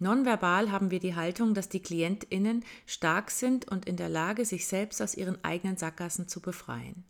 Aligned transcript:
Nonverbal 0.00 0.72
haben 0.72 0.90
wir 0.90 0.98
die 0.98 1.14
Haltung, 1.14 1.54
dass 1.54 1.68
die 1.68 1.80
KlientInnen 1.80 2.64
stark 2.86 3.30
sind 3.30 3.70
und 3.70 3.84
in 3.84 3.96
der 3.96 4.08
Lage, 4.08 4.44
sich 4.46 4.66
selbst 4.66 5.00
aus 5.02 5.14
ihren 5.14 5.44
eigenen 5.44 5.76
Sackgassen 5.76 6.26
zu 6.26 6.40
befreien. 6.40 7.04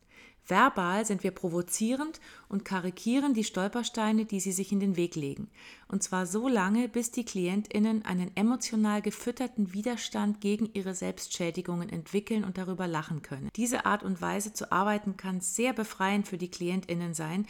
Verbal 0.50 1.06
sind 1.06 1.22
wir 1.22 1.30
provozierend 1.30 2.20
und 2.48 2.64
karikieren 2.64 3.34
die 3.34 3.45
Stolpersteine, 3.45 4.24
die 4.24 4.40
sie 4.40 4.50
sich 4.50 4.72
in 4.72 4.80
den 4.80 4.96
Weg 4.96 5.14
legen. 5.14 5.48
Und 5.86 6.02
zwar 6.02 6.26
so 6.26 6.48
lange, 6.48 6.88
bis 6.88 7.12
die 7.12 7.24
KlientInnen 7.24 8.04
einen 8.04 8.36
emotional 8.36 9.00
gefütterten 9.00 9.72
Widerstand 9.72 10.40
gegen 10.40 10.68
ihre 10.72 10.95
Selbstschädigungen 10.95 11.88
entwickeln 11.88 12.42
und 12.42 12.59
darüber 12.59 12.88
lachen 12.88 13.22
können. 13.22 13.50
Diese 13.54 13.86
Art 13.86 14.02
und 14.02 14.20
Weise 14.20 14.52
zu 14.52 14.72
arbeiten 14.72 15.16
kann 15.16 15.40
sehr 15.40 15.72
befreiend 15.72 16.26
für 16.26 16.38
die 16.38 16.50
KlientInnen 16.50 17.14
sein, 17.14 17.46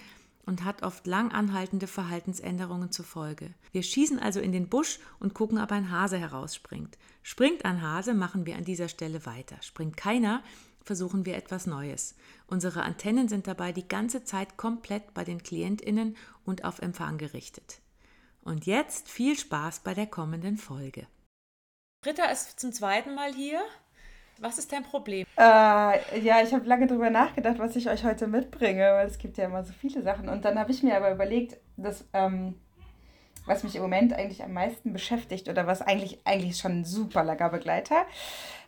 und 0.50 0.64
hat 0.64 0.82
oft 0.82 1.06
lang 1.06 1.30
anhaltende 1.30 1.86
Verhaltensänderungen 1.86 2.90
zur 2.90 3.04
Folge. 3.04 3.54
Wir 3.70 3.84
schießen 3.84 4.18
also 4.18 4.40
in 4.40 4.50
den 4.50 4.68
Busch 4.68 4.98
und 5.20 5.32
gucken, 5.32 5.58
ob 5.62 5.70
ein 5.70 5.92
Hase 5.92 6.18
herausspringt. 6.18 6.98
Springt 7.22 7.64
ein 7.64 7.82
Hase, 7.82 8.14
machen 8.14 8.46
wir 8.46 8.56
an 8.56 8.64
dieser 8.64 8.88
Stelle 8.88 9.24
weiter. 9.26 9.62
Springt 9.62 9.96
keiner, 9.96 10.42
versuchen 10.82 11.24
wir 11.24 11.36
etwas 11.36 11.68
Neues. 11.68 12.16
Unsere 12.48 12.82
Antennen 12.82 13.28
sind 13.28 13.46
dabei 13.46 13.70
die 13.70 13.86
ganze 13.86 14.24
Zeit 14.24 14.56
komplett 14.56 15.14
bei 15.14 15.22
den 15.22 15.40
Klientinnen 15.40 16.16
und 16.44 16.64
auf 16.64 16.80
Empfang 16.80 17.16
gerichtet. 17.16 17.80
Und 18.42 18.66
jetzt 18.66 19.08
viel 19.08 19.38
Spaß 19.38 19.84
bei 19.84 19.94
der 19.94 20.08
kommenden 20.08 20.56
Folge. 20.56 21.06
Britta 22.02 22.24
ist 22.24 22.58
zum 22.58 22.72
zweiten 22.72 23.14
Mal 23.14 23.32
hier. 23.32 23.62
Was 24.40 24.56
ist 24.56 24.72
dein 24.72 24.82
Problem? 24.82 25.26
Äh, 25.36 25.42
ja, 25.42 26.42
ich 26.42 26.54
habe 26.54 26.66
lange 26.66 26.86
darüber 26.86 27.10
nachgedacht, 27.10 27.58
was 27.58 27.76
ich 27.76 27.90
euch 27.90 28.04
heute 28.04 28.26
mitbringe, 28.26 28.90
weil 28.94 29.06
es 29.06 29.18
gibt 29.18 29.36
ja 29.36 29.44
immer 29.44 29.62
so 29.62 29.74
viele 29.74 30.00
Sachen. 30.00 30.30
Und 30.30 30.46
dann 30.46 30.58
habe 30.58 30.72
ich 30.72 30.82
mir 30.82 30.96
aber 30.96 31.12
überlegt, 31.12 31.58
dass, 31.76 32.08
ähm, 32.14 32.54
was 33.44 33.64
mich 33.64 33.76
im 33.76 33.82
Moment 33.82 34.14
eigentlich 34.14 34.42
am 34.42 34.54
meisten 34.54 34.94
beschäftigt 34.94 35.50
oder 35.50 35.66
was 35.66 35.82
eigentlich, 35.82 36.20
eigentlich 36.24 36.56
schon 36.56 36.80
ein 36.80 36.84
super 36.86 37.22
langer 37.22 37.50
Begleiter. 37.50 38.06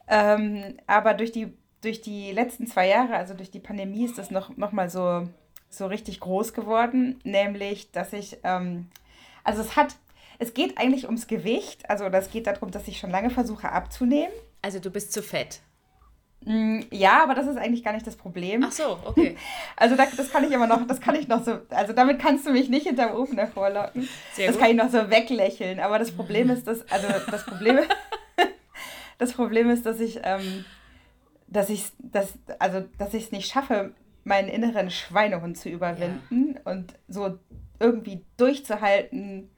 Ähm, 0.09 0.77
aber 0.87 1.15
durch 1.15 1.33
die, 1.33 1.57
durch 1.81 2.03
die 2.03 2.33
letzten 2.33 2.67
zwei 2.67 2.89
Jahre, 2.89 3.17
also 3.17 3.33
durch 3.33 3.51
die 3.51 3.61
Pandemie, 3.61 4.05
ist 4.05 4.19
das 4.19 4.31
noch, 4.31 4.55
noch 4.59 4.73
mal 4.73 4.91
so, 4.91 5.27
so 5.71 5.87
richtig 5.87 6.21
groß 6.21 6.53
geworden. 6.53 7.19
Nämlich, 7.25 7.91
dass 7.93 8.13
ich, 8.13 8.37
ähm, 8.45 8.91
also 9.43 9.63
es 9.63 9.75
hat, 9.75 9.97
es 10.39 10.53
geht 10.53 10.77
eigentlich 10.77 11.07
ums 11.07 11.29
Gewicht. 11.29 11.89
Also, 11.89 12.05
es 12.05 12.31
geht 12.31 12.47
darum, 12.47 12.71
dass 12.71 12.89
ich 12.89 12.99
schon 12.99 13.11
lange 13.11 13.31
versuche 13.31 13.73
abzunehmen. 13.73 14.33
Also 14.63 14.79
du 14.79 14.91
bist 14.91 15.13
zu 15.13 15.23
fett. 15.23 15.61
Mm, 16.45 16.81
ja, 16.91 17.23
aber 17.23 17.35
das 17.35 17.47
ist 17.47 17.57
eigentlich 17.57 17.85
gar 17.85 17.93
nicht 17.93 18.07
das 18.07 18.17
Problem. 18.17 18.65
Ach 18.65 18.73
so, 18.73 18.99
okay. 19.05 19.37
Also 19.77 19.97
das, 19.97 20.17
das 20.17 20.31
kann 20.31 20.45
ich 20.45 20.51
immer 20.51 20.67
noch, 20.67 20.87
das 20.87 21.01
kann 21.01 21.15
ich 21.15 21.29
noch 21.29 21.45
so, 21.45 21.59
also 21.71 21.93
damit 21.93 22.19
kannst 22.19 22.47
du 22.47 22.53
mich 22.53 22.69
nicht 22.69 22.87
hinterm 22.87 23.15
Ofen 23.15 23.39
hervorlocken. 23.39 24.09
Sehr 24.35 24.47
das 24.47 24.57
gut. 24.57 24.63
kann 24.63 24.71
ich 24.71 24.77
noch 24.77 24.91
so 24.91 25.11
weglächeln. 25.11 25.81
Aber 25.81 25.99
das 25.99 26.13
Problem 26.13 26.51
ist, 26.51 26.67
dass, 26.67 26.89
also 26.91 27.09
das 27.31 27.45
Problem, 27.45 27.79
das 29.19 29.33
Problem 29.33 29.71
ist, 29.71 29.87
dass 29.87 30.01
ich, 30.01 30.21
ähm, 30.23 30.65
dass 31.47 31.71
ich, 31.71 31.85
dass, 31.99 32.35
also 32.59 32.85
dass 32.99 33.15
ich 33.15 33.25
es 33.25 33.33
nicht 33.33 33.51
schaffe, 33.51 33.95
meinen 34.25 34.49
inneren 34.49 34.91
Schweinehund 34.91 35.59
zu 35.59 35.69
überwinden 35.69 36.55
ja. 36.55 36.73
und 36.73 36.95
so 37.09 37.39
irgendwie 37.81 38.25
durchzuhalten, 38.37 39.51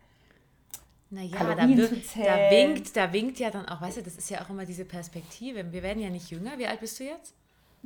naja, 1.11 1.39
da, 1.39 1.55
da, 1.55 1.69
winkt, 1.69 2.97
da 2.97 3.13
winkt 3.13 3.39
ja 3.39 3.51
dann 3.51 3.67
auch, 3.67 3.81
weißt 3.81 3.99
du, 3.99 4.03
das 4.03 4.17
ist 4.17 4.31
ja 4.31 4.43
auch 4.43 4.51
immer 4.51 4.65
diese 4.65 4.85
Perspektive. 4.85 5.73
Wir 5.73 5.83
werden 5.83 6.03
ja 6.03 6.11
nicht 6.11 6.31
jünger. 6.31 6.59
Wie 6.59 6.67
alt 6.67 6.81
bist 6.81 6.99
du 6.99 7.05
jetzt? 7.05 7.35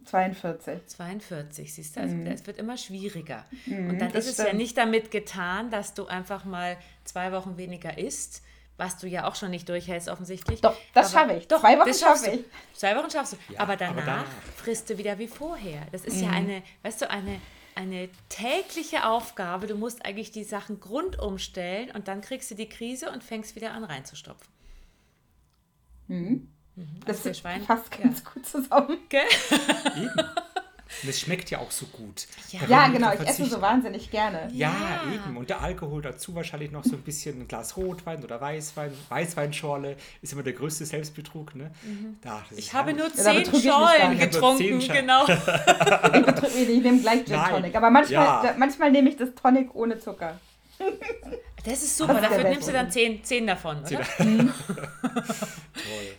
42. 0.04 0.86
42, 0.86 1.74
siehst 1.74 1.96
du, 1.96 2.00
also 2.00 2.14
mm. 2.14 2.26
es 2.28 2.46
wird 2.46 2.58
immer 2.58 2.76
schwieriger. 2.76 3.44
Mm, 3.66 3.90
und 3.90 3.98
dann 3.98 4.10
ist 4.10 4.26
es 4.26 4.34
stimmt. 4.34 4.48
ja 4.48 4.54
nicht 4.54 4.78
damit 4.78 5.10
getan, 5.10 5.70
dass 5.70 5.94
du 5.94 6.06
einfach 6.06 6.44
mal 6.44 6.76
zwei 7.04 7.32
Wochen 7.32 7.56
weniger 7.56 7.98
isst, 7.98 8.42
was 8.76 8.98
du 8.98 9.08
ja 9.08 9.26
auch 9.26 9.34
schon 9.34 9.50
nicht 9.50 9.68
durchhältst 9.68 10.08
offensichtlich. 10.08 10.60
Doch, 10.60 10.76
das 10.94 11.12
schaffe 11.12 11.34
ich. 11.34 11.48
Doch, 11.48 11.60
zwei 11.60 11.78
Wochen 11.78 11.94
schaffe 11.94 12.30
ich. 12.30 12.44
Zwei 12.74 12.96
Wochen 12.96 13.10
schaffst 13.10 13.32
du. 13.32 13.36
Ja, 13.52 13.60
aber, 13.60 13.76
danach 13.76 13.96
aber, 13.96 14.02
danach 14.02 14.26
frisst 14.56 14.88
du 14.88 14.96
wieder 14.96 15.18
wie 15.18 15.26
vorher. 15.26 15.82
Das 15.90 16.04
ist 16.04 16.20
mm. 16.20 16.24
ja 16.24 16.30
eine, 16.30 16.62
weißt 16.82 17.02
du, 17.02 17.10
eine 17.10 17.40
eine 17.78 18.08
tägliche 18.28 19.06
Aufgabe. 19.06 19.68
Du 19.68 19.76
musst 19.76 20.04
eigentlich 20.04 20.32
die 20.32 20.42
Sachen 20.42 20.80
grundumstellen 20.80 21.92
und 21.92 22.08
dann 22.08 22.20
kriegst 22.20 22.50
du 22.50 22.56
die 22.56 22.68
Krise 22.68 23.10
und 23.12 23.22
fängst 23.22 23.54
wieder 23.54 23.70
an 23.70 23.84
reinzustopfen. 23.84 24.48
Mhm. 26.08 26.48
Mhm. 26.74 27.00
Das 27.06 27.24
also 27.24 27.38
Schwein, 27.38 27.64
passt 27.64 27.92
ganz 27.92 28.22
ja. 28.24 28.30
gut 28.32 28.46
zusammen. 28.46 28.98
Okay. 29.04 29.24
Und 31.02 31.08
es 31.08 31.20
schmeckt 31.20 31.50
ja 31.50 31.58
auch 31.58 31.70
so 31.70 31.86
gut. 31.86 32.26
Ja, 32.50 32.60
ja 32.66 32.88
genau, 32.88 33.12
ich 33.12 33.20
esse 33.20 33.44
so 33.44 33.60
wahnsinnig 33.60 34.10
gerne. 34.10 34.48
Ja, 34.52 34.72
ja, 34.72 35.12
eben. 35.12 35.36
Und 35.36 35.50
der 35.50 35.60
Alkohol 35.60 36.02
dazu 36.02 36.34
wahrscheinlich 36.34 36.70
noch 36.70 36.84
so 36.84 36.96
ein 36.96 37.02
bisschen 37.02 37.42
ein 37.42 37.48
Glas 37.48 37.76
Rotwein 37.76 38.24
oder 38.24 38.40
Weißwein. 38.40 38.92
Weißweinschorle 39.08 39.96
ist 40.22 40.32
immer 40.32 40.42
der 40.42 40.54
größte 40.54 40.86
Selbstbetrug. 40.86 41.54
Ne? 41.54 41.70
Mhm. 41.82 42.18
Da, 42.22 42.42
ich 42.56 42.72
habe 42.72 42.94
nur 42.94 43.12
zehn 43.12 43.44
Schorlen 43.44 44.18
getrunken, 44.18 44.80
zehn 44.80 44.92
genau. 44.92 45.26
ich, 45.28 46.68
ich 46.68 46.82
nehme 46.82 47.00
gleich 47.00 47.24
Gin 47.24 47.40
Tonic. 47.50 47.74
Aber 47.76 47.90
manchmal, 47.90 48.44
ja. 48.44 48.54
manchmal 48.56 48.90
nehme 48.90 49.10
ich 49.10 49.16
das 49.16 49.34
Tonic 49.34 49.74
ohne 49.74 49.98
Zucker. 49.98 50.38
Das 51.64 51.82
ist 51.82 51.96
super, 51.96 52.14
das 52.14 52.22
dafür 52.22 52.44
nimmst 52.44 52.68
du 52.68 52.72
dann 52.72 52.90
zehn, 52.90 53.22
zehn 53.24 53.46
davon, 53.46 53.80
oder? 53.80 54.00
Toll. 54.16 54.52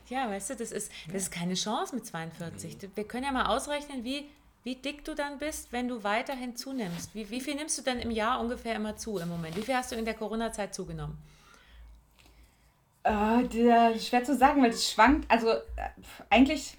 Ja, 0.09 0.29
weißt 0.29 0.51
du, 0.51 0.55
das 0.55 0.71
ist, 0.71 0.91
das 1.11 1.23
ist 1.23 1.31
keine 1.31 1.53
Chance 1.53 1.95
mit 1.95 2.05
42. 2.05 2.77
Wir 2.93 3.03
können 3.05 3.23
ja 3.23 3.31
mal 3.31 3.45
ausrechnen, 3.45 4.03
wie 4.03 4.29
wie 4.63 4.75
dick 4.75 5.05
du 5.05 5.15
dann 5.15 5.39
bist, 5.39 5.71
wenn 5.71 5.87
du 5.87 6.03
weiterhin 6.03 6.55
zunimmst. 6.55 7.15
Wie, 7.15 7.29
wie 7.29 7.41
viel 7.41 7.55
nimmst 7.55 7.77
du 7.77 7.81
denn 7.81 7.99
im 7.99 8.11
Jahr 8.11 8.39
ungefähr 8.39 8.75
immer 8.75 8.97
zu 8.97 9.17
im 9.17 9.29
Moment? 9.29 9.55
Wie 9.55 9.61
viel 9.61 9.75
hast 9.75 9.91
du 9.91 9.95
in 9.95 10.05
der 10.05 10.13
Corona-Zeit 10.13 10.73
zugenommen? 10.75 11.17
Äh, 13.03 13.99
schwer 13.99 14.23
zu 14.23 14.35
sagen, 14.35 14.61
weil 14.61 14.71
es 14.71 14.91
schwankt. 14.91 15.29
Also 15.31 15.49
äh, 15.49 15.61
eigentlich, 16.29 16.77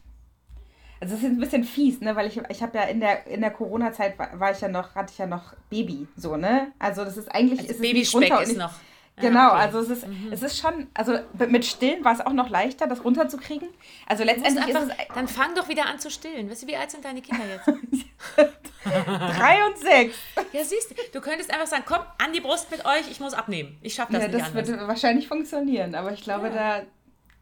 also 1.01 1.15
es 1.15 1.23
ist 1.23 1.27
ein 1.27 1.41
bisschen 1.41 1.65
fies, 1.65 2.01
ne? 2.01 2.15
Weil 2.15 2.27
ich, 2.27 2.41
ich 2.51 2.63
habe 2.63 2.77
ja 2.77 2.85
in 2.85 3.01
der, 3.01 3.27
in 3.27 3.41
der 3.41 3.51
Corona-Zeit 3.51 4.19
war, 4.19 4.39
war, 4.39 4.53
ich 4.53 4.61
ja 4.61 4.69
noch, 4.69 4.95
hatte 4.95 5.13
ich 5.13 5.19
ja 5.19 5.27
noch 5.27 5.55
Baby, 5.71 6.07
so, 6.17 6.37
ne? 6.37 6.73
Also 6.79 7.05
das 7.05 7.17
ist 7.17 7.35
eigentlich. 7.35 7.61
Also 7.61 7.73
ist 7.73 7.81
Babyspeck 7.81 8.41
ist 8.43 8.57
noch. 8.59 8.75
Genau, 9.21 9.49
okay. 9.49 9.61
also 9.61 9.81
es 9.81 9.91
ist, 9.91 10.07
mhm. 10.07 10.33
es 10.33 10.43
ist 10.43 10.59
schon, 10.59 10.89
also 10.95 11.19
mit 11.49 11.65
Stillen 11.65 12.05
war 12.05 12.13
es 12.13 12.21
auch 12.21 12.33
noch 12.33 12.49
leichter, 12.49 12.87
das 12.87 13.05
runterzukriegen. 13.05 13.69
Also 14.07 14.25
letztendlich 14.25 14.65
einfach, 14.65 14.83
ist 14.83 14.95
es. 15.09 15.15
Dann 15.15 15.29
fang 15.29 15.55
doch 15.55 15.69
wieder 15.69 15.87
an 15.87 15.99
zu 15.99 16.11
stillen. 16.11 16.51
Weißt 16.51 16.63
du, 16.63 16.67
wie 16.67 16.77
alt 16.77 16.91
sind 16.91 17.05
deine 17.05 17.23
Kinder 17.23 17.45
jetzt? 17.47 17.67
Drei 18.85 19.67
und 19.67 19.79
sechs. 19.79 20.17
Ja, 20.53 20.65
siehst 20.65 20.91
du, 20.91 20.95
du 21.13 21.21
könntest 21.21 21.53
einfach 21.53 21.67
sagen, 21.67 21.85
komm, 21.87 22.01
an 22.19 22.33
die 22.33 22.41
Brust 22.41 22.71
mit 22.71 22.85
euch, 22.85 23.11
ich 23.11 23.21
muss 23.21 23.35
abnehmen. 23.35 23.79
Ich 23.83 23.95
schaffe 23.95 24.13
das 24.13 24.23
ja, 24.23 24.29
nicht 24.29 24.41
das 24.41 24.49
anders. 24.49 24.69
wird 24.69 24.89
wahrscheinlich 24.89 25.29
funktionieren, 25.29 25.95
aber 25.95 26.13
ich 26.13 26.23
glaube, 26.23 26.49
ja. 26.49 26.83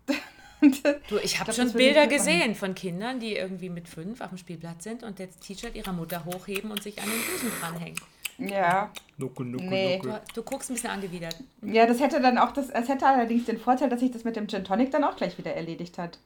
da. 0.09 0.15
du, 1.09 1.19
ich 1.19 1.39
habe 1.39 1.53
schon 1.53 1.73
Bilder 1.73 2.07
gesehen 2.09 2.55
von 2.55 2.75
Kindern, 2.75 3.21
die 3.21 3.37
irgendwie 3.37 3.71
mit 3.71 3.89
fünf 3.89 4.21
auf 4.21 4.31
dem 4.31 4.39
Spielplatz 4.39 4.85
sind 4.85 5.05
und 5.05 5.21
das 5.21 5.37
T-Shirt 5.37 5.77
ihrer 5.77 5.93
Mutter 5.93 6.25
hochheben 6.25 6.71
und 6.71 6.83
sich 6.83 7.01
an 7.01 7.09
den 7.09 7.33
Busen 7.33 7.53
dranhängen. 7.61 8.01
Ja. 8.39 8.91
Nuckel, 9.17 9.47
nuckel, 9.47 9.69
nee. 9.69 9.97
nuckel. 9.97 10.21
Du, 10.29 10.35
du, 10.35 10.43
guckst 10.43 10.71
ein 10.71 10.75
bisschen 10.75 10.91
angewidert. 10.91 11.37
Ja, 11.63 11.87
das 11.87 12.01
hätte 12.01 12.21
dann 12.21 12.39
auch, 12.39 12.53
das, 12.53 12.71
es 12.71 12.89
hätte 12.89 13.07
allerdings 13.07 13.47
den 13.47 13.59
Vorteil, 13.59 13.89
dass 13.89 14.01
sich 14.01 14.13
das 14.13 14.25
mit 14.25 14.37
dem 14.37 14.47
Gin 14.47 14.65
Tonic 14.65 14.93
dann 14.93 15.05
auch 15.05 15.17
gleich 15.17 15.37
wieder 15.39 15.55
erledigt 15.55 15.99
hat. 15.99 16.19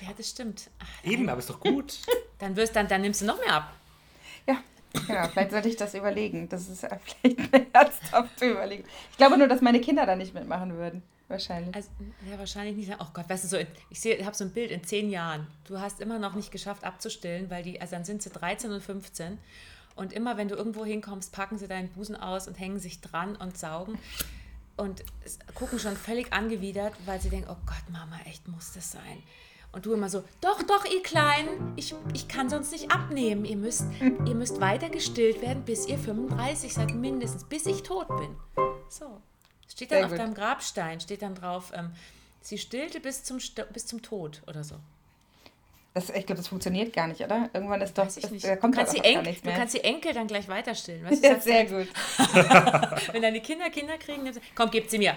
Ja, 0.00 0.08
das 0.16 0.30
stimmt. 0.30 0.70
Ach, 0.80 1.04
Eben, 1.04 1.28
aber 1.28 1.38
ist 1.38 1.50
doch 1.50 1.60
gut. 1.60 1.98
dann, 2.38 2.56
wirst, 2.56 2.74
dann, 2.74 2.88
dann 2.88 3.02
nimmst 3.02 3.20
du 3.20 3.26
noch 3.26 3.38
mehr 3.38 3.54
ab. 3.54 3.72
Ja, 4.48 4.56
genau. 4.92 5.28
Vielleicht 5.28 5.52
sollte 5.52 5.68
ich 5.68 5.76
das 5.76 5.94
überlegen. 5.94 6.48
Das 6.48 6.68
ist 6.68 6.80
vielleicht 7.22 7.54
eine 7.54 7.66
ernsthafte 7.72 8.50
Überlegung. 8.50 8.86
Ich 9.12 9.16
glaube 9.16 9.38
nur, 9.38 9.46
dass 9.46 9.60
meine 9.60 9.80
Kinder 9.80 10.06
da 10.06 10.16
nicht 10.16 10.34
mitmachen 10.34 10.76
würden. 10.76 11.02
Wahrscheinlich. 11.28 11.74
Also, 11.74 11.88
ja, 12.30 12.38
wahrscheinlich 12.38 12.76
nicht. 12.76 12.98
Oh 13.00 13.06
Gott, 13.14 13.28
weißt 13.28 13.44
du, 13.44 13.48
so, 13.48 13.56
ich 13.88 14.00
sehe, 14.00 14.24
habe 14.26 14.36
so 14.36 14.44
ein 14.44 14.52
Bild 14.52 14.70
in 14.70 14.84
zehn 14.84 15.08
Jahren. 15.08 15.46
Du 15.66 15.80
hast 15.80 16.00
immer 16.00 16.18
noch 16.18 16.34
nicht 16.34 16.50
geschafft 16.50 16.84
abzustillen, 16.84 17.48
weil 17.48 17.62
die, 17.62 17.80
also 17.80 17.94
dann 17.94 18.04
sind 18.04 18.22
sie 18.22 18.30
13 18.30 18.70
und 18.72 18.82
15 18.82 19.38
und 19.96 20.12
immer, 20.12 20.36
wenn 20.36 20.48
du 20.48 20.56
irgendwo 20.56 20.84
hinkommst, 20.84 21.32
packen 21.32 21.58
sie 21.58 21.68
deinen 21.68 21.88
Busen 21.88 22.16
aus 22.16 22.48
und 22.48 22.58
hängen 22.58 22.78
sich 22.78 23.00
dran 23.00 23.36
und 23.36 23.56
saugen 23.56 23.98
und 24.76 25.04
gucken 25.54 25.78
schon 25.78 25.96
völlig 25.96 26.32
angewidert, 26.32 26.94
weil 27.06 27.20
sie 27.20 27.30
denken, 27.30 27.48
oh 27.50 27.56
Gott, 27.66 27.90
Mama, 27.90 28.18
echt 28.26 28.48
muss 28.48 28.72
das 28.72 28.90
sein. 28.90 29.22
Und 29.72 29.86
du 29.86 29.92
immer 29.92 30.08
so, 30.08 30.22
doch, 30.40 30.62
doch, 30.62 30.84
ihr 30.84 31.02
Kleinen, 31.02 31.72
ich, 31.74 31.94
ich 32.12 32.28
kann 32.28 32.48
sonst 32.48 32.70
nicht 32.70 32.92
abnehmen. 32.92 33.44
Ihr 33.44 33.56
müsst, 33.56 33.84
ihr 34.00 34.34
müsst 34.34 34.60
weiter 34.60 34.88
gestillt 34.88 35.42
werden, 35.42 35.64
bis 35.64 35.86
ihr 35.88 35.98
35 35.98 36.72
seid, 36.72 36.94
mindestens, 36.94 37.44
bis 37.44 37.66
ich 37.66 37.82
tot 37.82 38.06
bin. 38.06 38.36
So. 38.88 39.20
Steht 39.68 39.90
dann 39.90 39.98
Sehr 39.98 40.04
auf 40.06 40.10
gut. 40.12 40.20
deinem 40.20 40.34
Grabstein, 40.34 41.00
steht 41.00 41.22
dann 41.22 41.34
drauf, 41.34 41.72
ähm, 41.74 41.90
sie 42.40 42.58
stillte 42.58 43.00
bis 43.00 43.24
zum, 43.24 43.38
bis 43.72 43.86
zum 43.86 44.02
Tod 44.02 44.42
oder 44.46 44.62
so. 44.62 44.76
Das, 45.94 46.10
ich 46.10 46.26
glaube, 46.26 46.38
das 46.38 46.48
funktioniert 46.48 46.92
gar 46.92 47.06
nicht, 47.06 47.20
oder? 47.20 47.48
Irgendwann 47.54 47.80
ist 47.80 47.96
doch, 47.96 48.04
nicht. 48.04 48.44
da 48.44 48.54
Du 48.54 48.60
kommt 48.60 48.74
kannst, 48.74 48.96
doch 48.96 49.00
die 49.00 49.08
Enkel, 49.08 49.32
du 49.32 49.52
kannst 49.52 49.74
die 49.74 49.84
Enkel 49.84 50.12
dann 50.12 50.26
gleich 50.26 50.48
weiterstillen. 50.48 51.04
Weißt 51.04 51.22
du, 51.22 51.28
ja, 51.28 51.38
sehr 51.40 51.64
du, 51.64 51.78
gut. 51.78 51.88
Wenn 53.12 53.22
deine 53.22 53.40
Kinder 53.40 53.70
Kinder 53.70 53.96
kriegen, 53.96 54.24
dann, 54.24 54.34
komm, 54.56 54.70
gib 54.72 54.90
sie 54.90 54.98
mir. 54.98 55.16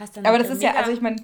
Hast 0.00 0.16
dann 0.16 0.26
Aber 0.26 0.38
das 0.38 0.50
ist 0.50 0.62
ja, 0.62 0.74
also 0.74 0.90
ich 0.90 1.00
meine, 1.00 1.16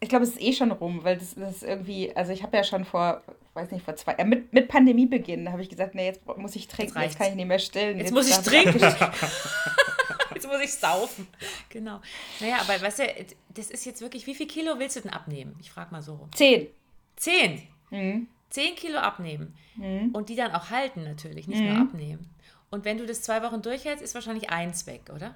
ich 0.00 0.08
glaube, 0.08 0.24
es 0.24 0.30
ist 0.30 0.40
eh 0.40 0.52
schon 0.52 0.72
rum, 0.72 1.04
weil 1.04 1.18
das, 1.18 1.36
das 1.36 1.56
ist 1.56 1.62
irgendwie, 1.62 2.14
also 2.16 2.32
ich 2.32 2.42
habe 2.42 2.56
ja 2.56 2.64
schon 2.64 2.84
vor, 2.84 3.22
weiß 3.54 3.70
nicht, 3.70 3.84
vor 3.84 3.94
zwei, 3.94 4.14
äh, 4.14 4.24
mit, 4.24 4.52
mit 4.52 4.66
Pandemiebeginn 4.66 5.52
habe 5.52 5.62
ich 5.62 5.68
gesagt, 5.68 5.94
nee, 5.94 6.06
jetzt 6.06 6.20
muss 6.36 6.56
ich 6.56 6.66
trinken, 6.66 6.94
jetzt, 6.94 6.96
reicht's. 6.96 7.18
kann 7.18 7.28
ich 7.28 7.34
nicht 7.36 7.46
mehr 7.46 7.58
stillen. 7.60 7.98
Jetzt 7.98 8.12
muss 8.12 8.28
ich 8.28 8.36
trinken. 8.38 8.80
Jetzt 10.34 10.46
muss 10.46 10.60
ich 10.62 10.72
saufen. 10.72 11.26
Genau. 11.68 12.00
Naja, 12.38 12.58
aber 12.60 12.80
weißt 12.80 13.00
du, 13.00 13.02
das 13.48 13.70
ist 13.70 13.84
jetzt 13.84 14.00
wirklich, 14.00 14.24
wie 14.28 14.36
viel 14.36 14.46
Kilo 14.46 14.78
willst 14.78 14.94
du 14.94 15.00
denn 15.00 15.10
abnehmen? 15.10 15.56
Ich 15.60 15.70
frage 15.70 15.90
mal 15.90 16.00
so 16.00 16.14
rum. 16.14 16.30
Zehn. 16.32 16.68
Zehn. 17.18 17.62
Mhm. 17.90 18.28
Zehn 18.50 18.74
Kilo 18.76 18.98
abnehmen. 18.98 19.54
Und 20.12 20.28
die 20.28 20.34
dann 20.34 20.52
auch 20.52 20.70
halten 20.70 21.04
natürlich, 21.04 21.46
nicht 21.46 21.60
Mhm. 21.60 21.68
nur 21.72 21.80
abnehmen. 21.82 22.28
Und 22.70 22.84
wenn 22.84 22.98
du 22.98 23.06
das 23.06 23.22
zwei 23.22 23.42
Wochen 23.42 23.62
durchhältst, 23.62 24.02
ist 24.02 24.14
wahrscheinlich 24.14 24.50
eins 24.50 24.86
weg, 24.86 25.02
oder? 25.14 25.34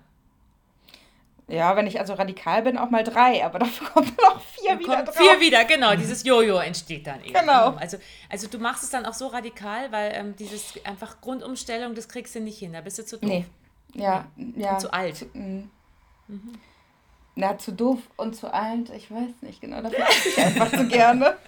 Ja, 1.48 1.76
wenn 1.76 1.86
ich 1.86 2.00
also 2.00 2.14
radikal 2.14 2.62
bin, 2.62 2.78
auch 2.78 2.90
mal 2.90 3.04
drei, 3.04 3.44
aber 3.44 3.58
dafür 3.60 3.88
kommt 3.88 4.16
noch 4.18 4.40
vier 4.40 4.78
wieder 4.78 4.96
Kommt 4.96 5.08
drauf. 5.08 5.16
vier 5.16 5.40
wieder, 5.40 5.64
genau. 5.64 5.94
Dieses 5.94 6.24
Jojo 6.24 6.56
entsteht 6.58 7.06
dann 7.06 7.22
eben. 7.22 7.34
Genau. 7.34 7.70
Also, 7.76 7.98
also 8.30 8.48
du 8.48 8.58
machst 8.58 8.82
es 8.84 8.90
dann 8.90 9.06
auch 9.06 9.14
so 9.14 9.26
radikal, 9.28 9.92
weil 9.92 10.12
ähm, 10.14 10.34
dieses 10.36 10.74
einfach 10.84 11.20
Grundumstellung, 11.20 11.94
das 11.94 12.08
kriegst 12.08 12.34
du 12.34 12.40
nicht 12.40 12.58
hin. 12.58 12.72
Da 12.72 12.80
bist 12.80 12.98
du 12.98 13.04
zu 13.04 13.18
doof. 13.18 13.28
Nee. 13.28 13.44
Ja, 13.94 14.26
ja. 14.56 14.72
Und 14.74 14.80
zu 14.80 14.92
alt. 14.92 15.16
Zu, 15.16 15.26
mm. 15.26 15.68
Na, 17.34 17.58
zu 17.58 17.72
doof 17.72 17.98
und 18.16 18.34
zu 18.34 18.52
alt, 18.52 18.90
ich 18.90 19.10
weiß 19.10 19.42
nicht 19.42 19.60
genau. 19.60 19.82
Dafür 19.82 20.06
esse 20.08 20.28
ich 20.30 20.38
einfach 20.38 20.70
zu 20.70 20.86
gerne. 20.88 21.36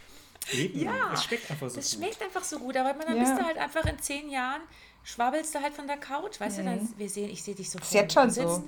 Eben. 0.52 0.80
Ja, 0.80 1.12
Es 1.12 1.24
schmeckt 1.24 1.50
einfach 1.50 1.68
so 1.70 1.76
Das 1.76 1.90
gut. 1.90 1.98
schmeckt 2.00 2.22
einfach 2.22 2.44
so 2.44 2.58
gut, 2.58 2.76
aber 2.76 2.92
dann 2.94 3.16
Ja. 3.16 3.22
bist 3.22 3.38
du 3.38 3.44
halt 3.44 3.58
einfach 3.58 3.84
in 3.86 3.98
zehn 3.98 4.28
Jahren, 4.30 4.60
schwabbelst 5.02 5.54
du 5.54 5.60
halt 5.62 5.74
von 5.74 5.86
der 5.86 5.96
Couch, 5.96 6.40
weißt 6.40 6.58
du, 6.58 6.64
dann, 6.64 6.88
wir 6.96 7.08
sehen, 7.10 7.30
ich 7.30 7.42
sehe 7.42 7.54
dich 7.54 7.70
so 7.70 7.78
Ist 7.78 7.92
jetzt 7.94 8.14
schon 8.14 8.28
Du 8.28 8.34
so. 8.34 8.48
sitzt- 8.56 8.62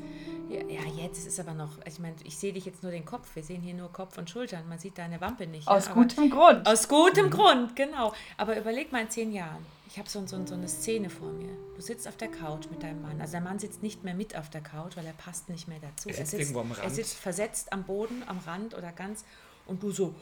Ja, 0.48 0.60
ja, 0.62 0.80
jetzt 1.02 1.18
ist 1.18 1.26
es 1.26 1.40
aber 1.40 1.54
noch, 1.54 1.70
ich 1.86 1.98
meine, 1.98 2.14
ich 2.22 2.36
sehe 2.38 2.52
dich 2.52 2.64
jetzt 2.66 2.82
nur 2.84 2.92
den 2.92 3.04
Kopf, 3.04 3.34
wir 3.34 3.42
sehen 3.42 3.62
hier 3.62 3.74
nur 3.74 3.92
Kopf 3.92 4.16
und 4.16 4.30
Schultern, 4.30 4.68
man 4.68 4.78
sieht 4.78 4.96
deine 4.96 5.20
Wampe 5.20 5.46
nicht. 5.46 5.66
Aus 5.66 5.86
ja, 5.86 5.90
aber- 5.92 6.02
gutem 6.02 6.30
Grund. 6.30 6.66
Aus 6.68 6.86
gutem 6.88 7.30
Grund, 7.30 7.74
genau. 7.74 8.12
Aber 8.36 8.56
überleg 8.56 8.92
mal 8.92 9.02
in 9.02 9.10
zehn 9.10 9.32
Jahren. 9.32 9.66
Ich 9.88 9.98
habe 9.98 10.08
so, 10.08 10.24
so, 10.26 10.44
so 10.46 10.54
eine 10.54 10.68
Szene 10.68 11.10
vor 11.10 11.28
mir. 11.32 11.48
Du 11.74 11.80
sitzt 11.82 12.06
auf 12.06 12.16
der 12.16 12.28
Couch 12.28 12.66
mit 12.70 12.82
deinem 12.82 13.02
Mann. 13.02 13.20
Also 13.20 13.32
der 13.32 13.40
Mann 13.40 13.58
sitzt 13.58 13.82
nicht 13.82 14.04
mehr 14.04 14.14
mit 14.14 14.36
auf 14.36 14.48
der 14.50 14.60
Couch, 14.60 14.96
weil 14.96 15.06
er 15.06 15.14
passt 15.14 15.48
nicht 15.48 15.66
mehr 15.68 15.78
dazu. 15.80 16.08
Er 16.10 16.14
sitzt 16.14 16.34
irgendwo 16.34 16.60
am 16.60 16.70
Er 16.80 16.90
sitzt 16.90 17.14
versetzt 17.14 17.72
am 17.72 17.82
Boden, 17.84 18.22
am 18.26 18.38
Rand 18.38 18.74
oder 18.76 18.92
ganz. 18.92 19.24
Und 19.64 19.82
du 19.82 19.90
so. 19.90 20.14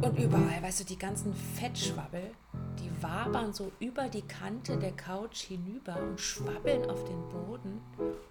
Und 0.00 0.18
überall, 0.18 0.62
weißt 0.62 0.80
du, 0.80 0.84
die 0.84 0.98
ganzen 0.98 1.34
Fettschwabbel, 1.34 2.30
die 2.78 3.02
wabern 3.02 3.52
so 3.52 3.70
über 3.80 4.08
die 4.08 4.22
Kante 4.22 4.78
der 4.78 4.92
Couch 4.92 5.42
hinüber 5.42 6.00
und 6.00 6.20
schwabbeln 6.20 6.88
auf 6.88 7.04
den 7.04 7.28
Boden. 7.28 7.80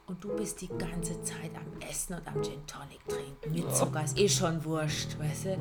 Und 0.07 0.23
du 0.23 0.35
bist 0.35 0.61
die 0.61 0.67
ganze 0.67 1.21
Zeit 1.23 1.51
am 1.55 1.81
Essen 1.87 2.15
und 2.15 2.27
am 2.27 2.41
Gin 2.41 2.65
Tonic 2.65 3.07
trinken. 3.07 3.51
Mit 3.51 3.75
Zucker, 3.75 4.03
ist 4.03 4.17
eh 4.17 4.29
schon 4.29 4.63
wurscht, 4.65 5.19
weißt 5.19 5.45
du. 5.45 5.57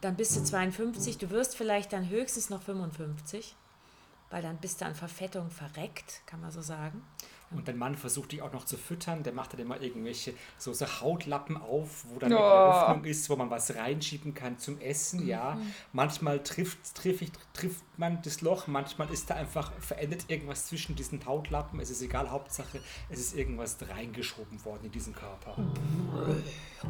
Dann 0.00 0.16
bist 0.16 0.36
du 0.36 0.42
52, 0.42 1.18
du 1.18 1.30
wirst 1.30 1.56
vielleicht 1.56 1.92
dann 1.92 2.08
höchstens 2.08 2.50
noch 2.50 2.62
55, 2.62 3.54
weil 4.30 4.42
dann 4.42 4.58
bist 4.58 4.80
du 4.80 4.86
an 4.86 4.94
Verfettung 4.94 5.50
verreckt, 5.50 6.22
kann 6.26 6.40
man 6.40 6.50
so 6.50 6.60
sagen. 6.60 7.02
Und 7.50 7.66
dein 7.66 7.78
Mann 7.78 7.94
versucht 7.96 8.32
dich 8.32 8.42
auch 8.42 8.52
noch 8.52 8.64
zu 8.64 8.76
füttern. 8.76 9.22
Der 9.22 9.32
macht 9.32 9.54
dann 9.54 9.60
immer 9.60 9.80
irgendwelche 9.80 10.34
so, 10.58 10.72
so 10.74 10.84
Hautlappen 10.86 11.56
auf, 11.56 12.04
wo 12.08 12.18
dann 12.18 12.32
Oh. 12.32 12.36
eine 12.36 12.74
Öffnung 12.90 13.04
ist, 13.04 13.30
wo 13.30 13.36
man 13.36 13.48
was 13.50 13.74
reinschieben 13.74 14.34
kann 14.34 14.58
zum 14.58 14.78
Essen. 14.80 15.26
Ja, 15.26 15.54
Mhm. 15.54 15.72
manchmal 15.92 16.42
trifft, 16.42 16.94
triff 16.94 17.22
ich, 17.22 17.30
trifft 17.54 17.82
man 17.96 18.20
das 18.22 18.42
Loch, 18.42 18.66
manchmal 18.66 19.10
ist 19.10 19.30
da 19.30 19.34
einfach 19.34 19.72
verändert 19.80 20.26
irgendwas 20.28 20.66
zwischen 20.66 20.94
diesen 20.94 21.24
Hautlappen. 21.24 21.80
Es 21.80 21.88
ist 21.90 22.02
egal, 22.02 22.30
Hauptsache, 22.30 22.80
es 23.08 23.18
ist 23.18 23.34
irgendwas 23.36 23.76
reingeschoben 23.88 24.62
worden 24.64 24.84
in 24.84 24.92
diesen 24.92 25.14
Körper. 25.14 25.56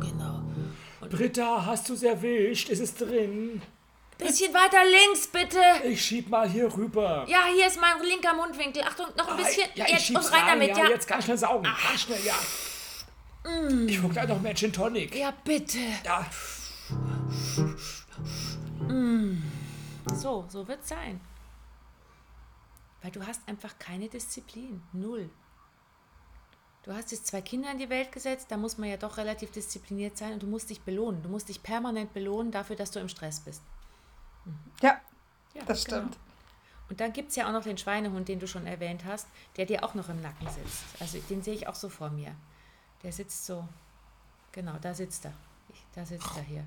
Genau. 0.01 0.43
Britta, 1.09 1.65
hast 1.67 1.89
du 1.89 1.95
es 1.95 2.03
erwischt? 2.03 2.69
Ist 2.69 2.81
es 2.81 2.95
drin? 2.95 3.63
Bisschen 4.19 4.53
weiter 4.53 4.85
links, 4.85 5.29
bitte. 5.29 5.61
Ich 5.85 6.05
schieb 6.05 6.29
mal 6.29 6.49
hier 6.49 6.73
rüber. 6.77 7.25
Ja, 7.29 7.47
hier 7.55 7.69
ist 7.69 7.81
mein 7.81 8.03
linker 8.03 8.35
Mundwinkel. 8.35 8.83
Achtung, 8.83 9.07
noch 9.17 9.29
ein 9.29 9.37
bisschen. 9.37 9.69
Ja, 9.77 9.85
ich 9.87 9.93
jetzt 9.93 10.07
schieb's 10.07 10.27
und 10.27 10.35
rein, 10.35 10.47
damit, 10.47 10.77
ja. 10.77 10.85
ja. 10.85 10.91
Jetzt 10.91 11.07
ganz 11.07 11.25
schnell 11.25 11.39
saugen. 11.39 11.63
Ganz 11.63 12.01
schnell, 12.01 12.25
ja. 12.25 12.35
Ich 13.87 14.03
guck 14.03 14.11
gleich 14.13 14.29
noch 14.29 14.41
mehr 14.41 14.55
Gin 14.55 14.73
Tonic. 14.73 15.15
Ja, 15.15 15.33
bitte. 15.45 15.79
Ja. 16.05 16.27
So, 20.15 20.47
so 20.49 20.67
wird's 20.67 20.89
sein. 20.89 21.21
Weil 23.01 23.13
du 23.13 23.25
hast 23.25 23.41
einfach 23.47 23.79
keine 23.79 24.09
Disziplin. 24.09 24.83
Null. 24.93 25.31
Du 26.83 26.93
hast 26.93 27.13
jetzt 27.13 27.27
zwei 27.29 27.41
Kinder 27.41 27.71
in 27.71 27.79
die 27.79 27.91
Welt 27.91 28.11
gesetzt, 28.13 28.47
da 28.51 28.57
muss 28.57 28.79
man 28.79 28.89
ja 28.89 28.97
doch 28.97 29.19
relativ 29.19 29.51
diszipliniert 29.51 30.17
sein 30.17 30.33
und 30.33 30.43
du 30.43 30.47
musst 30.47 30.71
dich 30.71 30.81
belohnen. 30.81 31.23
Du 31.23 31.29
musst 31.29 31.49
dich 31.49 31.63
permanent 31.63 32.13
belohnen 32.15 32.51
dafür, 32.51 32.77
dass 32.77 32.91
du 32.91 32.99
im 32.99 33.09
Stress 33.09 33.41
bist. 33.41 33.63
Ja, 34.83 35.01
Ja, 35.55 35.63
das 35.65 35.83
stimmt. 35.83 36.17
Und 36.89 37.01
dann 37.01 37.13
gibt 37.13 37.31
es 37.31 37.37
ja 37.37 37.49
auch 37.49 37.53
noch 37.53 37.65
den 37.65 37.77
Schweinehund, 37.77 38.29
den 38.29 38.41
du 38.41 38.49
schon 38.49 38.67
erwähnt 38.67 39.05
hast, 39.05 39.27
der 39.57 39.67
dir 39.67 39.85
auch 39.85 39.95
noch 39.95 40.09
im 40.09 40.23
Nacken 40.23 40.49
sitzt. 40.49 40.85
Also 41.01 41.19
den 41.29 41.43
sehe 41.43 41.55
ich 41.55 41.67
auch 41.67 41.75
so 41.75 41.89
vor 41.89 42.11
mir. 42.11 42.35
Der 43.03 43.13
sitzt 43.13 43.45
so, 43.45 43.69
genau, 44.53 44.77
da 44.81 44.95
sitzt 44.95 45.27
er. 45.27 45.35
Ich, 45.69 45.85
da 45.95 46.07
sitzt 46.07 46.35
er 46.37 46.43
hier. 46.43 46.67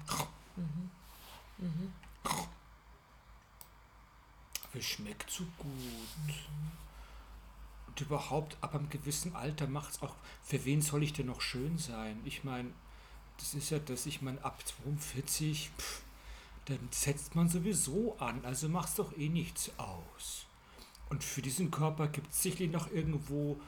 Es 4.73 4.85
schmeckt 4.85 5.29
so 5.29 5.43
gut. 5.57 6.33
Und 7.87 7.99
überhaupt, 7.99 8.57
ab 8.61 8.75
einem 8.75 8.89
gewissen 8.89 9.35
Alter 9.35 9.67
macht 9.67 9.91
es 9.91 10.01
auch, 10.01 10.15
für 10.43 10.63
wen 10.65 10.81
soll 10.81 11.03
ich 11.03 11.13
denn 11.13 11.25
noch 11.25 11.41
schön 11.41 11.77
sein? 11.77 12.21
Ich 12.23 12.43
meine, 12.43 12.71
das 13.37 13.53
ist 13.53 13.69
ja 13.69 13.79
das, 13.79 14.05
ich 14.05 14.21
meine, 14.21 14.43
ab 14.45 14.61
42, 14.65 15.71
pff, 15.77 16.01
dann 16.71 16.89
setzt 16.91 17.35
man 17.35 17.49
sowieso 17.49 18.17
an, 18.19 18.43
also 18.43 18.69
macht 18.69 18.89
es 18.89 18.95
doch 18.95 19.17
eh 19.17 19.29
nichts 19.29 19.71
aus. 19.77 20.45
Und 21.09 21.23
für 21.23 21.41
diesen 21.41 21.71
Körper 21.71 22.07
gibt 22.07 22.31
es 22.31 22.41
sicherlich 22.41 22.71
noch 22.71 22.91
irgendwo 22.91 23.59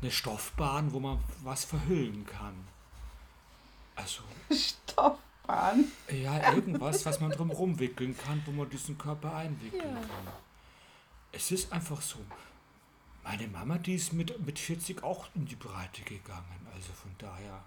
eine 0.00 0.10
Stoffbahn, 0.10 0.92
wo 0.92 1.00
man 1.00 1.18
was 1.42 1.64
verhüllen 1.64 2.26
kann. 2.26 2.54
Also, 3.94 4.22
Stoffbahn. 4.50 5.84
ja, 6.10 6.52
irgendwas, 6.52 7.06
was 7.06 7.20
man 7.20 7.30
drumherum 7.30 7.78
wickeln 7.78 8.16
kann, 8.16 8.42
wo 8.46 8.50
man 8.50 8.68
diesen 8.68 8.98
Körper 8.98 9.34
einwickeln 9.34 9.94
kann. 9.94 10.34
Es 11.30 11.50
ist 11.50 11.72
einfach 11.72 12.02
so. 12.02 12.18
Meine 13.22 13.46
Mama, 13.46 13.78
die 13.78 13.94
ist 13.94 14.12
mit, 14.12 14.44
mit 14.44 14.58
40 14.58 15.04
auch 15.04 15.28
in 15.36 15.46
die 15.46 15.54
Breite 15.54 16.02
gegangen. 16.02 16.66
Also 16.74 16.92
von 16.92 17.14
daher, 17.18 17.62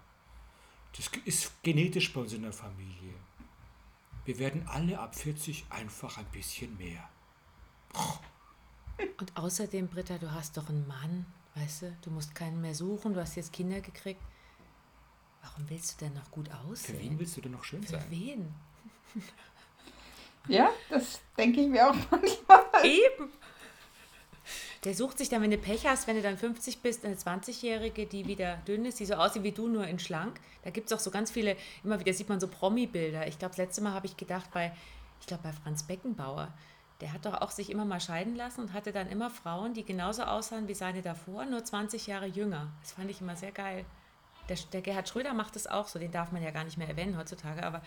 das 0.94 1.10
ist 1.24 1.52
genetisch 1.62 2.12
bei 2.12 2.20
uns 2.20 2.34
in 2.34 2.42
der 2.42 2.52
Familie. 2.52 3.14
Wir 4.26 4.38
werden 4.38 4.66
alle 4.68 4.98
ab 4.98 5.14
40 5.14 5.66
einfach 5.70 6.18
ein 6.18 6.26
bisschen 6.26 6.76
mehr. 6.76 7.08
Und 9.18 9.36
außerdem, 9.36 9.88
Britta, 9.88 10.18
du 10.18 10.30
hast 10.32 10.56
doch 10.56 10.68
einen 10.68 10.86
Mann, 10.86 11.26
weißt 11.54 11.82
du? 11.82 11.96
Du 12.02 12.10
musst 12.10 12.34
keinen 12.34 12.60
mehr 12.60 12.74
suchen, 12.74 13.14
du 13.14 13.20
hast 13.20 13.36
jetzt 13.36 13.52
Kinder 13.52 13.80
gekriegt. 13.80 14.20
Warum 15.42 15.68
willst 15.70 16.00
du 16.00 16.04
denn 16.06 16.14
noch 16.14 16.30
gut 16.30 16.48
Für 16.48 16.56
aussehen? 16.58 16.98
wen 17.00 17.18
willst 17.18 17.36
du 17.36 17.40
denn 17.40 17.52
noch 17.52 17.64
schön 17.64 17.82
Für 17.82 17.92
sein? 17.92 18.06
wen? 18.10 18.54
Ja, 20.48 20.70
das 20.90 21.20
denke 21.36 21.60
ich 21.62 21.68
mir 21.68 21.88
auch 21.90 21.94
manchmal. 22.10 22.64
Eben. 22.84 23.30
Der 24.86 24.94
sucht 24.94 25.18
sich 25.18 25.28
dann, 25.28 25.42
wenn 25.42 25.50
du 25.50 25.58
Pech 25.58 25.84
hast, 25.84 26.06
wenn 26.06 26.14
du 26.14 26.22
dann 26.22 26.38
50 26.38 26.80
bist, 26.80 27.04
eine 27.04 27.16
20-Jährige, 27.16 28.06
die 28.06 28.28
wieder 28.28 28.58
dünn 28.68 28.84
ist, 28.84 29.00
die 29.00 29.04
so 29.04 29.14
aussieht 29.14 29.42
wie 29.42 29.50
du, 29.50 29.66
nur 29.66 29.84
in 29.84 29.98
schlank. 29.98 30.38
Da 30.62 30.70
gibt 30.70 30.86
es 30.86 30.96
auch 30.96 31.00
so 31.00 31.10
ganz 31.10 31.28
viele, 31.28 31.56
immer 31.82 31.98
wieder 31.98 32.12
sieht 32.12 32.28
man 32.28 32.38
so 32.38 32.46
Promi-Bilder. 32.46 33.26
Ich 33.26 33.40
glaube, 33.40 33.50
das 33.50 33.58
letzte 33.58 33.80
Mal 33.80 33.94
habe 33.94 34.06
ich 34.06 34.16
gedacht, 34.16 34.48
bei, 34.52 34.70
ich 35.20 35.26
glaube, 35.26 35.42
bei 35.42 35.52
Franz 35.52 35.82
Beckenbauer, 35.82 36.54
der 37.00 37.12
hat 37.12 37.26
doch 37.26 37.34
auch 37.40 37.50
sich 37.50 37.70
immer 37.70 37.84
mal 37.84 37.98
scheiden 37.98 38.36
lassen 38.36 38.60
und 38.60 38.74
hatte 38.74 38.92
dann 38.92 39.08
immer 39.08 39.28
Frauen, 39.28 39.74
die 39.74 39.84
genauso 39.84 40.22
aussahen 40.22 40.68
wie 40.68 40.74
seine 40.74 41.02
davor, 41.02 41.46
nur 41.46 41.64
20 41.64 42.06
Jahre 42.06 42.26
jünger. 42.26 42.68
Das 42.82 42.92
fand 42.92 43.10
ich 43.10 43.20
immer 43.20 43.34
sehr 43.34 43.50
geil. 43.50 43.84
Der, 44.48 44.56
der 44.72 44.82
Gerhard 44.82 45.08
Schröder 45.08 45.34
macht 45.34 45.56
das 45.56 45.66
auch 45.66 45.88
so, 45.88 45.98
den 45.98 46.12
darf 46.12 46.30
man 46.30 46.44
ja 46.44 46.52
gar 46.52 46.62
nicht 46.62 46.78
mehr 46.78 46.88
erwähnen 46.88 47.18
heutzutage, 47.18 47.64
aber 47.64 47.82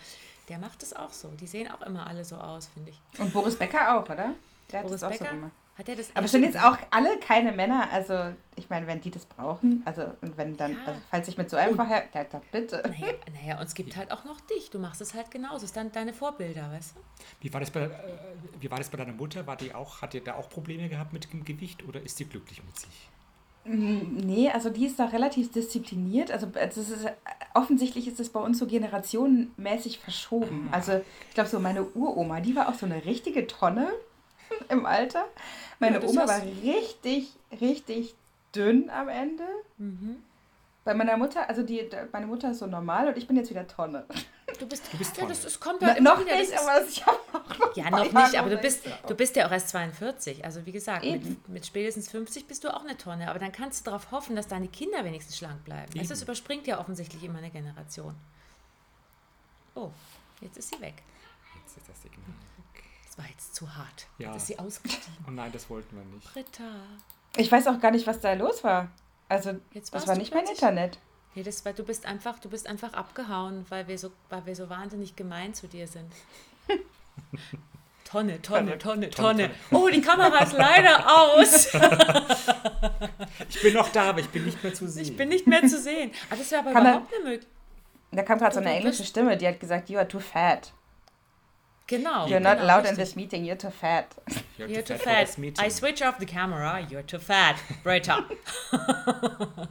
der 0.50 0.58
macht 0.58 0.82
das 0.82 0.92
auch 0.92 1.14
so. 1.14 1.28
Die 1.28 1.46
sehen 1.46 1.70
auch 1.70 1.80
immer 1.80 2.06
alle 2.06 2.26
so 2.26 2.36
aus, 2.36 2.66
finde 2.66 2.90
ich. 2.90 3.00
Und 3.18 3.32
Boris 3.32 3.56
Becker 3.56 3.96
auch, 3.96 4.04
oder? 4.04 4.34
Der 4.70 4.80
hat 4.80 4.86
Boris 4.86 5.00
so 5.00 5.08
Becker, 5.08 5.30
gemacht. 5.30 5.52
Hat 5.80 5.88
er 5.88 5.96
das 5.96 6.14
Aber 6.14 6.28
sind 6.28 6.42
jetzt 6.44 6.62
auch 6.62 6.76
alle 6.90 7.18
keine 7.18 7.52
Männer, 7.52 7.88
also 7.90 8.14
ich 8.56 8.68
meine, 8.68 8.86
wenn 8.86 9.00
die 9.00 9.10
das 9.10 9.24
brauchen, 9.24 9.82
also 9.86 10.02
und 10.20 10.36
wenn 10.36 10.56
dann, 10.56 10.72
Ja. 10.72 10.78
also 10.86 11.00
falls 11.10 11.28
ich 11.28 11.38
mit 11.38 11.48
so 11.48 11.56
einfach 11.56 11.88
her, 11.88 12.04
ja, 12.14 12.24
da 12.24 12.40
bitte. 12.52 12.82
Naja, 12.86 13.14
naja, 13.42 13.58
und 13.58 13.66
es 13.66 13.74
gibt 13.74 13.96
halt 13.96 14.12
auch 14.12 14.24
noch 14.24 14.40
dich. 14.42 14.70
Du 14.70 14.78
machst 14.78 15.00
es 15.00 15.14
halt 15.14 15.30
genauso. 15.30 15.56
Es 15.56 15.62
ist 15.64 15.76
dann 15.76 15.90
deine 15.90 16.12
Vorbilder, 16.12 16.70
weißt 16.70 16.94
du? 16.96 17.00
Wie 17.40 17.52
war, 17.52 17.60
das 17.60 17.70
bei, 17.70 17.80
äh, 17.80 17.90
wie 18.60 18.70
war 18.70 18.78
das 18.78 18.90
bei 18.90 18.98
deiner 18.98 19.12
Mutter? 19.14 19.46
War 19.46 19.56
die 19.56 19.74
auch, 19.74 20.02
hat 20.02 20.12
die 20.12 20.22
da 20.22 20.34
auch 20.34 20.50
Probleme 20.50 20.88
gehabt 20.88 21.12
mit 21.12 21.32
dem 21.32 21.44
Gewicht 21.44 21.82
oder 21.88 22.00
ist 22.02 22.18
sie 22.18 22.26
glücklich 22.26 22.62
mit 22.62 22.78
sich? 22.78 23.08
Nee, 23.64 24.50
also 24.50 24.70
die 24.70 24.86
ist 24.86 24.98
da 24.98 25.06
relativ 25.06 25.52
diszipliniert. 25.52 26.30
Also 26.30 26.46
das 26.46 26.76
ist, 26.76 27.06
offensichtlich 27.54 28.06
ist 28.08 28.18
es 28.20 28.30
bei 28.30 28.40
uns 28.40 28.58
so 28.58 28.66
generationenmäßig 28.66 29.98
verschoben. 29.98 30.68
Ah. 30.70 30.76
Also 30.76 31.00
ich 31.28 31.34
glaube 31.34 31.48
so 31.48 31.58
meine 31.60 31.84
Uroma, 31.84 32.40
die 32.40 32.54
war 32.56 32.68
auch 32.68 32.74
so 32.74 32.86
eine 32.86 33.04
richtige 33.04 33.46
Tonne 33.46 33.88
im 34.68 34.86
Alter. 34.86 35.26
Meine 35.78 36.00
Ja, 36.00 36.06
Oma 36.08 36.28
war 36.28 36.42
richtig, 36.42 37.32
richtig 37.60 38.14
dünn 38.54 38.90
am 38.90 39.08
Ende. 39.08 39.44
Mhm. 39.78 40.16
Bei 40.84 40.94
meiner 40.94 41.16
Mutter, 41.16 41.48
also 41.48 41.62
die, 41.62 41.88
meine 42.10 42.26
Mutter 42.26 42.50
ist 42.52 42.58
so 42.60 42.66
normal 42.66 43.08
und 43.08 43.16
ich 43.18 43.26
bin 43.26 43.36
jetzt 43.36 43.50
wieder 43.50 43.66
Tonne. 43.68 44.04
Du 44.58 44.66
bist, 44.66 44.82
Du 44.92 44.98
bist 44.98 45.14
ja, 45.16 45.20
toll. 45.20 45.28
das, 45.28 45.42
das 45.42 45.60
kommt 45.60 45.80
Na, 45.82 45.88
ja 45.88 45.94
immer 45.94 46.14
noch 46.14 46.20
wieder. 46.20 46.30
das 46.30 46.38
nicht, 46.48 46.52
ist- 46.52 46.58
aber 46.68 46.86
ich 46.88 47.06
habe 47.06 47.18
auch 47.32 47.58
noch 47.58 47.76
Ja, 47.76 47.90
noch 47.90 48.12
nicht, 48.12 48.36
aber 48.38 48.50
du 48.50 48.56
bist, 48.58 48.82
du 49.06 49.14
bist 49.14 49.36
ja 49.36 49.46
auch 49.46 49.50
erst 49.52 49.68
42. 49.68 50.44
Also 50.44 50.64
wie 50.66 50.72
gesagt, 50.72 51.04
mit, 51.04 51.48
mit 51.48 51.66
spätestens 51.66 52.10
50 52.10 52.46
bist 52.48 52.64
du 52.64 52.74
auch 52.74 52.82
eine 52.82 52.96
Tonne. 52.96 53.28
Aber 53.30 53.38
dann 53.38 53.52
kannst 53.52 53.86
du 53.86 53.90
darauf 53.90 54.10
hoffen, 54.10 54.34
dass 54.36 54.48
deine 54.48 54.68
Kinder 54.68 55.04
wenigstens 55.04 55.36
schlank 55.38 55.62
bleiben. 55.64 55.92
Eben. 55.94 56.08
das 56.08 56.22
überspringt 56.22 56.66
ja 56.66 56.80
offensichtlich 56.80 57.22
immer 57.22 57.38
eine 57.38 57.50
Generation. 57.50 58.14
Oh, 59.74 59.90
jetzt 60.40 60.56
ist 60.58 60.70
sie 60.74 60.80
weg. 60.80 60.94
Jetzt 61.62 61.76
ist 61.76 61.88
das 61.88 62.00
Ding. 62.00 62.10
War 63.20 63.28
jetzt 63.28 63.54
zu 63.54 63.76
hart. 63.76 64.06
Ja. 64.18 64.34
Ist 64.34 64.46
sie 64.46 64.58
ausgestiegen. 64.58 65.14
Oh 65.28 65.30
nein, 65.30 65.52
das 65.52 65.68
wollten 65.68 65.94
wir 65.94 66.04
nicht. 66.04 66.32
Britta. 66.32 66.64
Ich 67.36 67.52
weiß 67.52 67.66
auch 67.66 67.78
gar 67.78 67.90
nicht, 67.90 68.06
was 68.06 68.20
da 68.20 68.32
los 68.32 68.64
war. 68.64 68.88
Also, 69.28 69.52
Jetzt 69.74 69.92
das 69.94 70.06
war 70.08 70.16
nicht 70.16 70.32
mein 70.34 70.46
Internet. 70.46 70.98
Nee, 71.34 71.42
das 71.42 71.62
war, 71.66 71.72
du 71.74 71.84
bist 71.84 72.06
einfach, 72.06 72.38
du 72.38 72.48
bist 72.48 72.66
einfach 72.66 72.94
abgehauen, 72.94 73.66
weil 73.68 73.86
wir 73.88 73.98
so, 73.98 74.10
weil 74.30 74.46
wir 74.46 74.56
so 74.56 74.70
wahnsinnig 74.70 75.16
gemein 75.16 75.52
zu 75.54 75.68
dir 75.68 75.86
sind. 75.86 76.10
Tonne, 78.04 78.40
Tonne, 78.42 78.78
Tonne, 78.78 79.10
Tonne. 79.10 79.50
Oh, 79.70 79.88
die 79.88 80.00
Kamera 80.00 80.38
ist 80.42 80.54
leider 80.54 81.06
aus. 81.16 81.68
Ich 83.48 83.62
bin 83.62 83.74
noch 83.74 83.88
da, 83.90 84.08
aber 84.10 84.20
ich 84.20 84.28
bin 84.30 84.44
nicht 84.46 84.60
mehr 84.64 84.74
zu 84.74 84.88
sehen. 84.88 85.02
Ich 85.02 85.16
bin 85.16 85.28
nicht 85.28 85.46
mehr 85.46 85.60
zu 85.66 85.78
sehen. 85.78 86.10
Aber 86.28 86.38
das 86.38 86.50
wäre 86.50 86.62
aber 86.62 86.72
Kann 86.72 86.86
er- 86.86 86.92
überhaupt 86.92 87.14
eine 87.14 87.24
Möglichkeit. 87.24 87.48
Da 88.12 88.22
kam 88.24 88.38
gerade 88.38 88.54
so 88.54 88.60
eine 88.60 88.72
englische 88.72 89.04
Stimme, 89.04 89.36
die 89.36 89.46
hat 89.46 89.60
gesagt, 89.60 89.88
you 89.90 89.98
are 89.98 90.08
too 90.08 90.18
fat. 90.18 90.72
Genau. 91.90 92.28
You're 92.28 92.38
genau, 92.38 92.54
not 92.54 92.60
allowed 92.60 92.84
in 92.84 92.94
richtig. 92.94 92.98
this 92.98 93.16
meeting, 93.16 93.44
you're 93.44 93.58
too 93.58 93.70
fat. 93.70 94.14
You're 94.56 94.68
You're 94.70 94.82
too 94.84 94.94
for 94.94 95.02
fat. 95.02 95.26
this 95.26 95.36
meeting. 95.38 95.64
I 95.64 95.68
switch 95.70 96.00
off 96.02 96.18
the 96.20 96.26
camera. 96.26 96.86
You're 96.88 97.04
too 97.04 97.18
fat. 97.18 97.56
Britta. 97.82 98.24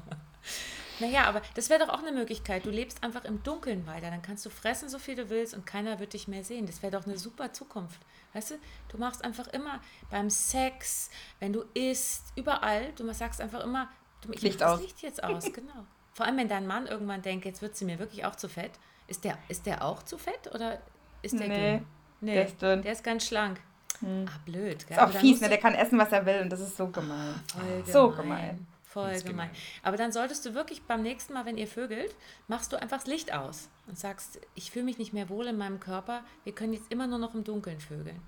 naja, 1.00 1.24
aber 1.24 1.42
das 1.56 1.70
wäre 1.70 1.80
doch 1.80 1.94
auch 1.94 2.00
eine 2.00 2.12
Möglichkeit. 2.12 2.66
Du 2.66 2.72
lebst 2.72 3.02
einfach 3.06 3.24
im 3.24 3.42
Dunkeln 3.44 3.88
weiter. 3.88 4.12
Dann 4.12 4.22
kannst 4.22 4.46
du 4.46 4.50
fressen, 4.50 4.90
so 4.90 5.00
viel 5.00 5.16
du 5.16 5.30
willst 5.30 5.54
und 5.54 5.66
keiner 5.66 6.00
wird 6.02 6.12
dich 6.12 6.28
mehr 6.28 6.44
sehen. 6.44 6.66
Das 6.66 6.84
wäre 6.84 6.92
doch 6.92 7.06
eine 7.08 7.18
super 7.18 7.54
Zukunft. 7.54 8.02
Weißt 8.34 8.52
du, 8.52 8.56
du 8.90 8.98
machst 8.98 9.24
einfach 9.24 9.48
immer 9.48 9.80
beim 10.10 10.30
Sex, 10.30 11.10
wenn 11.40 11.54
du 11.54 11.64
isst, 11.74 12.34
überall, 12.36 12.92
du 12.98 13.10
sagst 13.14 13.40
einfach 13.40 13.64
immer, 13.64 13.88
du, 14.22 14.34
ich 14.34 14.42
Licht 14.42 14.60
mach 14.60 14.68
das 14.68 14.76
aus. 14.76 14.82
Licht 14.82 15.02
jetzt 15.02 15.24
aus, 15.24 15.46
genau. 15.54 15.86
Vor 16.12 16.26
allem, 16.26 16.36
wenn 16.36 16.50
dein 16.50 16.68
Mann 16.68 16.86
irgendwann 16.86 17.22
denkt, 17.22 17.46
jetzt 17.46 17.62
wird 17.62 17.78
sie 17.78 17.86
mir 17.86 17.98
wirklich 17.98 18.26
auch 18.26 18.36
zu 18.36 18.50
fett. 18.50 18.72
Ist 19.08 19.24
der, 19.24 19.38
ist 19.48 19.66
der 19.66 19.86
auch 19.86 20.04
zu 20.04 20.18
fett 20.18 20.54
oder 20.54 20.82
ist 21.22 21.40
der 21.40 21.48
Nee, 21.48 21.78
dünn? 21.78 21.86
Nee, 22.22 22.34
der 22.36 22.46
ist 22.48 22.62
dünn. 22.62 22.82
Der 22.82 22.92
ist 22.94 23.04
ganz 23.04 23.26
schlank. 23.28 23.60
Ah, 24.02 24.30
blöd. 24.46 24.88
Gell? 24.88 24.98
Ist 24.98 25.00
auch 25.04 25.12
fies, 25.12 25.42
ne? 25.42 25.50
Der 25.50 25.58
kann 25.58 25.76
essen, 25.76 25.98
was 26.00 26.12
er 26.12 26.26
will 26.26 26.40
und 26.42 26.50
das 26.50 26.62
ist 26.62 26.78
so 26.78 26.88
gemein. 26.88 27.36
Voll 27.52 27.84
So 27.86 28.10
gemein. 28.12 28.24
gemein. 28.24 28.68
Voll 28.84 29.10
gemein. 29.12 29.24
gemein. 29.26 29.50
Aber 29.84 29.98
dann 29.98 30.12
solltest 30.12 30.46
du 30.46 30.54
wirklich 30.56 30.82
beim 30.84 31.02
nächsten 31.04 31.34
Mal, 31.34 31.46
wenn 31.46 31.58
ihr 31.58 31.68
vögelt, 31.68 32.16
machst 32.48 32.72
du 32.72 32.82
einfach 32.82 32.98
das 32.98 33.08
Licht 33.08 33.34
aus 33.34 33.70
und 33.88 34.00
sagst, 34.00 34.40
ich 34.56 34.72
fühle 34.72 34.86
mich 34.86 34.98
nicht 34.98 35.14
mehr 35.14 35.30
wohl 35.30 35.48
in 35.48 35.58
meinem 35.58 35.80
Körper, 35.80 36.24
wir 36.44 36.54
können 36.56 36.74
jetzt 36.74 36.92
immer 36.92 37.08
nur 37.08 37.20
noch 37.20 37.36
im 37.36 37.44
Dunkeln 37.44 37.80
vögeln. 37.80 38.20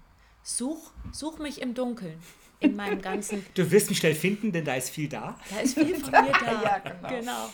Such, 0.44 0.92
such 1.12 1.40
mich 1.40 1.62
im 1.62 1.74
Dunkeln, 1.74 2.20
in 2.60 2.76
meinem 2.76 3.02
ganzen, 3.02 3.46
Du 3.54 3.70
wirst 3.72 3.90
mich 3.90 4.00
schnell 4.00 4.16
finden, 4.16 4.52
denn 4.52 4.66
da 4.66 4.76
ist 4.76 4.90
viel 4.90 5.08
da. 5.08 5.36
da 5.50 5.60
ist 5.62 5.76
viel 5.80 5.96
von 5.96 6.12
mir 6.12 6.32
da. 6.46 6.62
Ja, 6.64 6.78
genau. 6.80 7.10
genau. 7.10 7.50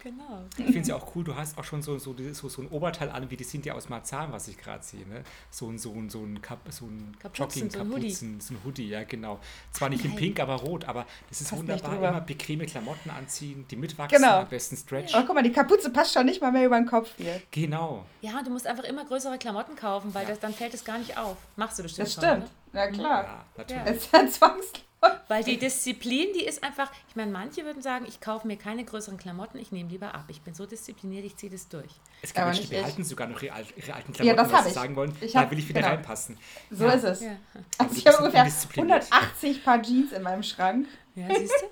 Genau. 0.00 0.44
Ich 0.56 0.64
finde 0.66 0.80
es 0.80 0.88
ja 0.88 0.94
auch 0.94 1.14
cool, 1.16 1.24
du 1.24 1.34
hast 1.34 1.58
auch 1.58 1.64
schon 1.64 1.82
so, 1.82 1.98
so, 1.98 2.14
so, 2.32 2.48
so 2.48 2.62
ein 2.62 2.68
Oberteil 2.68 3.10
an, 3.10 3.30
wie 3.30 3.36
die 3.36 3.42
sind 3.42 3.66
ja 3.66 3.74
aus 3.74 3.88
Marzahn, 3.88 4.30
was 4.30 4.46
ich 4.46 4.56
gerade 4.56 4.84
sehe. 4.84 5.04
Ne? 5.08 5.24
So 5.50 5.68
ein, 5.68 5.76
so 5.78 5.92
ein, 5.92 6.08
so 6.08 6.20
ein, 6.22 6.40
Kap, 6.40 6.60
so 6.70 6.84
ein 6.86 7.16
Kapuzen, 7.18 7.62
Jogging, 7.64 7.70
so 7.70 7.80
ein 7.80 7.88
Hoodie. 7.90 8.02
Kapuzen, 8.08 8.40
so 8.40 8.54
ein 8.54 8.60
Hoodie, 8.64 8.88
ja 8.88 9.02
genau. 9.02 9.40
Zwar 9.72 9.88
nicht 9.88 10.04
in 10.04 10.10
Nein. 10.12 10.18
pink, 10.20 10.40
aber 10.40 10.54
rot, 10.54 10.84
aber 10.84 11.04
das 11.28 11.40
ist 11.40 11.50
Passt 11.50 11.60
wunderbar. 11.60 11.96
Immer 11.96 12.20
bequeme 12.20 12.64
Klamotten 12.66 13.10
anziehen, 13.10 13.66
die 13.70 13.76
mitwachsen, 13.76 14.18
Genau. 14.22 14.38
am 14.40 14.48
besten 14.48 14.76
Stretch. 14.76 15.14
Oh, 15.16 15.22
guck 15.26 15.34
mal, 15.34 15.42
die 15.42 15.50
Kapuze 15.52 15.90
passt 15.90 16.12
schon 16.14 16.26
nicht 16.26 16.40
mal 16.40 16.52
mehr 16.52 16.66
über 16.66 16.76
den 16.78 16.86
Kopf 16.86 17.10
hier. 17.16 17.42
Genau. 17.50 18.04
Ja, 18.20 18.40
du 18.44 18.50
musst 18.50 18.68
einfach 18.68 18.84
immer 18.84 19.04
größere 19.04 19.36
Klamotten 19.38 19.74
kaufen, 19.74 20.14
weil 20.14 20.22
Ja. 20.22 20.28
das, 20.30 20.38
dann 20.38 20.54
fällt 20.54 20.74
es 20.74 20.84
gar 20.84 20.98
nicht 20.98 21.18
auf. 21.18 21.36
Machst 21.56 21.76
du 21.78 21.82
bestimmt 21.82 22.06
Das 22.06 22.14
schon, 22.14 22.22
stimmt. 22.22 22.42
oder? 22.44 22.50
Na 22.72 22.86
klar. 22.86 23.22
Ja, 23.24 23.44
natürlich. 23.56 23.84
Ja. 23.84 23.92
Das 23.92 23.96
ist 24.04 24.12
ja 24.12 24.18
zwangsläufig. 24.28 24.84
Weil 25.28 25.44
die 25.44 25.58
Disziplin, 25.58 26.28
die 26.34 26.44
ist 26.44 26.64
einfach, 26.64 26.90
ich 27.08 27.14
meine, 27.14 27.30
manche 27.30 27.64
würden 27.64 27.82
sagen, 27.82 28.04
ich 28.08 28.20
kaufe 28.20 28.46
mir 28.46 28.56
keine 28.56 28.84
größeren 28.84 29.16
Klamotten, 29.18 29.58
ich 29.58 29.70
nehme 29.70 29.88
lieber 29.90 30.14
ab. 30.14 30.24
Ich 30.28 30.40
bin 30.40 30.54
so 30.54 30.66
diszipliniert, 30.66 31.24
ich 31.24 31.36
ziehe 31.36 31.52
das 31.52 31.68
durch. 31.68 31.90
Es 32.22 32.32
gibt 32.34 32.44
Menschen, 32.44 32.68
die 32.68 32.74
behalten 32.76 33.04
sogar 33.04 33.28
noch 33.28 33.40
ihre, 33.42 33.54
al- 33.54 33.66
ihre 33.76 33.94
alten 33.94 34.12
Ja, 34.14 34.34
Klamotten, 34.34 34.36
das 34.44 34.52
was 34.52 34.62
sie 34.62 34.68
ich. 34.68 34.74
sagen 34.74 34.96
wollen. 34.96 35.16
Ich 35.20 35.32
da 35.32 35.48
will 35.50 35.58
ich 35.58 35.68
wieder 35.68 35.82
genau. 35.82 35.92
reinpassen. 35.94 36.36
So 36.70 36.86
Ja. 36.86 36.92
ist 36.92 37.04
es. 37.04 37.20
Ja, 37.20 37.36
Also 37.78 37.92
du 37.94 37.98
ich 38.00 38.06
habe 38.06 38.18
ungefähr 38.18 38.40
undiszipliniert. 38.42 39.04
180 39.12 39.64
Paar 39.64 39.82
Jeans 39.82 40.12
in 40.12 40.22
meinem 40.22 40.42
Schrank. 40.42 40.86
ja 41.14 41.28
siehst 41.32 41.52
du? 41.60 41.66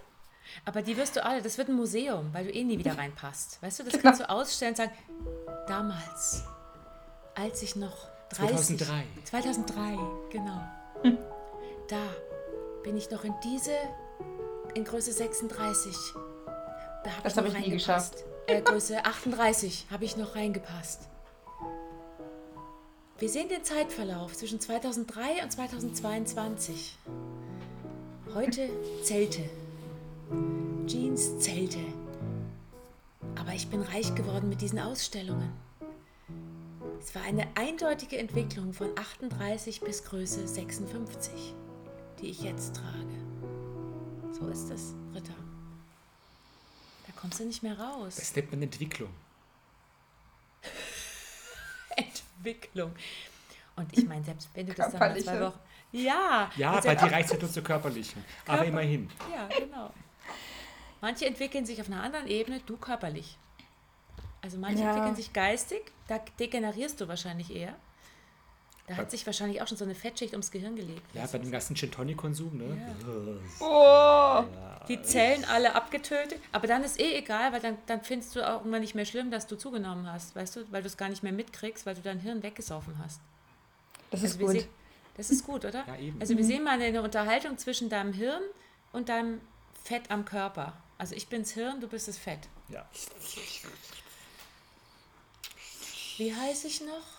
Aber 0.65 0.83
die 0.83 0.97
wirst 0.97 1.17
du 1.17 1.25
alle, 1.25 1.43
das 1.43 1.59
wird 1.59 1.69
ein 1.69 1.75
Museum, 1.75 2.29
weil 2.33 2.45
du 2.47 2.53
eh 2.53 2.63
nie 2.65 2.79
wieder 2.79 2.97
reinpasst. 2.97 3.61
Weißt 3.63 3.81
du, 3.81 3.85
das 3.85 3.93
Genau. 3.95 4.03
kannst 4.05 4.21
du 4.21 4.29
ausstellen 4.31 4.73
und 4.73 4.77
sagen, 4.77 4.93
damals, 5.67 6.45
als 7.35 7.63
ich 7.63 7.75
noch 7.77 8.09
30... 8.31 8.79
2003. 8.79 9.05
2003, 9.25 9.99
genau. 10.31 10.61
Da 11.89 11.97
bin 12.87 12.97
ich 12.97 13.11
noch 13.11 13.25
in 13.25 13.35
diese, 13.43 13.73
in 14.75 14.85
Größe 14.85 15.13
36. 15.13 15.93
Da 17.03 17.11
hab 17.11 17.25
Das 17.25 17.35
noch 17.35 17.43
hab 17.43 17.51
ich 17.51 17.59
nie 17.59 17.73
reingepasst. 17.73 18.25
Äh, 18.47 18.63
Größe 18.63 19.05
38 19.05 19.87
habe 19.91 20.05
ich 20.05 20.17
noch 20.17 20.37
reingepasst. 20.37 21.09
Wir 23.19 23.29
sehen 23.29 23.49
den 23.49 23.65
Zeitverlauf 23.65 24.37
zwischen 24.37 24.61
2003 24.61 25.43
und 25.43 25.51
2022. 25.51 26.97
Heute 28.35 28.69
Zelte. 29.03 29.43
Jeans, 30.87 31.41
Zelte. 31.41 31.81
Aber 33.35 33.53
ich 33.53 33.67
bin 33.69 33.83
reich 33.83 34.15
geworden 34.15 34.49
mit 34.49 34.61
diesen 34.61 34.79
Ausstellungen. 34.79 35.53
Es 37.01 37.17
war 37.17 37.23
eine 37.23 37.49
eindeutige 37.57 38.19
Entwicklung 38.19 38.73
von 38.73 38.91
38 38.97 39.81
bis 39.81 40.05
Größe 40.05 40.47
56, 40.47 41.57
die 42.21 42.29
ich 42.29 42.41
jetzt 42.43 42.77
trage. 42.77 44.33
So 44.33 44.49
ist 44.49 44.71
es, 44.71 44.95
Ritter. 45.15 45.35
Da 47.07 47.13
kommst 47.21 47.41
du 47.41 47.45
nicht 47.45 47.63
mehr 47.63 47.79
raus. 47.79 48.17
Das 48.17 48.35
nennt 48.35 48.51
man 48.53 48.63
Entwicklung. 48.63 49.11
Entwicklung. 51.97 52.93
Und 53.77 53.97
ich 53.97 54.07
meine, 54.07 54.25
selbst 54.25 54.49
wenn 54.55 54.67
du 54.67 54.75
das 54.75 54.91
dann 54.93 55.01
mal 55.01 55.21
zwei. 55.23 55.41
Wochen. 55.41 55.59
Ja, 55.93 56.51
Ja, 56.57 56.81
bei 56.81 56.95
dir 56.95 57.11
reicht 57.13 57.27
es 57.27 57.33
ja 57.33 57.39
nur 57.41 57.51
zur 57.53 57.63
körperlichen. 57.63 58.25
Aber 58.47 58.57
Körper- 58.59 58.69
immerhin. 58.69 59.11
Ja, 59.33 59.49
genau. 59.49 59.91
Manche 61.01 61.27
entwickeln 61.27 61.65
sich 61.65 61.81
auf 61.81 61.87
einer 61.87 62.03
anderen 62.03 62.27
Ebene, 62.27 62.61
du 62.67 62.77
körperlich. 62.77 63.39
Also 64.43 64.59
manche 64.59 64.83
Ja. 64.83 64.91
entwickeln 64.91 65.17
sich 65.17 65.33
geistig, 65.33 65.83
da 66.09 66.19
degenerierst 66.39 67.01
du 67.01 67.09
wahrscheinlich 67.09 67.55
eher. 67.55 67.77
Da 68.87 68.97
hat 68.97 69.11
sich 69.11 69.27
wahrscheinlich 69.27 69.61
auch 69.61 69.67
schon 69.67 69.77
so 69.77 69.85
eine 69.85 69.97
Fettschicht 69.97 70.33
ums 70.33 70.51
Gehirn 70.53 70.77
gelegt. 70.77 71.03
Ja, 71.13 71.27
bei 71.27 71.39
dem 71.39 71.51
ganzen 71.51 71.75
Gin 71.75 71.91
Tonic 71.91 72.17
Konsum, 72.17 72.57
ne? 72.57 72.95
Oh, 73.61 74.45
Die 74.87 75.03
Zellen 75.03 75.45
alle 75.45 75.75
abgetötet, 75.75 76.41
aber 76.53 76.69
dann 76.69 76.85
ist 76.85 77.01
eh 77.01 77.17
egal, 77.19 77.53
weil 77.53 77.61
dann, 77.61 77.77
dann 77.87 78.03
findest 78.03 78.37
du 78.37 78.49
auch 78.49 78.59
irgendwann 78.61 78.83
nicht 78.83 78.95
mehr 78.95 79.05
schlimm, 79.05 79.33
dass 79.33 79.49
du 79.49 79.57
zugenommen 79.57 80.11
hast, 80.11 80.37
weißt 80.37 80.55
du, 80.57 80.73
weil 80.73 80.83
du 80.83 80.87
es 80.87 80.97
gar 80.97 81.09
nicht 81.09 81.25
mehr 81.25 81.33
mitkriegst, 81.33 81.85
weil 81.85 81.97
du 81.97 82.01
dein 82.03 82.21
Hirn 82.21 82.45
weggesaufen 82.45 82.97
hast. 83.03 83.21
das 84.13 84.23
Also 84.23 84.35
ist 84.37 84.41
gut. 84.41 84.51
sehen- 84.53 84.69
das 85.17 85.31
ist 85.31 85.45
gut, 85.45 85.65
oder? 85.65 85.85
Ja, 85.89 85.97
eben. 85.97 86.21
Also 86.21 86.37
wir 86.37 86.45
sehen 86.45 86.63
mal 86.63 86.81
eine 86.81 87.03
Unterhaltung 87.03 87.59
zwischen 87.59 87.89
deinem 87.89 88.13
Hirn 88.13 88.43
und 88.93 89.09
deinem 89.09 89.41
Fett 89.83 90.11
am 90.13 90.25
Körper. 90.25 90.75
Also 90.99 91.15
ich 91.17 91.27
bin's 91.27 91.51
Hirn, 91.53 91.81
du 91.81 91.89
bist 91.89 92.07
das 92.07 92.19
Fett. 92.19 92.49
Ja. 92.69 92.87
Wie 96.19 96.33
heiße 96.35 96.69
ich 96.69 96.81
noch? 96.83 97.17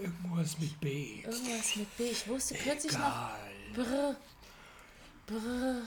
Irgendwas 0.00 0.58
mit 0.58 0.78
B. 0.80 1.20
Irgendwas 1.22 1.76
mit 1.76 1.96
B. 1.96 2.04
Ich 2.10 2.26
wusste 2.28 2.54
kürzlich 2.54 2.92
noch. 2.92 2.98
Egal. 3.00 3.36
Brr, 3.74 4.16
brr. 5.26 5.82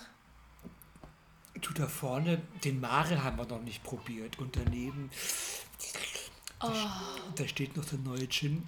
Du 1.62 1.74
da 1.74 1.88
vorne, 1.88 2.42
den 2.64 2.80
Mare 2.80 3.24
haben 3.24 3.38
wir 3.38 3.46
noch 3.46 3.62
nicht 3.62 3.84
probiert. 3.84 4.40
Und 4.40 4.56
daneben, 4.56 5.10
Oh, 6.62 6.68
da 7.36 7.48
steht 7.48 7.78
noch 7.78 7.86
der 7.86 8.00
neue 8.00 8.28
Gin. 8.28 8.68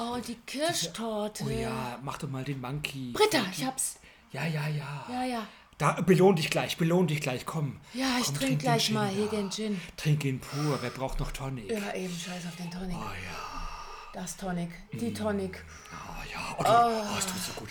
oh, 0.00 0.18
die 0.26 0.36
Kirschtorte. 0.46 1.44
Oh 1.44 1.48
ja, 1.50 1.98
mach 2.02 2.18
doch 2.18 2.28
mal 2.28 2.44
den 2.44 2.60
Monkey. 2.60 3.12
Britta, 3.12 3.42
ich 3.52 3.64
hab's. 3.64 3.98
Ja, 4.32 4.46
ja, 4.46 4.68
ja. 4.68 5.06
Ja, 5.08 5.24
ja. 5.24 5.46
Da, 5.78 5.92
belohn 6.02 6.36
dich 6.36 6.50
gleich, 6.50 6.76
belohn 6.76 7.06
dich 7.08 7.20
gleich, 7.20 7.44
komm. 7.46 7.80
Ja, 7.94 8.18
ich 8.20 8.26
komm, 8.26 8.34
trinke 8.34 8.52
den 8.54 8.58
gleich 8.58 8.84
Gin, 8.86 8.94
mal 8.94 9.08
ja. 9.10 9.16
hier 9.16 9.28
den 9.28 9.50
Gin. 9.50 9.80
Trink 9.96 10.24
ihn 10.24 10.38
pur, 10.38 10.78
wer 10.82 10.90
braucht 10.90 11.18
noch 11.18 11.32
Tonic? 11.32 11.70
Ja, 11.70 11.94
eben, 11.94 12.14
scheiß 12.16 12.46
auf 12.46 12.54
den 12.56 12.70
Tonic. 12.70 12.96
Oh 12.96 13.00
ja, 13.00 13.68
Das 14.12 14.36
Tonic. 14.36 14.70
Die 14.92 15.14
Tonic. 15.14 15.64
oh 15.92 16.22
ja, 16.32 16.56
oh, 16.58 16.62
du, 16.62 16.70
oh. 16.70 17.18
es 17.18 17.26
tut 17.26 17.36
so 17.36 17.52
gut. 17.60 17.68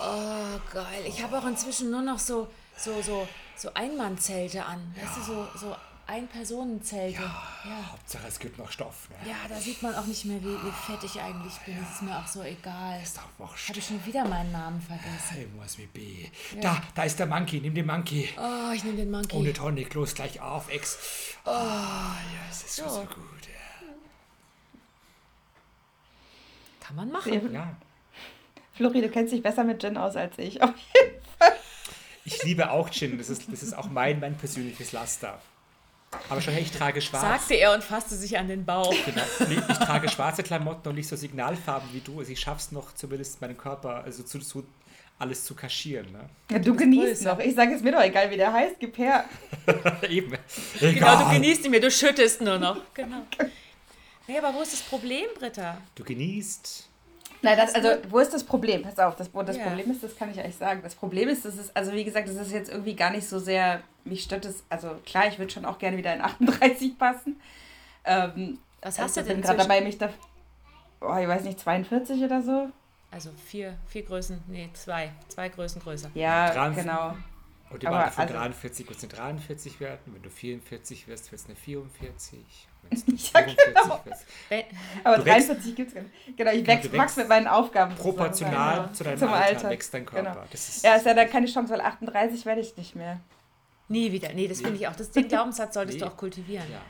Oh, 0.00 0.60
geil. 0.72 1.04
Ich 1.06 1.22
habe 1.22 1.38
auch 1.38 1.46
inzwischen 1.46 1.90
nur 1.90 2.02
noch 2.02 2.18
so, 2.18 2.48
so, 2.76 3.00
so, 3.02 3.28
so 3.56 3.72
Einmannzelte 3.74 4.64
an. 4.64 4.94
Weißt 4.98 5.16
du, 5.16 5.22
so, 5.22 5.48
so 5.54 5.76
Ein-Personen-Zelte. 6.06 7.22
Ja. 7.22 7.92
Hauptsache, 7.92 8.26
es 8.28 8.38
gibt 8.38 8.58
noch 8.58 8.70
Stoff. 8.70 9.08
Ne? 9.10 9.30
Ja, 9.30 9.36
da 9.48 9.58
sieht 9.58 9.82
man 9.82 9.94
auch 9.94 10.04
nicht 10.06 10.24
mehr, 10.24 10.40
wie, 10.42 10.54
wie 10.54 10.72
fett 10.86 11.02
ich 11.02 11.20
eigentlich 11.20 11.54
bin. 11.64 11.78
Das 11.80 11.94
ist 11.94 12.02
mir 12.02 12.18
auch 12.18 12.26
so 12.26 12.42
egal. 12.42 13.00
Ist 13.02 13.16
doch 13.16 13.28
wurscht. 13.38 13.68
Habe 13.68 13.78
ich 13.78 13.86
schon 13.86 14.04
wieder 14.04 14.26
meinen 14.26 14.52
Namen 14.52 14.80
vergessen. 14.80 15.38
Irgendwas 15.38 15.78
mit 15.78 15.92
B. 15.92 16.26
Da, 16.60 16.82
da 16.94 17.04
ist 17.04 17.18
der 17.18 17.26
Monkey. 17.26 17.60
Nimm 17.60 17.74
den 17.74 17.86
Monkey. 17.86 18.28
Oh, 18.36 18.72
ich 18.74 18.84
nehme 18.84 18.96
den 18.96 19.10
Monkey. 19.10 19.36
Ohne 19.36 19.52
Tonic. 19.52 19.94
Los, 19.94 20.14
gleich 20.14 20.40
auf, 20.40 20.70
Ex. 20.70 20.98
Oh, 21.44 21.50
ja, 21.50 22.14
es 22.50 22.64
ist 22.64 22.76
so, 22.76 22.88
so 22.88 23.00
gut. 23.00 23.46
Ja. 23.46 23.63
Kann 26.86 26.96
man 26.96 27.10
machen. 27.10 27.52
ja. 27.52 27.76
Flori, 28.74 29.00
du 29.00 29.08
kennst 29.08 29.32
dich 29.32 29.42
besser 29.42 29.64
mit 29.64 29.80
Gin 29.80 29.96
aus 29.96 30.16
als 30.16 30.38
ich. 30.38 30.58
Ich 32.26 32.42
liebe 32.42 32.70
auch 32.70 32.88
Gin. 32.88 33.18
Das 33.18 33.28
ist, 33.28 33.52
das 33.52 33.62
ist 33.62 33.76
auch 33.76 33.90
mein, 33.90 34.18
mein 34.18 34.34
persönliches 34.34 34.92
Laster. 34.92 35.38
Aber 36.30 36.40
schon, 36.40 36.54
hey, 36.54 36.62
ich 36.62 36.70
trage 36.70 37.02
schwarz. 37.02 37.22
Sagte 37.22 37.54
er 37.54 37.74
und 37.74 37.84
fasste 37.84 38.14
sich 38.14 38.38
an 38.38 38.48
den 38.48 38.64
Bauch. 38.64 38.94
Genau. 39.04 39.22
Nee, 39.46 39.60
ich 39.68 39.78
trage 39.78 40.08
schwarze 40.08 40.42
Klamotten 40.42 40.88
und 40.88 40.94
nicht 40.94 41.06
so 41.08 41.16
Signalfarben 41.16 41.90
wie 41.92 42.00
du. 42.00 42.18
Also 42.20 42.32
ich 42.32 42.40
schaff's 42.40 42.72
noch 42.72 42.94
zumindest 42.94 43.42
meinen 43.42 43.58
Körper 43.58 44.04
also 44.04 44.22
zu, 44.22 44.38
zu 44.38 44.64
alles 45.18 45.44
zu 45.44 45.54
kaschieren. 45.54 46.10
Ne? 46.12 46.30
Ja, 46.50 46.58
du, 46.60 46.74
genießt 46.74 47.06
größer. 47.06 47.34
noch. 47.34 47.38
Ich 47.40 47.54
sage 47.54 47.74
es 47.74 47.82
mir 47.82 47.92
doch 47.92 48.02
egal, 48.02 48.30
wie 48.30 48.36
der 48.36 48.52
heißt. 48.52 48.76
Gib 48.80 48.96
her. 48.96 49.26
Eben. 50.08 50.32
Genau, 50.80 51.24
du 51.24 51.30
genießt 51.30 51.66
ihn 51.66 51.70
mir, 51.72 51.80
du 51.80 51.90
schüttest 51.90 52.40
nur 52.40 52.58
noch. 52.58 52.78
Genau. 52.94 53.22
Nee, 54.26 54.38
aber 54.38 54.54
wo 54.54 54.62
ist 54.62 54.72
das 54.72 54.82
Problem, 54.82 55.26
Britta? 55.38 55.78
Du 55.94 56.04
genießt. 56.04 56.88
Nein, 57.42 57.58
das, 57.58 57.74
also 57.74 57.90
wo 58.08 58.20
ist 58.20 58.32
das 58.32 58.42
Problem? 58.42 58.82
Pass 58.82 58.98
auf, 58.98 59.16
das, 59.16 59.28
wo 59.34 59.42
das 59.42 59.58
ja. 59.58 59.64
Problem 59.64 59.90
ist, 59.90 60.02
das 60.02 60.16
kann 60.16 60.30
ich 60.30 60.38
euch 60.38 60.56
sagen. 60.56 60.80
Das 60.82 60.94
Problem 60.94 61.28
ist, 61.28 61.44
das 61.44 61.56
ist, 61.56 61.76
also 61.76 61.92
wie 61.92 62.04
gesagt, 62.04 62.26
das 62.26 62.36
ist 62.36 62.52
jetzt 62.52 62.70
irgendwie 62.70 62.96
gar 62.96 63.10
nicht 63.10 63.28
so 63.28 63.38
sehr, 63.38 63.82
mich 64.04 64.22
stört 64.22 64.46
es, 64.46 64.64
also 64.70 64.96
klar, 65.04 65.28
ich 65.28 65.38
würde 65.38 65.52
schon 65.52 65.66
auch 65.66 65.78
gerne 65.78 65.98
wieder 65.98 66.14
in 66.14 66.22
38 66.22 66.98
passen. 66.98 67.38
Ähm, 68.04 68.58
Was 68.80 68.98
hast 68.98 69.18
also, 69.18 69.20
du 69.20 69.26
denn? 69.26 69.40
Ich 69.40 69.46
bin 69.46 69.56
gerade 69.56 69.68
dabei, 69.68 69.82
mich 69.82 69.98
da, 69.98 70.08
oh, 71.02 71.16
ich 71.16 71.28
weiß 71.28 71.44
nicht, 71.44 71.60
42 71.60 72.22
oder 72.22 72.40
so. 72.42 72.70
Also 73.10 73.30
vier, 73.46 73.76
vier 73.88 74.04
Größen, 74.04 74.42
nee, 74.48 74.70
zwei, 74.72 75.12
zwei 75.28 75.50
Größen 75.50 75.82
größer. 75.82 76.10
Ja, 76.14 76.50
43, 76.50 76.82
genau. 76.82 77.14
Und 77.70 77.82
die 77.82 77.86
waren 77.86 78.10
von 78.10 78.22
also, 78.22 78.34
43 78.34 78.88
wird 78.88 78.98
es 78.98 79.04
eine 79.04 79.12
43 79.12 79.80
werden. 79.80 80.00
Wenn 80.06 80.22
du 80.22 80.30
44 80.30 81.08
wirst, 81.08 81.30
wird 81.30 81.40
es 81.40 81.46
eine 81.46 81.56
44. 81.56 82.40
ja, 83.06 83.40
genau. 83.40 84.00
Aber 85.04 85.18
43 85.18 85.74
gibt 85.74 85.88
es 85.88 85.94
gar 85.94 86.02
nicht. 86.02 86.36
Genau, 86.36 86.50
ich 86.52 86.66
wächst, 86.66 86.96
wachs 86.96 87.16
mit 87.16 87.28
meinen 87.28 87.46
Aufgaben. 87.46 87.94
Proportional 87.94 88.76
genau. 88.76 88.92
zu 88.92 89.04
deinem 89.04 89.18
Zum 89.18 89.28
Alter, 89.28 89.56
Alter, 89.56 89.70
wächst 89.70 89.94
dein 89.94 90.06
Körper. 90.06 90.30
Genau. 90.30 90.44
Das 90.50 90.68
ist 90.68 90.84
ja, 90.84 90.94
ist 90.94 91.06
ja 91.06 91.14
da 91.14 91.24
keine 91.24 91.46
Chance, 91.46 91.72
weil 91.72 91.80
38 91.80 92.46
werde 92.46 92.60
ich 92.60 92.76
nicht 92.76 92.94
mehr. 92.94 93.20
Nie 93.88 94.12
wieder. 94.12 94.32
Nee, 94.32 94.48
das 94.48 94.58
nee. 94.58 94.64
finde 94.64 94.80
ich 94.80 94.88
auch. 94.88 94.96
Das, 94.96 95.10
den 95.10 95.28
Glaubenssatz 95.28 95.74
solltest 95.74 95.98
nee. 95.98 96.04
du 96.04 96.10
auch 96.10 96.16
kultivieren. 96.16 96.66
Ja. 96.70 96.80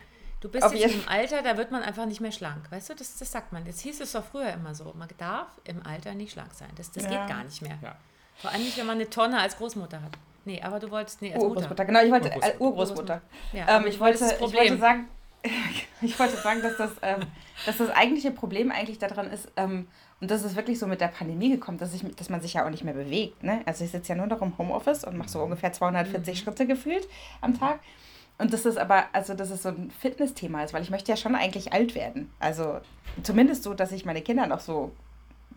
Du 0.40 0.50
bist 0.50 0.62
Auf 0.62 0.74
jetzt 0.74 0.94
im 0.94 1.08
Alter, 1.08 1.42
da 1.42 1.56
wird 1.56 1.70
man 1.70 1.82
einfach 1.82 2.04
nicht 2.04 2.20
mehr 2.20 2.32
schlank. 2.32 2.70
Weißt 2.70 2.90
du, 2.90 2.94
das, 2.94 3.16
das 3.16 3.32
sagt 3.32 3.52
man. 3.52 3.64
Das 3.64 3.80
hieß 3.80 4.00
es 4.00 4.12
doch 4.12 4.24
früher 4.24 4.52
immer 4.52 4.74
so. 4.74 4.92
Man 4.94 5.08
darf 5.16 5.48
im 5.64 5.84
Alter 5.86 6.14
nicht 6.14 6.32
schlank 6.32 6.52
sein. 6.52 6.68
Das, 6.76 6.92
das 6.92 7.04
ja. 7.04 7.10
geht 7.10 7.28
gar 7.28 7.44
nicht 7.44 7.62
mehr. 7.62 7.78
Ja. 7.82 7.96
Vor 8.36 8.50
allem 8.50 8.62
nicht, 8.62 8.76
wenn 8.76 8.86
man 8.86 8.96
eine 8.96 9.08
Tonne 9.08 9.40
als 9.40 9.56
Großmutter 9.56 10.02
hat. 10.02 10.12
Nee, 10.44 10.60
aber 10.60 10.78
du 10.78 10.90
wolltest, 10.90 11.22
nee, 11.22 11.32
als 11.32 11.42
Urgroßmutter. 11.42 11.68
Mutter. 11.70 11.84
Genau, 11.86 12.02
ich 12.02 12.10
wollte, 12.10 12.28
Urgroßmutter. 12.28 12.60
Urgroßmutter. 12.60 13.22
Ja, 13.54 13.76
ähm, 13.78 13.86
ich, 13.86 13.98
wollte, 13.98 14.24
ich 14.24 14.40
wollte 14.40 14.76
sagen, 14.76 15.08
ich 16.02 16.18
wollte 16.18 16.36
sagen, 16.36 16.62
dass 16.62 16.76
das, 16.76 16.90
ähm, 17.02 17.20
dass 17.66 17.78
das 17.78 17.90
eigentliche 17.90 18.30
Problem 18.30 18.70
eigentlich 18.70 18.98
daran 18.98 19.30
ist, 19.30 19.50
ähm, 19.56 19.86
und 20.20 20.30
das 20.30 20.42
ist 20.42 20.56
wirklich 20.56 20.78
so 20.78 20.86
mit 20.86 21.00
der 21.00 21.08
Pandemie 21.08 21.50
gekommen, 21.50 21.76
dass, 21.76 21.92
ich, 21.92 22.02
dass 22.16 22.30
man 22.30 22.40
sich 22.40 22.54
ja 22.54 22.64
auch 22.64 22.70
nicht 22.70 22.84
mehr 22.84 22.94
bewegt. 22.94 23.42
Ne? 23.42 23.60
Also 23.66 23.84
ich 23.84 23.90
sitze 23.90 24.10
ja 24.10 24.14
nur 24.14 24.26
noch 24.26 24.40
im 24.40 24.56
Homeoffice 24.56 25.04
und 25.04 25.18
mache 25.18 25.28
so 25.28 25.38
mhm. 25.38 25.44
ungefähr 25.44 25.72
240 25.72 26.34
mhm. 26.34 26.38
Schritte 26.38 26.66
gefühlt 26.66 27.06
am 27.40 27.58
Tag. 27.58 27.80
Und 28.38 28.52
das 28.52 28.64
ist 28.64 28.78
aber, 28.78 29.04
also 29.12 29.34
das 29.34 29.50
ist 29.50 29.62
so 29.62 29.68
ein 29.68 29.90
Fitnessthema 29.90 30.64
ist, 30.64 30.72
weil 30.72 30.82
ich 30.82 30.90
möchte 30.90 31.12
ja 31.12 31.16
schon 31.16 31.34
eigentlich 31.34 31.72
alt 31.72 31.94
werden. 31.94 32.32
Also 32.40 32.80
zumindest 33.22 33.62
so, 33.62 33.74
dass 33.74 33.92
ich 33.92 34.04
meine 34.04 34.22
Kinder 34.22 34.46
noch 34.46 34.60
so 34.60 34.92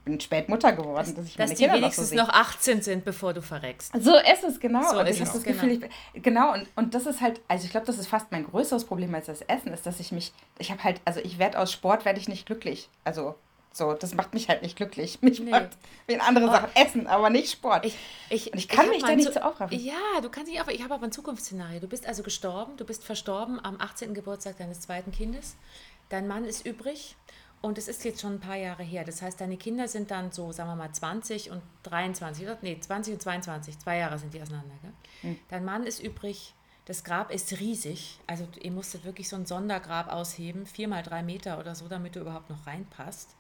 bin 0.08 0.20
spät 0.20 0.50
Mutter 0.50 0.74
geworden, 0.74 1.14
dass 1.16 1.26
ich 1.26 1.36
dass 1.36 1.50
meine 1.50 1.56
die 1.56 1.64
Kinder 1.64 1.78
wenigstens 1.78 2.12
noch, 2.12 2.26
so 2.26 2.32
noch 2.32 2.40
18 2.40 2.82
sind, 2.82 3.06
bevor 3.06 3.34
du 3.34 3.42
verreckst. 3.42 3.92
So 4.00 4.16
ist 4.16 4.44
es, 4.44 4.60
genau. 4.60 4.90
So 4.90 5.00
und 5.00 5.08
ich 5.08 5.20
habe 5.20 5.32
das 5.32 5.44
Gefühl, 5.44 5.80
genau. 5.80 5.88
ich, 6.14 6.24
genau, 6.24 6.54
und, 6.54 6.68
und 6.76 6.94
das 6.94 7.06
ist 7.06 7.22
halt, 7.22 7.42
also 7.48 7.66
ich 7.66 7.72
glaube, 7.72 7.86
das 7.86 7.98
ist 7.98 8.08
fast 8.08 8.32
mein 8.32 8.46
größeres 8.46 8.86
Problem 8.86 9.14
als 9.14 9.26
das 9.26 9.42
Essen, 9.42 9.74
ist, 9.74 9.86
dass 9.86 10.00
ich 10.00 10.12
mich, 10.12 10.32
ich 10.60 10.72
habe 10.72 10.84
halt, 10.84 11.02
also 11.06 11.20
ich 11.20 11.40
werde 11.40 11.60
aus 11.60 11.72
Sport, 11.72 12.06
werde 12.06 12.20
ich 12.20 12.28
nicht 12.28 12.46
glücklich. 12.46 12.90
Also 13.04 13.36
so, 13.74 13.94
das 13.94 14.16
macht 14.16 14.34
mich 14.34 14.50
halt 14.50 14.64
nicht 14.64 14.76
glücklich. 14.76 15.20
Mich 15.22 15.40
nee. 15.40 15.52
macht 15.52 15.70
wie 16.08 16.20
andere 16.20 16.46
oh. 16.46 16.52
Sachen 16.52 16.70
essen, 16.74 17.06
aber 17.06 17.30
nicht 17.30 17.52
Sport. 17.52 17.86
Ich, 17.86 17.96
ich, 18.30 18.52
und 18.52 18.58
ich 18.58 18.68
kann 18.68 18.86
ich 18.86 18.92
mich 18.94 19.04
da 19.04 19.16
nicht 19.16 19.32
so 19.32 19.40
aufraffen. 19.40 19.80
Ja, 19.80 20.20
du 20.22 20.30
kannst 20.30 20.50
nicht 20.50 20.60
aufraffen. 20.60 20.80
Ich 20.80 20.84
habe 20.84 20.96
aber 20.96 21.06
ein 21.06 21.12
Zukunftsszenario. 21.12 21.80
Du 21.80 21.88
bist 21.88 22.08
also 22.08 22.24
gestorben, 22.24 22.76
du 22.78 22.86
bist 22.86 23.04
verstorben 23.04 23.64
am 23.64 23.80
18. 23.80 24.16
Geburtstag 24.16 24.58
deines 24.58 24.80
zweiten 24.80 25.12
Kindes. 25.12 25.58
Dein 26.10 26.28
Mann 26.28 26.46
ist 26.46 26.66
übrig 26.66 27.16
und 27.62 27.78
es 27.78 27.88
ist 27.88 28.04
jetzt 28.04 28.22
schon 28.22 28.36
ein 28.36 28.40
paar 28.40 28.56
Jahre 28.56 28.84
her. 28.84 29.04
Das 29.04 29.22
heißt, 29.22 29.42
deine 29.42 29.58
Kinder 29.58 29.88
sind 29.88 30.12
dann 30.12 30.32
so, 30.32 30.52
sagen 30.52 30.70
wir 30.70 30.76
mal, 30.76 30.92
20 30.92 31.52
und 31.52 31.62
23, 31.84 32.44
oder? 32.44 32.58
Nee, 32.62 32.80
20 32.80 33.16
und 33.16 33.22
22. 33.22 33.80
Zwei 33.80 33.98
Jahre 33.98 34.20
sind 34.20 34.34
die 34.34 34.42
auseinander. 34.42 34.76
Gell? 34.82 35.32
Mhm. 35.32 35.40
Dein 35.50 35.66
Mann 35.66 35.84
ist 35.84 36.02
übrig. 36.02 36.54
Das 36.86 37.04
Grab 37.04 37.32
ist 37.32 37.60
riesig. 37.60 38.20
Also 38.28 38.48
ihr 38.62 38.72
musstet 38.72 39.04
wirklich 39.04 39.28
so 39.28 39.36
ein 39.36 39.46
Sondergrab 39.46 40.12
ausheben, 40.12 40.66
vier 40.66 40.88
mal 40.88 41.04
drei 41.04 41.24
Meter 41.24 41.60
oder 41.60 41.76
so, 41.76 41.88
damit 41.88 42.16
du 42.16 42.22
überhaupt 42.22 42.50
noch 42.50 42.66
reinpasst. 42.68 43.36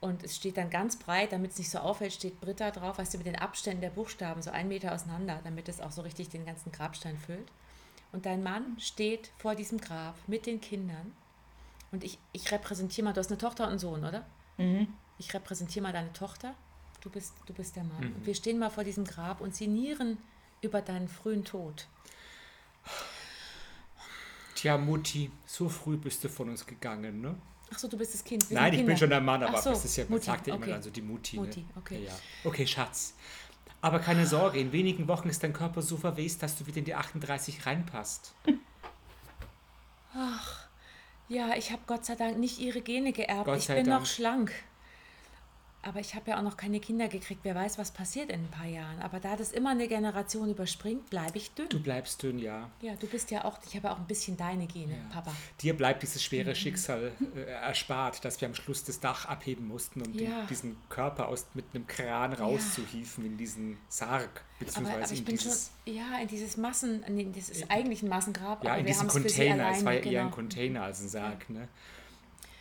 Und 0.00 0.24
es 0.24 0.34
steht 0.34 0.56
dann 0.56 0.68
ganz 0.68 0.96
breit, 0.96 1.30
damit 1.30 1.52
es 1.52 1.58
nicht 1.58 1.70
so 1.70 1.78
auffällt, 1.78 2.12
steht 2.12 2.40
Britta 2.40 2.72
drauf, 2.72 2.98
weißt 2.98 3.14
du, 3.14 3.18
mit 3.18 3.26
den 3.28 3.36
Abständen 3.36 3.82
der 3.82 3.90
Buchstaben 3.90 4.42
so 4.42 4.50
ein 4.50 4.66
Meter 4.66 4.92
auseinander, 4.92 5.40
damit 5.44 5.68
es 5.68 5.80
auch 5.80 5.92
so 5.92 6.02
richtig 6.02 6.28
den 6.28 6.44
ganzen 6.44 6.72
Grabstein 6.72 7.16
füllt. 7.16 7.52
Und 8.10 8.26
dein 8.26 8.42
Mann 8.42 8.76
steht 8.80 9.30
vor 9.38 9.54
diesem 9.54 9.78
Grab 9.78 10.16
mit 10.26 10.46
den 10.46 10.60
Kindern 10.60 11.12
und 11.92 12.02
ich, 12.02 12.18
ich 12.32 12.50
repräsentiere 12.50 13.04
mal, 13.04 13.12
du 13.12 13.20
hast 13.20 13.28
eine 13.28 13.38
Tochter 13.38 13.64
und 13.64 13.70
einen 13.70 13.78
Sohn, 13.78 14.04
oder? 14.04 14.26
Mhm. 14.56 14.88
Ich 15.18 15.32
repräsentiere 15.32 15.82
mal 15.82 15.92
deine 15.92 16.12
Tochter. 16.12 16.54
Du 17.00 17.10
bist, 17.10 17.34
du 17.46 17.52
bist 17.52 17.76
der 17.76 17.84
Mann. 17.84 18.00
Mhm. 18.00 18.14
Und 18.16 18.26
wir 18.26 18.34
stehen 18.34 18.58
mal 18.58 18.70
vor 18.70 18.82
diesem 18.82 19.04
Grab 19.04 19.40
und 19.40 19.54
sinnieren 19.54 20.18
über 20.62 20.80
deinen 20.80 21.08
frühen 21.08 21.44
Tod. 21.44 21.86
Tja, 24.54 24.78
Mutti, 24.78 25.30
so 25.46 25.68
früh 25.68 25.96
bist 25.96 26.24
du 26.24 26.28
von 26.28 26.48
uns 26.48 26.64
gegangen, 26.66 27.20
ne? 27.20 27.34
Ach 27.74 27.78
so, 27.78 27.88
du 27.88 27.96
bist 27.96 28.14
das 28.14 28.22
Kind. 28.22 28.48
Wir 28.48 28.58
Nein, 28.58 28.74
ich 28.74 28.84
bin 28.84 28.96
schon 28.96 29.10
der 29.10 29.20
Mann, 29.20 29.42
aber 29.42 29.60
so, 29.60 29.70
das 29.70 29.84
ist 29.84 29.96
ja, 29.96 30.04
man 30.08 30.20
sagt 30.20 30.46
ja 30.46 30.54
okay. 30.54 30.62
immer 30.62 30.72
dann 30.74 30.82
so 30.82 30.90
die 30.90 31.02
Mutti. 31.02 31.36
Mutti, 31.36 31.60
ne? 31.60 31.66
okay. 31.76 32.04
Ja. 32.04 32.12
Okay, 32.44 32.66
Schatz. 32.66 33.14
Aber 33.80 33.98
keine 33.98 34.26
Sorge, 34.26 34.60
in 34.60 34.70
wenigen 34.72 35.08
Wochen 35.08 35.28
ist 35.28 35.42
dein 35.42 35.52
Körper 35.52 35.82
so 35.82 35.96
verwest, 35.96 36.42
dass 36.42 36.56
du 36.56 36.66
wieder 36.66 36.78
in 36.78 36.84
die 36.84 36.94
38 36.94 37.66
reinpasst. 37.66 38.34
Ach, 40.14 40.68
ja, 41.32 41.54
ich 41.56 41.72
habe 41.72 41.82
Gott 41.86 42.04
sei 42.04 42.14
Dank 42.14 42.38
nicht 42.38 42.58
ihre 42.58 42.80
Gene 42.80 43.12
geerbt. 43.12 43.46
Gott 43.46 43.58
ich 43.58 43.66
bin 43.66 43.86
Dank. 43.86 43.88
noch 43.88 44.06
schlank. 44.06 44.52
Aber 45.84 45.98
ich 45.98 46.14
habe 46.14 46.30
ja 46.30 46.38
auch 46.38 46.42
noch 46.42 46.56
keine 46.56 46.78
Kinder 46.78 47.08
gekriegt. 47.08 47.40
Wer 47.42 47.56
weiß, 47.56 47.76
was 47.76 47.90
passiert 47.90 48.30
in 48.30 48.44
ein 48.44 48.50
paar 48.50 48.66
Jahren. 48.66 49.00
Aber 49.00 49.18
da 49.18 49.34
das 49.34 49.50
immer 49.50 49.70
eine 49.70 49.88
Generation 49.88 50.48
überspringt, 50.48 51.10
bleibe 51.10 51.36
ich 51.38 51.50
dünn. 51.54 51.68
Du 51.70 51.82
bleibst 51.82 52.22
dünn, 52.22 52.38
ja. 52.38 52.70
Ja, 52.80 52.94
du 52.94 53.08
bist 53.08 53.32
ja 53.32 53.44
auch, 53.44 53.58
ich 53.66 53.74
habe 53.74 53.88
ja 53.88 53.94
auch 53.94 53.98
ein 53.98 54.06
bisschen 54.06 54.36
deine 54.36 54.68
Gene, 54.68 54.94
ja. 54.94 55.12
Papa. 55.12 55.34
Dir 55.60 55.76
bleibt 55.76 56.02
dieses 56.02 56.22
schwere 56.22 56.50
mhm. 56.50 56.54
Schicksal 56.54 57.12
äh, 57.34 57.40
erspart, 57.50 58.24
dass 58.24 58.40
wir 58.40 58.46
am 58.46 58.54
Schluss 58.54 58.84
das 58.84 59.00
Dach 59.00 59.24
abheben 59.24 59.66
mussten, 59.66 60.02
um 60.02 60.14
ja. 60.14 60.42
den, 60.42 60.46
diesen 60.46 60.76
Körper 60.88 61.26
aus, 61.26 61.46
mit 61.54 61.64
einem 61.74 61.86
Kran 61.88 62.32
rauszuhieven 62.32 63.26
in 63.26 63.36
diesen 63.36 63.76
Sarg. 63.88 64.44
Beziehungsweise 64.60 64.96
aber, 64.96 65.04
aber 65.04 65.16
in 65.16 65.24
dieses. 65.24 65.72
Schon, 65.84 65.94
ja, 65.96 66.18
in 66.20 66.28
dieses 66.28 66.56
Massen, 66.56 67.04
nee, 67.08 67.28
das 67.34 67.48
ist 67.48 67.68
eigentlich 67.68 68.02
ein 68.02 68.08
Massengrab. 68.08 68.62
Ja, 68.62 68.76
in 68.76 68.86
diesen 68.86 69.08
Container. 69.08 69.72
Es 69.72 69.84
war 69.84 69.94
ja 69.94 70.00
genau. 70.00 70.12
eher 70.12 70.20
ein 70.20 70.26
genau. 70.26 70.36
Container 70.36 70.82
als 70.84 71.00
ein 71.00 71.08
Sarg, 71.08 71.50
ne? 71.50 71.68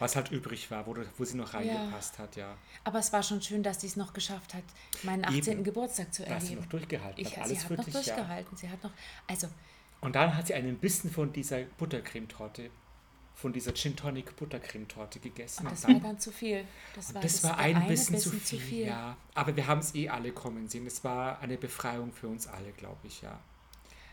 Was 0.01 0.15
halt 0.15 0.31
übrig 0.31 0.71
war, 0.71 0.87
wo, 0.87 0.95
wo 1.15 1.25
sie 1.25 1.37
noch 1.37 1.53
reingepasst 1.53 2.15
ja. 2.15 2.23
hat, 2.23 2.35
ja. 2.35 2.57
Aber 2.83 2.97
es 2.97 3.13
war 3.13 3.21
schon 3.21 3.39
schön, 3.39 3.61
dass 3.61 3.81
sie 3.81 3.87
es 3.87 3.95
noch 3.95 4.13
geschafft 4.13 4.55
hat, 4.55 4.63
meinen 5.03 5.23
18. 5.23 5.53
Eben, 5.53 5.63
Geburtstag 5.63 6.11
zu 6.11 6.23
erleben. 6.23 6.39
Dass 6.39 6.49
sie 6.49 6.55
noch 6.55 6.65
durchgehalten 6.65 7.21
ich, 7.21 7.37
hat. 7.37 7.43
Alles 7.43 7.61
sie 7.61 7.69
hat 7.69 7.77
noch 7.77 7.85
durchgehalten. 7.85 8.49
Ja. 8.53 8.57
Sie 8.57 8.69
hat 8.69 8.83
noch, 8.83 8.91
also. 9.27 9.47
Und 10.01 10.15
dann 10.15 10.35
hat 10.35 10.47
sie 10.47 10.55
einen 10.55 10.79
Bissen 10.79 11.11
von 11.11 11.31
dieser 11.31 11.61
Buttercremetorte, 11.77 12.71
von 13.35 13.53
dieser 13.53 13.75
Gin 13.75 13.95
Tonic 13.95 14.35
Buttercremetorte 14.35 15.19
gegessen. 15.19 15.67
Und 15.67 15.73
das 15.73 15.85
und 15.85 15.93
dann, 15.93 16.03
war 16.03 16.09
dann 16.09 16.19
zu 16.19 16.31
viel. 16.31 16.65
Das 16.95 17.13
war, 17.13 17.21
das 17.21 17.43
war 17.43 17.59
ein 17.59 17.87
Bissen, 17.87 18.13
Bissen, 18.13 18.17
zu 18.17 18.29
viel, 18.31 18.43
zu 18.43 18.57
viel. 18.57 18.87
Ja. 18.87 19.15
Aber 19.35 19.55
wir 19.55 19.67
haben 19.67 19.81
es 19.81 19.93
eh 19.93 20.09
alle 20.09 20.31
kommen 20.31 20.67
sehen. 20.67 20.87
Es 20.87 21.03
war 21.03 21.39
eine 21.41 21.57
Befreiung 21.59 22.11
für 22.11 22.27
uns 22.27 22.47
alle, 22.47 22.71
glaube 22.71 23.05
ich, 23.05 23.21
ja. 23.21 23.39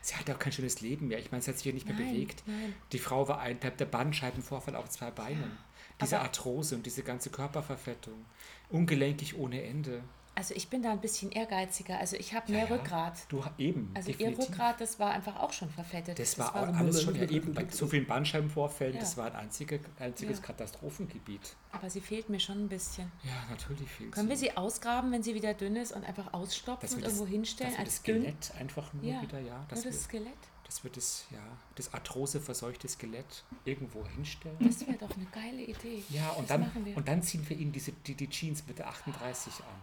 Sie 0.03 0.15
hatte 0.17 0.35
auch 0.35 0.39
kein 0.39 0.53
schönes 0.53 0.83
Leben 0.83 1.09
mehr. 1.09 1.19
Ich 1.19 1.33
meine, 1.33 1.43
sie 1.43 1.51
hat 1.51 1.57
sich 1.57 1.67
ja 1.67 1.73
nicht 1.73 1.87
mehr 1.87 1.97
nein, 1.97 2.13
bewegt. 2.13 2.43
Nein. 2.47 2.75
Die 2.93 2.99
Frau 2.99 3.27
war 3.27 3.41
ein, 3.41 3.59
der 3.61 3.87
Bandscheibenvorfall 3.87 4.77
auf 4.77 4.89
zwei 4.91 5.11
Beinen. 5.11 5.59
Diese 6.01 6.21
Arthrose 6.21 6.75
und 6.77 6.87
diese 6.87 7.03
ganze 7.03 7.31
Körperverfettung. 7.31 8.25
Ungelenkig 8.71 9.37
ohne 9.37 9.63
Ende. 9.63 10.03
Also 10.35 10.55
ich 10.55 10.69
bin 10.69 10.83
da 10.83 10.93
ein 10.93 11.01
bisschen 11.01 11.33
ehrgeiziger. 11.33 11.99
Also 11.99 12.15
ich 12.15 12.33
habe 12.33 12.53
mehr 12.53 12.69
Ja. 12.69 12.77
Rückgrat. 12.77 13.15
Du 13.29 13.43
eben. 13.59 13.91
Also 13.95 14.13
definitiv. 14.13 14.39
ihr 14.39 14.45
Rückgrat, 14.47 14.81
das 14.81 15.01
war 15.01 15.11
einfach 15.11 15.35
auch 15.41 15.53
schon 15.53 15.69
verfettet. 15.69 16.17
Das 16.17 16.39
war 16.39 16.53
so- 16.53 16.59
auch 16.73 16.77
alles 16.77 17.03
schon 17.03 17.17
ja 17.17 17.25
eben 17.29 17.53
bei 17.55 17.67
so 17.69 17.89
vielen 17.89 18.07
Bandscheibenvorfällen. 18.07 18.95
Ja. 18.95 19.01
Das 19.01 19.17
war 19.17 19.27
ein 19.27 19.35
einzige, 19.35 19.81
einziges 19.99 20.39
Ja. 20.39 20.45
Katastrophengebiet. 20.45 21.41
Aber 21.73 21.91
sie 21.91 22.01
fehlt 22.01 22.29
mir 22.29 22.39
schon 22.39 22.65
ein 22.67 22.69
bisschen. 22.69 23.11
Ja, 23.25 23.33
natürlich 23.51 23.91
viel. 23.91 24.11
Können 24.13 24.29
wir 24.29 24.37
sie 24.37 24.57
ausgraben, 24.57 25.11
wenn 25.11 25.25
sie 25.25 25.35
wieder 25.35 25.55
dünn 25.55 25.75
ist 25.75 25.91
und 25.91 26.05
einfach 26.05 26.33
ausstopfen 26.33 26.89
und 26.89 26.97
wir 26.99 27.03
das, 27.05 27.15
irgendwo 27.15 27.27
hinstellen 27.33 27.75
als 27.77 27.95
das 27.97 28.03
dünn? 28.05 28.21
Skelett 28.23 28.53
einfach 28.61 28.93
nur 28.93 29.03
wieder, 29.03 29.41
ja, 29.41 29.65
dass 29.69 29.83
Nur 29.83 29.93
das 29.93 30.05
Skelett. 30.05 30.33
Dass 30.69 30.85
wir 30.85 30.91
das, 30.93 31.25
ja, 31.31 31.41
das 31.75 31.93
arthroseverseuchte 31.95 32.87
Skelett 32.89 33.43
irgendwo 33.65 34.07
hinstellen. 34.07 34.57
Das 34.61 34.87
wäre 34.87 34.99
doch 34.99 35.11
eine 35.17 35.25
geile 35.33 35.63
Idee. 35.63 36.05
Ja, 36.11 36.29
und 36.31 36.49
das 36.49 36.61
dann, 36.61 36.93
und 36.95 37.09
dann 37.09 37.23
ziehen 37.23 37.49
wir 37.49 37.57
ihnen 37.59 37.73
diese, 37.73 37.91
die, 37.93 38.15
die 38.15 38.29
Jeans 38.29 38.65
mit 38.69 38.79
der 38.79 38.89
38 38.89 39.53
an. 39.65 39.81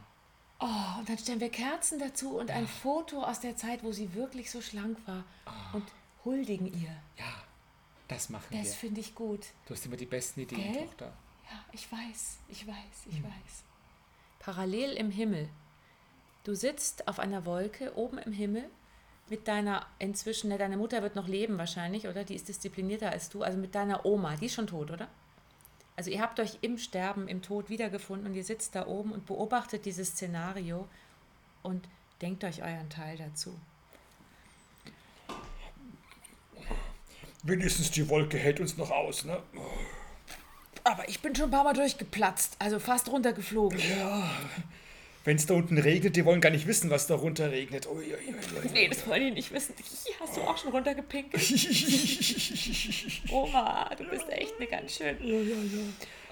Oh, 0.60 1.00
und 1.00 1.10
dann 1.10 1.18
stellen 1.18 1.40
wir 1.42 1.50
Kerzen 1.50 2.00
dazu 2.00 2.38
und 2.38 2.50
ein 2.52 2.68
Foto 2.68 3.22
aus 3.24 3.40
der 3.42 3.58
Zeit, 3.58 3.84
wo 3.84 3.92
sie 3.92 4.14
wirklich 4.14 4.50
so 4.52 4.62
schlank 4.62 4.98
war 5.06 5.24
und 5.74 5.84
huldigen 6.24 6.68
ihr. 6.68 6.96
Ja, 7.18 7.34
das 8.08 8.30
machen 8.30 8.46
Das 8.52 8.68
wir. 8.68 8.74
finde 8.74 9.02
ich 9.02 9.16
gut. 9.16 9.42
Du 9.66 9.74
hast 9.74 9.86
immer 9.86 9.98
die 9.98 10.06
besten 10.06 10.42
Ideen, 10.42 10.72
Gell? 10.72 10.86
Tochter. 10.86 11.12
Ja, 11.52 11.60
ich 11.74 11.92
weiß, 11.92 12.38
ich 12.48 12.66
weiß, 12.66 12.76
Hm. 13.06 13.12
ich 13.12 13.24
weiß. 13.24 13.64
Parallel 14.40 14.92
im 14.94 15.10
Himmel. 15.12 15.50
Du 16.44 16.54
sitzt 16.56 17.08
auf 17.08 17.18
einer 17.20 17.46
Wolke 17.46 17.96
oben 17.98 18.20
im 18.20 18.32
Himmel 18.32 18.70
mit 19.30 19.48
deiner 19.48 19.86
inzwischen, 20.00 20.50
ne, 20.50 20.58
deine 20.58 20.78
Mutter 20.78 21.02
wird 21.02 21.16
noch 21.16 21.28
leben 21.28 21.58
wahrscheinlich, 21.58 22.08
oder? 22.08 22.24
Die 22.24 22.36
ist 22.36 22.48
disziplinierter 22.48 23.12
als 23.12 23.30
du. 23.30 23.42
Also 23.42 23.58
mit 23.58 23.74
deiner 23.74 24.06
Oma, 24.06 24.36
die 24.36 24.46
ist 24.46 24.54
schon 24.54 24.68
tot, 24.68 24.92
oder? 24.92 25.08
Also 25.96 26.12
ihr 26.12 26.22
habt 26.22 26.40
euch 26.40 26.60
im 26.62 26.78
Sterben, 26.78 27.28
im 27.28 27.42
Tod 27.42 27.70
wiedergefunden 27.70 28.28
und 28.28 28.36
ihr 28.36 28.44
sitzt 28.44 28.76
da 28.76 28.86
oben 28.86 29.12
und 29.12 29.26
beobachtet 29.26 29.86
dieses 29.86 30.10
Szenario 30.10 30.88
und 31.64 31.88
denkt 32.22 32.44
euch 32.44 32.62
euren 32.62 32.90
Teil 32.90 33.18
dazu. 33.18 33.58
Wenigstens 37.44 37.92
die 37.92 38.10
Wolke 38.10 38.38
hält 38.38 38.60
uns 38.60 38.76
noch 38.76 38.92
aus, 38.92 39.24
ne? 39.24 39.42
Aber 40.84 41.08
ich 41.10 41.20
bin 41.22 41.36
schon 41.36 41.46
ein 41.46 41.52
paar 41.52 41.64
Mal 41.64 41.74
durchgeplatzt, 41.74 42.58
also 42.60 42.80
fast 42.80 43.10
runtergeflogen. 43.10 43.80
Wenn 45.26 45.38
es 45.38 45.48
da 45.48 45.56
unten 45.56 45.80
regnet, 45.80 46.16
die 46.16 46.24
wollen 46.24 46.40
gar 46.40 46.52
nicht 46.52 46.68
wissen, 46.68 46.92
was 46.92 47.08
da 47.08 47.16
runter 47.16 47.52
regnet. 47.52 47.88
Ui, 47.88 47.96
ui, 47.96 48.04
ui, 48.04 48.64
ui. 48.64 48.70
Nee, 48.72 48.88
das 48.88 49.08
wollen 49.08 49.24
die 49.24 49.32
nicht 49.32 49.52
wissen. 49.52 49.74
Hi, 49.76 50.14
Hast 50.20 50.38
du 50.38 50.42
auch 50.42 50.56
schon 50.56 50.72
runtergepinkelt? 50.72 51.44
Oma, 53.32 53.90
du 53.98 54.04
bist 54.04 54.30
echt 54.30 54.54
eine 54.58 54.68
ganz 54.68 54.98
schön. 54.98 55.18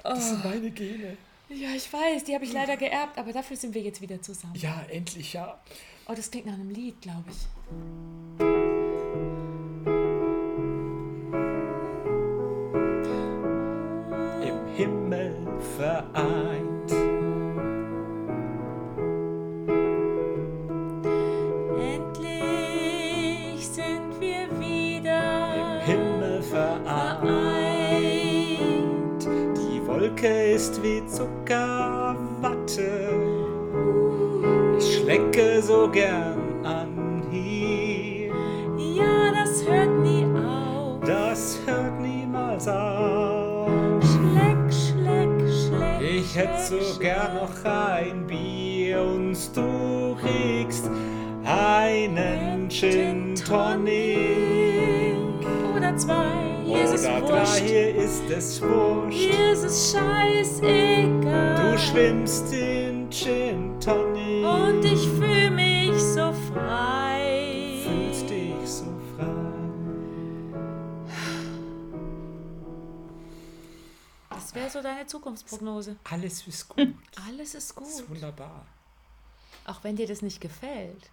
Das 0.04 0.30
sind 0.30 0.46
meine 0.46 0.70
Gene. 0.70 1.18
Ja, 1.50 1.70
ich 1.76 1.92
weiß, 1.92 2.24
die 2.26 2.36
habe 2.36 2.46
ich 2.46 2.54
leider 2.54 2.78
geerbt, 2.78 3.18
aber 3.18 3.34
dafür 3.34 3.58
sind 3.58 3.74
wir 3.74 3.82
jetzt 3.82 4.00
wieder 4.00 4.22
zusammen. 4.22 4.54
Ja, 4.56 4.86
endlich, 4.92 5.34
ja. 5.34 5.60
Oh, 6.08 6.14
das 6.16 6.30
klingt 6.30 6.46
nach 6.46 6.54
einem 6.54 6.70
Lied, 6.70 7.02
glaube 7.02 7.24
ich. 7.30 7.48
Im 14.48 14.68
Himmel 14.76 15.36
vereint. 15.78 16.73
Wolke 30.24 30.54
ist 30.54 30.82
wie 30.82 31.06
Zuckerwatte. 31.06 32.16
Ich 34.78 34.98
schlecke 34.98 35.62
so 35.62 35.90
gern 35.90 36.66
an 36.66 37.24
hier. 37.30 38.32
Ja, 38.78 39.32
das 39.34 39.68
hört 39.68 40.00
nie 40.00 40.26
auf. 40.26 41.02
Das 41.02 41.60
hört 41.66 42.00
niemals 42.00 42.70
auf. 42.70 43.70
Schleck, 44.02 44.72
schleck, 44.72 45.30
schleck. 45.50 46.02
Ich 46.02 46.36
hätte 46.38 46.64
so 46.70 46.80
schleck, 46.80 47.02
gern 47.02 47.36
noch 47.36 47.66
ein 47.66 48.26
Bier 48.26 49.02
und 49.02 49.36
du 49.54 50.16
kriegst 50.22 50.90
einen 51.44 52.70
Gin 52.70 53.36
Tonic. 53.36 55.18
Oder 55.76 55.98
zwei, 55.98 56.43
es 56.94 57.06
Oder 57.06 57.22
wurscht. 57.22 57.60
drei, 57.60 57.68
hier 57.68 57.96
ist 57.96 58.24
es 58.30 58.62
wurscht. 58.62 59.18
Hier 59.18 59.52
ist 59.54 59.64
es 59.64 59.92
scheißegal. 59.92 61.72
Du 61.72 61.78
schwimmst 61.80 62.54
in 62.54 63.10
Gin 63.12 63.80
Tonic. 63.80 64.46
Und 64.46 64.84
ich 64.86 65.08
fühle 65.10 65.52
mich 65.52 65.92
so 66.02 66.32
frei. 66.54 67.80
fühlst 67.84 68.30
dich 68.30 68.56
so 68.70 68.86
frei. 69.18 69.26
Das 74.30 74.54
wäre 74.56 74.70
so 74.70 74.82
deine 74.82 75.06
Zukunftsprognose. 75.08 75.96
Alles 76.10 76.46
ist 76.48 76.68
gut. 76.70 76.94
Alles 77.28 77.56
ist 77.56 77.76
Das 77.78 77.88
ist 77.90 78.00
gut. 78.02 78.10
wunderbar. 78.10 78.66
Auch 79.66 79.84
wenn 79.84 79.96
dir 79.96 80.08
das 80.08 80.22
nicht 80.22 80.42
gefällt. 80.42 81.10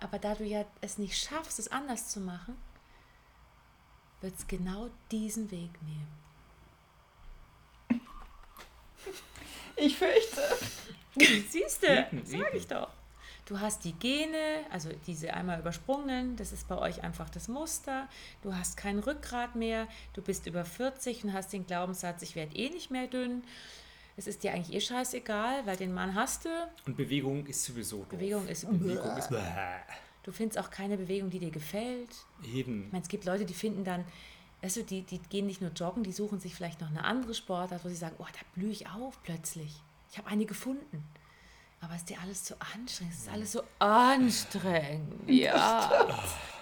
Aber 0.00 0.18
da 0.18 0.34
du 0.34 0.44
ja 0.44 0.64
es 0.80 0.98
nicht 0.98 1.16
schaffst, 1.16 1.58
es 1.58 1.68
anders 1.70 2.08
zu 2.08 2.20
machen, 2.20 2.56
wird 4.24 4.34
es 4.38 4.46
genau 4.46 4.88
diesen 5.10 5.50
Weg 5.50 5.70
nehmen. 5.82 6.08
Ich 9.76 9.96
fürchte. 9.96 10.40
Siehst 11.50 11.82
du, 11.82 12.06
sag 12.24 12.54
ich 12.54 12.66
doch. 12.66 12.88
Du 13.44 13.60
hast 13.60 13.84
die 13.84 13.92
Gene, 13.92 14.64
also 14.70 14.88
diese 15.06 15.34
einmal 15.34 15.60
übersprungenen, 15.60 16.36
das 16.36 16.52
ist 16.52 16.66
bei 16.66 16.78
euch 16.78 17.02
einfach 17.02 17.28
das 17.28 17.48
Muster. 17.48 18.08
Du 18.42 18.54
hast 18.54 18.78
kein 18.78 18.98
Rückgrat 18.98 19.54
mehr, 19.56 19.86
du 20.14 20.22
bist 20.22 20.46
über 20.46 20.64
40 20.64 21.24
und 21.24 21.32
hast 21.34 21.52
den 21.52 21.66
Glaubenssatz, 21.66 22.22
ich 22.22 22.34
werde 22.34 22.56
eh 22.56 22.70
nicht 22.70 22.90
mehr 22.90 23.06
dünn. 23.06 23.44
Es 24.16 24.26
ist 24.26 24.42
dir 24.42 24.54
eigentlich 24.54 24.74
eh 24.74 24.80
scheißegal, 24.80 25.66
weil 25.66 25.76
den 25.76 25.92
Mann 25.92 26.14
hast 26.14 26.46
du. 26.46 26.48
Und 26.86 26.96
Bewegung 26.96 27.44
ist 27.46 27.62
sowieso 27.62 27.98
doof. 27.98 28.08
Bewegung 28.08 28.48
ist. 28.48 28.66
Bewegung 28.66 29.16
ist. 29.18 29.30
Du 30.24 30.32
findest 30.32 30.58
auch 30.58 30.70
keine 30.70 30.96
Bewegung, 30.96 31.30
die 31.30 31.38
dir 31.38 31.50
gefällt. 31.50 32.10
Eben. 32.42 32.86
Ich 32.86 32.92
meine, 32.92 33.02
es 33.02 33.08
gibt 33.08 33.26
Leute, 33.26 33.44
die 33.44 33.54
finden 33.54 33.84
dann, 33.84 34.04
weißt 34.62 34.78
du, 34.78 34.82
die, 34.82 35.02
die 35.02 35.18
gehen 35.18 35.46
nicht 35.46 35.60
nur 35.60 35.70
joggen, 35.70 36.02
die 36.02 36.12
suchen 36.12 36.40
sich 36.40 36.54
vielleicht 36.54 36.80
noch 36.80 36.88
eine 36.88 37.04
andere 37.04 37.34
Sportart, 37.34 37.84
wo 37.84 37.88
sie 37.88 37.94
sagen, 37.94 38.16
oh, 38.18 38.26
da 38.32 38.40
blühe 38.54 38.72
ich 38.72 38.88
auf 38.88 39.22
plötzlich. 39.22 39.76
Ich 40.10 40.18
habe 40.18 40.28
eine 40.28 40.46
gefunden. 40.46 41.04
Aber 41.80 41.92
es 41.92 42.00
ist 42.00 42.08
dir 42.08 42.20
alles 42.22 42.44
zu 42.44 42.54
anstrengend. 42.58 43.14
Es 43.14 43.20
ist 43.20 43.28
alles 43.28 43.52
so 43.52 43.62
anstrengend. 43.78 45.28
Ja. 45.28 46.08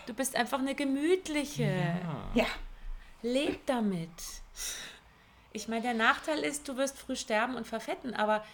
Du 0.06 0.14
bist 0.14 0.34
einfach 0.34 0.58
eine 0.58 0.74
gemütliche. 0.74 2.00
Ja. 2.34 2.46
Leb 3.22 3.64
damit. 3.66 4.10
Ich 5.52 5.68
meine, 5.68 5.82
der 5.82 5.94
Nachteil 5.94 6.40
ist, 6.40 6.68
du 6.68 6.76
wirst 6.76 6.98
früh 6.98 7.14
sterben 7.14 7.54
und 7.54 7.68
verfetten, 7.68 8.14
aber 8.14 8.44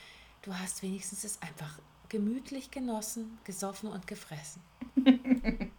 du 0.42 0.53
hast 0.53 0.83
wenigstens 0.83 1.25
es 1.25 1.40
einfach 1.40 1.79
gemütlich 2.09 2.71
genossen, 2.71 3.38
gesoffen 3.44 3.90
und 3.90 4.07
gefressen. 4.07 4.62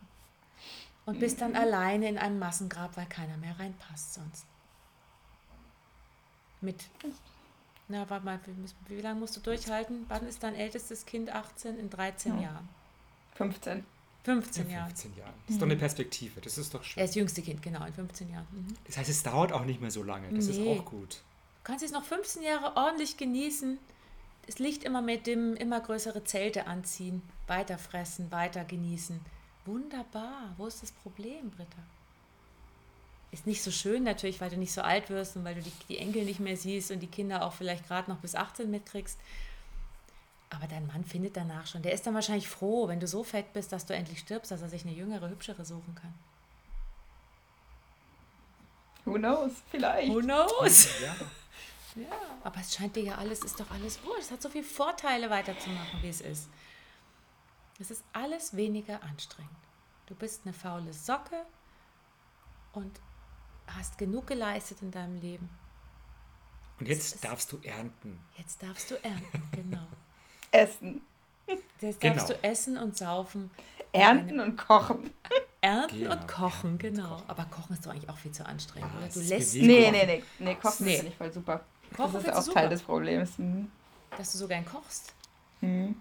Und 1.06 1.20
bist 1.20 1.42
dann 1.42 1.56
alleine 1.56 2.08
in 2.08 2.20
einem 2.20 2.38
Massengrab, 2.38 2.96
weil 2.96 3.08
keiner 3.08 3.36
mehr 3.38 3.58
reinpasst 3.60 4.14
sonst. 4.14 4.46
Mit, 6.62 6.84
na, 7.88 8.08
warte 8.10 8.26
mal, 8.26 8.40
wie, 8.88 9.02
lange 9.02 9.20
musst 9.22 9.36
du 9.36 9.40
durchhalten? 9.40 10.06
Wann 10.08 10.28
ist 10.28 10.44
dein 10.44 10.54
ältestes 10.54 11.06
Kind 11.08 11.32
18? 11.34 11.80
In 11.80 11.90
13 11.90 12.40
Jahren. 12.42 12.70
15. 13.36 13.84
15 14.24 14.66
In 14.66 14.72
Jahren. 14.72 14.88
15 14.90 15.16
Jahren. 15.18 15.34
Das 15.48 15.54
ist 15.56 15.62
doch 15.62 15.68
eine 15.68 15.78
Perspektive. 15.78 16.42
Das 16.42 16.58
ist 16.60 16.74
doch 16.76 16.82
Er 16.82 16.86
schön. 16.86 17.04
ist 17.04 17.10
das 17.12 17.16
jüngste 17.16 17.42
Kind, 17.42 17.64
genau, 17.64 17.84
in 17.86 17.94
15 17.94 18.30
Jahren. 18.30 18.46
Mhm. 18.52 18.76
Das 18.86 18.98
heißt, 18.98 19.10
es 19.10 19.24
dauert 19.24 19.52
auch 19.52 19.66
nicht 19.66 19.82
mehr 19.82 19.92
so 19.92 20.04
lange. 20.04 20.30
Das 20.32 20.46
Nee. 20.46 20.52
ist 20.74 20.80
auch 20.80 20.86
gut. 20.86 21.14
Du 21.14 21.64
kannst 21.64 21.82
jetzt 21.82 21.94
noch 21.94 22.04
15 22.04 22.44
Jahre 22.44 22.76
ordentlich 22.78 23.18
genießen. 23.18 23.80
Das 24.50 24.58
Licht 24.58 24.84
immer 24.84 25.04
mit 25.04 25.28
dem 25.28 25.56
immer 25.56 25.80
größere 25.80 26.24
Zelte 26.24 26.66
anziehen, 26.66 27.22
weiter 27.46 27.78
fressen, 27.78 28.32
weiter 28.32 28.66
genießen. 28.66 29.20
Wunderbar. 29.66 30.56
Wo 30.58 30.66
ist 30.66 30.82
das 30.82 30.92
Problem, 30.92 31.52
Britta? 31.52 31.78
Ist 33.32 33.46
nicht 33.46 33.62
so 33.62 33.70
schön 33.70 34.02
natürlich, 34.02 34.42
weil 34.42 34.50
du 34.50 34.58
nicht 34.58 34.74
so 34.74 34.82
alt 34.82 35.12
wirst 35.12 35.36
und 35.36 35.44
weil 35.44 35.54
du 35.54 35.62
die, 35.62 35.72
die 35.88 36.00
Enkel 36.00 36.26
nicht 36.26 36.40
mehr 36.40 36.58
siehst 36.58 36.90
und 36.90 37.00
die 37.02 37.06
Kinder 37.06 37.46
auch 37.46 37.54
vielleicht 37.54 37.88
gerade 37.88 38.10
noch 38.10 38.18
bis 38.18 38.34
18 38.34 38.72
mitkriegst. 38.72 39.20
Aber 40.50 40.66
dein 40.66 40.88
Mann 40.88 41.04
findet 41.04 41.38
danach 41.38 41.68
schon. 41.68 41.84
Der 41.84 41.94
ist 41.94 42.08
dann 42.08 42.16
wahrscheinlich 42.16 42.48
froh, 42.48 42.88
wenn 42.88 43.00
du 43.00 43.06
so 43.06 43.24
fett 43.24 43.54
bist, 43.54 43.72
dass 43.72 43.86
du 43.86 43.94
endlich 43.94 44.18
stirbst, 44.18 44.50
dass 44.50 44.64
er 44.64 44.70
sich 44.70 44.84
eine 44.84 44.96
jüngere, 44.96 45.30
hübschere 45.30 45.64
suchen 45.64 45.94
kann. 45.94 46.16
Who 49.06 49.14
knows? 49.14 49.52
Vielleicht. 49.70 50.12
Who 50.12 50.22
knows? 50.22 50.88
Ja. 51.04 51.16
Ja, 51.96 52.08
aber 52.44 52.60
es 52.62 52.74
scheint 52.76 52.96
dir 52.96 53.04
ja 53.04 53.16
alles, 53.16 53.44
ist 53.44 53.60
doch 53.60 53.70
alles 53.72 54.04
wurscht. 54.04 54.22
Es 54.22 54.32
hat 54.32 54.42
so 54.42 54.50
viele 54.50 54.64
Vorteile 54.64 55.30
weiterzumachen, 55.30 56.02
wie 56.02 56.10
es 56.10 56.22
ist. 56.22 56.50
Es 57.80 57.92
ist 57.92 58.04
alles 58.14 58.56
weniger 58.56 59.02
anstrengend. 59.04 59.52
Du 60.06 60.16
bist 60.16 60.42
eine 60.46 60.54
faule 60.54 60.92
Socke 60.94 61.46
und 62.74 63.00
hast 63.68 63.98
genug 63.98 64.28
geleistet 64.28 64.82
in 64.82 64.92
deinem 64.92 65.20
Leben. 65.22 65.50
Und 66.80 66.88
jetzt 66.88 67.24
darfst 67.24 67.52
du 67.52 67.60
ernten. 67.64 68.20
Jetzt 68.38 68.62
darfst 68.64 68.90
du 68.92 68.96
ernten, 69.04 69.44
genau. 69.52 69.86
Essen. 70.52 71.02
Genau. 71.80 72.16
darfst 72.16 72.30
du 72.30 72.44
essen 72.44 72.78
und 72.78 72.98
saufen. 72.98 73.52
Ernten 73.92 74.40
und 74.40 74.56
kochen. 74.58 75.10
Ernten 75.62 76.00
Genau, 76.00 76.12
und 76.14 76.28
kochen, 76.28 76.78
genau. 76.78 77.10
kochen. 77.10 77.24
Aber 77.30 77.46
kochen 77.46 77.74
ist 77.74 77.86
doch 77.86 77.92
eigentlich 77.92 78.10
auch 78.10 78.18
viel 78.18 78.32
zu 78.32 78.46
anstrengend, 78.46 78.92
Ja, 78.94 78.98
oder? 79.00 79.08
es 79.08 79.14
Du 79.16 79.20
ist 79.20 79.30
lässt. 79.30 79.56
Nee, 79.56 79.92
nee, 79.92 80.06
nee. 80.06 80.24
Nee, 80.40 80.56
kochen 80.56 80.86
Nee. 80.86 80.96
finde 80.98 81.12
ich 81.12 81.18
voll 81.18 81.34
super. 81.34 81.66
Kochen 81.96 82.14
das 82.14 82.24
ist 82.24 82.30
auch 82.34 82.44
du 82.46 82.52
Teil 82.52 82.64
super. 82.64 82.70
des 82.70 82.82
Problems. 82.84 83.38
Mhm. 83.38 83.70
dass 84.18 84.32
du 84.32 84.38
so 84.38 84.48
gern 84.48 84.66
kochst. 84.66 85.14
Mhm. 85.62 85.96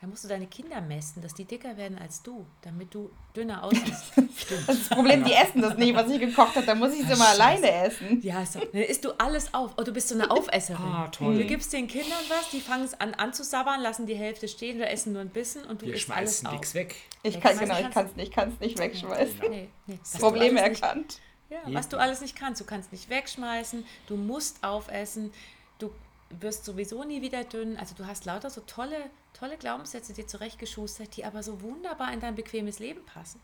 Da 0.00 0.06
musst 0.06 0.24
du 0.24 0.28
deine 0.28 0.46
Kinder 0.46 0.80
mästen, 0.80 1.20
dass 1.20 1.34
die 1.34 1.44
dicker 1.44 1.76
werden 1.76 1.98
als 1.98 2.22
du, 2.22 2.46
damit 2.62 2.94
du 2.94 3.10
dünner 3.36 3.62
aussiehst. 3.62 4.12
Das 4.16 4.24
ist 4.48 4.68
das 4.68 4.88
Problem, 4.88 5.24
die 5.24 5.34
essen 5.34 5.60
das 5.60 5.76
nicht, 5.76 5.94
was 5.94 6.10
ich 6.10 6.18
gekocht 6.18 6.56
habe. 6.56 6.64
Da 6.64 6.74
muss 6.74 6.94
ich 6.94 7.00
es 7.06 7.10
immer 7.10 7.28
alleine 7.28 7.70
essen. 7.70 8.18
ja, 8.22 8.46
so. 8.46 8.60
Dann 8.60 8.80
isst 8.80 9.04
du 9.04 9.10
alles 9.18 9.52
auf. 9.52 9.72
Oh, 9.76 9.82
du 9.82 9.92
bist 9.92 10.08
so 10.08 10.14
eine 10.14 10.30
Aufesserin. 10.30 10.80
Ah, 10.82 11.08
toll. 11.08 11.36
Du 11.36 11.44
gibst 11.44 11.70
den 11.74 11.86
Kindern 11.86 12.18
was, 12.30 12.48
die 12.48 12.60
fangen 12.60 12.84
es 12.84 12.98
an 12.98 13.12
anzusabbern, 13.12 13.82
lassen 13.82 14.06
die 14.06 14.14
Hälfte 14.14 14.48
stehen 14.48 14.78
oder 14.78 14.90
essen 14.90 15.12
nur 15.12 15.20
ein 15.20 15.28
bisschen 15.28 15.66
und 15.66 15.82
du 15.82 15.86
Wir 15.86 15.94
isst 15.94 16.10
alles 16.10 16.38
schmeißen 16.38 16.46
auf. 16.46 16.52
nichts 16.54 16.72
weg. 16.74 16.94
Ich 17.22 17.38
kann, 17.38 17.52
ich 17.56 17.60
genau, 17.60 17.78
ich 17.78 17.90
kann 17.90 18.06
es 18.06 18.16
nicht, 18.16 18.32
kann's 18.32 18.58
nicht 18.58 18.78
wegschmeißen. 18.78 19.38
Nee, 19.50 19.68
nee. 19.86 19.98
Was 20.00 20.12
du 20.12 20.18
Problem 20.18 20.56
alles 20.56 20.70
nicht- 20.70 20.82
erkannt. 20.82 21.20
Ja, 21.50 21.58
was 21.66 21.88
du 21.88 21.98
alles 21.98 22.20
nicht 22.20 22.36
kannst. 22.36 22.60
Du 22.60 22.64
kannst 22.64 22.92
nicht 22.92 23.10
wegschmeißen, 23.10 23.84
du 24.06 24.16
musst 24.16 24.62
aufessen, 24.62 25.32
du 25.78 25.90
wirst 26.30 26.64
sowieso 26.64 27.02
nie 27.04 27.22
wieder 27.22 27.44
dünn. 27.44 27.76
Also 27.76 27.94
du 27.96 28.06
hast 28.06 28.24
lauter 28.24 28.50
so 28.50 28.60
tolle, 28.62 29.10
tolle 29.34 29.56
Glaubenssätze 29.56 30.12
dir 30.12 30.26
zurechtgeschustert, 30.26 31.16
die 31.16 31.24
aber 31.24 31.42
so 31.42 31.60
wunderbar 31.60 32.12
in 32.12 32.20
dein 32.20 32.36
bequemes 32.36 32.78
Leben 32.78 33.04
passen. 33.04 33.40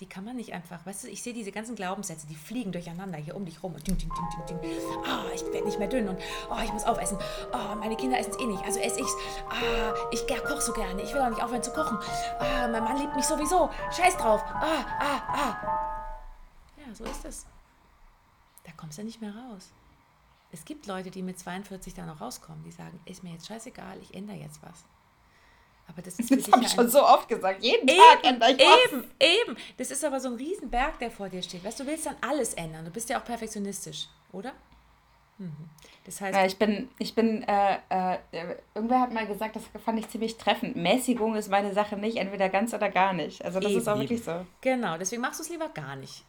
Die 0.00 0.08
kann 0.08 0.24
man 0.24 0.36
nicht 0.36 0.54
einfach, 0.54 0.86
weißt 0.86 1.04
du, 1.04 1.08
ich 1.08 1.22
sehe 1.22 1.34
diese 1.34 1.52
ganzen 1.52 1.76
Glaubenssätze, 1.76 2.26
die 2.26 2.34
fliegen 2.34 2.72
durcheinander 2.72 3.18
hier 3.18 3.36
um 3.36 3.44
dich 3.44 3.62
rum 3.62 3.74
und 3.74 3.86
ding, 3.86 3.98
ding, 3.98 4.08
ding, 4.08 4.46
ding, 4.46 4.60
ding. 4.62 4.70
Ah, 5.04 5.24
ich 5.34 5.42
werde 5.42 5.66
nicht 5.66 5.78
mehr 5.78 5.88
dünn 5.88 6.08
und 6.08 6.18
oh, 6.50 6.56
ich 6.64 6.72
muss 6.72 6.84
aufessen. 6.84 7.18
Oh, 7.52 7.74
meine 7.74 7.96
Kinder 7.96 8.18
essen 8.18 8.30
es 8.30 8.38
eh 8.38 8.46
nicht, 8.46 8.64
also 8.64 8.80
esse 8.80 8.98
ich's. 8.98 9.14
Ah, 9.50 9.92
ich 10.10 10.24
ja, 10.26 10.38
koche 10.38 10.62
so 10.62 10.72
gerne, 10.72 11.02
ich 11.02 11.12
will 11.12 11.20
auch 11.20 11.28
nicht 11.28 11.42
aufhören 11.42 11.62
zu 11.62 11.72
kochen. 11.72 11.98
Ah, 12.38 12.66
mein 12.68 12.82
Mann 12.82 12.96
liebt 12.96 13.14
mich 13.14 13.26
sowieso, 13.26 13.68
scheiß 13.94 14.16
drauf. 14.16 14.42
Ah, 14.46 14.86
ah, 15.00 15.22
ah. 15.28 15.89
Ja, 16.90 16.94
so 16.96 17.04
ist 17.04 17.24
es. 17.24 17.46
Da 18.64 18.72
kommst 18.76 18.98
du 18.98 19.04
nicht 19.04 19.20
mehr 19.20 19.34
raus. 19.34 19.70
Es 20.52 20.64
gibt 20.64 20.86
Leute, 20.86 21.10
die 21.10 21.22
mit 21.22 21.38
42 21.38 21.94
da 21.94 22.04
noch 22.04 22.20
rauskommen, 22.20 22.62
die 22.64 22.72
sagen, 22.72 22.98
ist 23.04 23.22
mir 23.22 23.32
jetzt 23.32 23.46
scheißegal, 23.46 23.98
ich 24.02 24.12
ändere 24.14 24.36
jetzt 24.36 24.60
was. 24.62 24.84
Aber 25.86 26.02
das 26.02 26.18
ist 26.18 26.30
Das 26.30 26.52
habe 26.52 26.62
ich 26.64 26.70
schon 26.70 26.88
so 26.88 27.02
oft 27.04 27.28
gesagt. 27.28 27.62
Jeden 27.62 27.86
Tag 27.86 27.96
Eben, 28.24 28.34
ändere 28.34 28.52
ich 28.52 28.58
was. 28.58 28.92
eben, 28.92 29.04
eben. 29.20 29.56
Das 29.76 29.90
ist 29.90 30.04
aber 30.04 30.20
so 30.20 30.28
ein 30.28 30.34
Riesenberg, 30.34 30.98
der 30.98 31.10
vor 31.10 31.28
dir 31.28 31.42
steht. 31.42 31.64
Weißt 31.64 31.80
du, 31.80 31.84
du 31.84 31.90
willst 31.90 32.06
dann 32.06 32.16
alles 32.20 32.54
ändern. 32.54 32.84
Du 32.84 32.90
bist 32.90 33.08
ja 33.08 33.20
auch 33.20 33.24
perfektionistisch, 33.24 34.08
oder? 34.32 34.52
Mhm. 35.38 35.68
Das 36.04 36.20
heißt, 36.20 36.36
Ja, 36.36 36.44
ich 36.46 36.58
bin, 36.58 36.88
ich 36.98 37.14
bin, 37.14 37.42
äh, 37.44 37.78
äh, 37.88 38.18
irgendwer 38.74 39.00
hat 39.00 39.12
mal 39.12 39.26
gesagt, 39.26 39.56
das 39.56 39.62
fand 39.84 39.98
ich 39.98 40.08
ziemlich 40.08 40.36
treffend. 40.36 40.76
Mäßigung 40.76 41.34
ist 41.34 41.48
meine 41.48 41.72
Sache 41.72 41.96
nicht, 41.96 42.18
entweder 42.18 42.48
ganz 42.48 42.74
oder 42.74 42.88
gar 42.90 43.12
nicht. 43.12 43.44
Also 43.44 43.58
das 43.58 43.72
ist 43.72 43.88
auch 43.88 43.94
Eben. 43.94 44.02
wirklich 44.02 44.22
so. 44.24 44.46
Genau, 44.60 44.96
deswegen 44.98 45.22
machst 45.22 45.40
du 45.40 45.44
es 45.44 45.48
lieber 45.50 45.68
gar 45.70 45.96
nicht. 45.96 46.24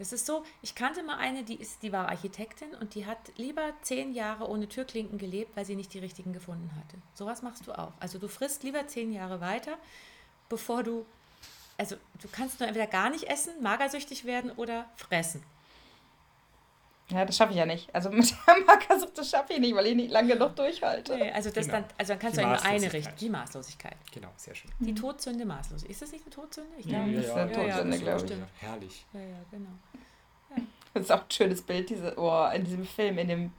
Das 0.00 0.14
ist 0.14 0.24
so, 0.24 0.44
ich 0.62 0.74
kannte 0.74 1.02
mal 1.02 1.18
eine, 1.18 1.44
die, 1.44 1.56
ist, 1.56 1.82
die 1.82 1.92
war 1.92 2.08
Architektin 2.08 2.74
und 2.80 2.94
die 2.94 3.04
hat 3.04 3.18
lieber 3.36 3.74
zehn 3.82 4.14
Jahre 4.14 4.48
ohne 4.48 4.66
Türklinken 4.66 5.18
gelebt, 5.18 5.54
weil 5.54 5.66
sie 5.66 5.76
nicht 5.76 5.92
die 5.92 5.98
richtigen 5.98 6.32
gefunden 6.32 6.70
hatte. 6.74 6.96
Sowas 7.12 7.42
machst 7.42 7.66
du 7.66 7.72
auch. 7.72 7.92
Also 8.00 8.18
du 8.18 8.26
frisst 8.26 8.62
lieber 8.62 8.86
zehn 8.86 9.12
Jahre 9.12 9.42
weiter, 9.42 9.76
bevor 10.48 10.84
du, 10.84 11.04
also 11.76 11.96
du 12.22 12.28
kannst 12.32 12.60
nur 12.60 12.66
entweder 12.66 12.86
gar 12.86 13.10
nicht 13.10 13.24
essen, 13.24 13.52
magersüchtig 13.60 14.24
werden 14.24 14.50
oder 14.52 14.88
fressen. 14.96 15.42
Ja, 17.10 17.24
das 17.24 17.36
schaffe 17.36 17.52
ich 17.52 17.58
ja 17.58 17.66
nicht. 17.66 17.92
Also 17.94 18.10
mit 18.10 18.30
der 18.46 18.64
Magersucht, 18.66 19.18
das 19.18 19.30
schaffe 19.30 19.52
ich 19.54 19.58
nicht, 19.60 19.74
weil 19.74 19.86
ich 19.88 19.96
nicht 19.96 20.10
lange 20.10 20.32
genug 20.34 20.54
durchhalte. 20.56 21.16
Nee, 21.16 21.30
also, 21.32 21.50
das 21.50 21.66
Genau. 21.66 21.78
dann, 21.78 21.84
also 21.98 22.12
dann 22.12 22.18
kannst 22.20 22.36
Die 22.36 22.40
du 22.42 22.46
in 22.46 22.52
nur 22.52 22.64
eine. 22.64 22.92
Richtung. 22.92 23.14
Die 23.20 23.28
Maßlosigkeit. 23.30 23.96
Genau, 24.12 24.28
sehr 24.36 24.54
schön. 24.54 24.70
Die 24.78 24.94
Todsünde 24.94 25.44
maßlos. 25.44 25.82
Ist 25.84 26.02
das 26.02 26.12
nicht 26.12 26.24
eine 26.24 26.30
Todsünde? 26.34 26.70
Ich 26.78 26.86
Ja, 26.86 26.98
glaube. 27.04 27.12
das 27.16 27.24
ist 27.26 27.30
eine 27.32 27.52
ja, 27.52 27.58
ja, 27.62 27.74
Todsünde, 27.74 27.98
glaube 27.98 28.16
ich. 28.20 28.26
stimmt. 28.30 28.46
Herrlich. 28.58 29.06
Ja, 29.12 29.20
ja, 29.20 29.36
genau. 29.50 29.70
Das 30.94 31.02
ist 31.04 31.12
auch 31.12 31.20
ein 31.22 31.30
schönes 31.30 31.62
Bild, 31.62 31.88
diese, 31.90 32.14
oh, 32.18 32.48
in 32.54 32.64
diesem 32.64 32.84
Film, 32.86 33.18
in 33.18 33.28
dem 33.28 33.52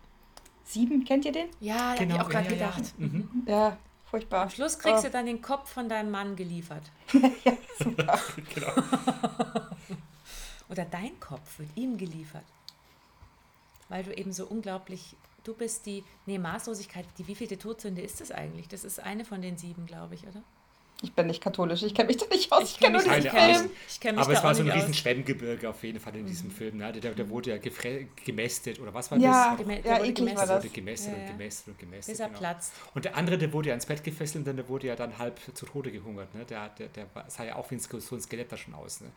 Sieben, 0.65 1.03
kennt 1.05 1.25
ihr 1.25 1.31
den? 1.31 1.47
Ja, 1.59 1.93
da 1.93 2.03
Genau, 2.03 2.17
habe 2.19 2.21
ich 2.23 2.25
auch 2.25 2.29
gerade 2.29 2.55
ja, 2.55 2.55
ja, 2.55 2.65
ja. 2.65 2.71
gedacht. 2.75 2.93
Mhm. 2.99 3.43
Ja, 3.47 3.77
furchtbar. 4.09 4.43
Am 4.43 4.49
Schluss 4.49 4.77
kriegst 4.79 4.99
Oh. 5.03 5.07
du 5.07 5.11
dann 5.11 5.25
den 5.25 5.41
Kopf 5.41 5.69
von 5.71 5.87
deinem 5.89 6.11
Mann 6.11 6.35
geliefert. 6.35 6.83
Genau. 8.53 8.73
Oder 10.69 10.85
dein 10.85 11.19
Kopf 11.19 11.59
wird 11.59 11.69
ihm 11.75 11.97
geliefert. 11.97 12.43
Weil 13.91 14.03
du 14.05 14.13
eben 14.15 14.31
so 14.31 14.45
unglaublich, 14.47 15.17
du 15.43 15.53
bist 15.53 15.85
die, 15.85 16.03
nee, 16.25 16.39
Maßlosigkeit, 16.39 17.05
die 17.17 17.27
wievielte 17.27 17.57
Todsünde 17.57 18.01
ist 18.01 18.21
das 18.21 18.31
eigentlich? 18.31 18.69
Das 18.69 18.85
ist 18.85 19.01
eine 19.01 19.25
von 19.25 19.41
den 19.41 19.57
sieben, 19.57 19.85
glaube 19.85 20.15
ich, 20.15 20.23
oder? 20.25 20.41
Ich 21.03 21.13
bin 21.13 21.25
nicht 21.27 21.41
katholisch, 21.43 21.81
ich 21.81 21.95
kenne 21.95 22.07
mich 22.07 22.17
da 22.17 22.27
nicht 22.27 22.51
aus. 22.53 22.61
Ich, 22.63 22.79
kenn 22.79 22.93
kenne 22.93 23.03
nur 23.03 23.13
mich 23.15 23.23
diesen 23.23 23.31
Film. 23.37 23.71
Ich 23.89 23.99
mich 24.03 24.17
Aber 24.19 24.31
da 24.33 24.37
es 24.37 24.43
war 24.45 24.53
so 24.55 24.61
ein 24.61 24.69
riesen 24.69 24.91
aus. 24.91 24.97
Schwemmgebirge 24.97 25.67
auf 25.67 25.83
jeden 25.83 25.99
Fall 25.99 26.15
in 26.15 26.27
diesem 26.27 26.51
Film. 26.51 26.77
Ne? 26.77 26.91
Der, 26.93 27.13
der 27.15 27.27
wurde 27.29 27.49
ja 27.49 27.55
gefre- 27.57 28.05
gemästet, 28.23 28.79
oder 28.79 28.93
was 28.93 29.09
war 29.09 29.17
Ja, 29.17 29.55
das? 29.57 29.65
Gemä- 29.65 29.81
der 29.81 29.93
ja, 29.93 29.97
wurde 29.99 30.09
eklig 30.09 30.35
war 30.35 30.45
das. 30.45 30.63
wurde 30.63 30.69
gemästet 30.73 31.11
Ja, 31.13 31.17
ja. 31.17 31.23
und 31.25 31.37
gemästet 31.37 31.67
und 31.69 31.79
gemästet. 31.79 32.13
Bis 32.13 32.19
er 32.19 32.27
genau. 32.27 32.39
platzt. 32.39 32.73
Und 32.93 33.03
der 33.05 33.17
andere, 33.17 33.37
der 33.39 33.51
wurde 33.51 33.69
ja 33.69 33.75
ins 33.75 33.87
Bett 33.87 34.03
gefesselt 34.03 34.47
und 34.47 34.55
der 34.55 34.69
wurde 34.69 34.87
ja 34.87 34.95
dann 34.95 35.17
halb 35.17 35.39
zu 35.55 35.65
Tode 35.65 35.91
gehungert. 35.91 36.33
Ne? 36.35 36.45
Der, 36.45 36.69
der, 36.69 36.87
der 36.89 37.07
sah 37.27 37.43
ja 37.45 37.55
auch 37.55 37.69
wie 37.71 37.75
ein, 37.75 37.79
so 37.79 38.15
ein 38.15 38.21
Skelett 38.21 38.51
da 38.51 38.57
schon 38.57 38.75
aus. 38.75 39.01
Ne? 39.01 39.11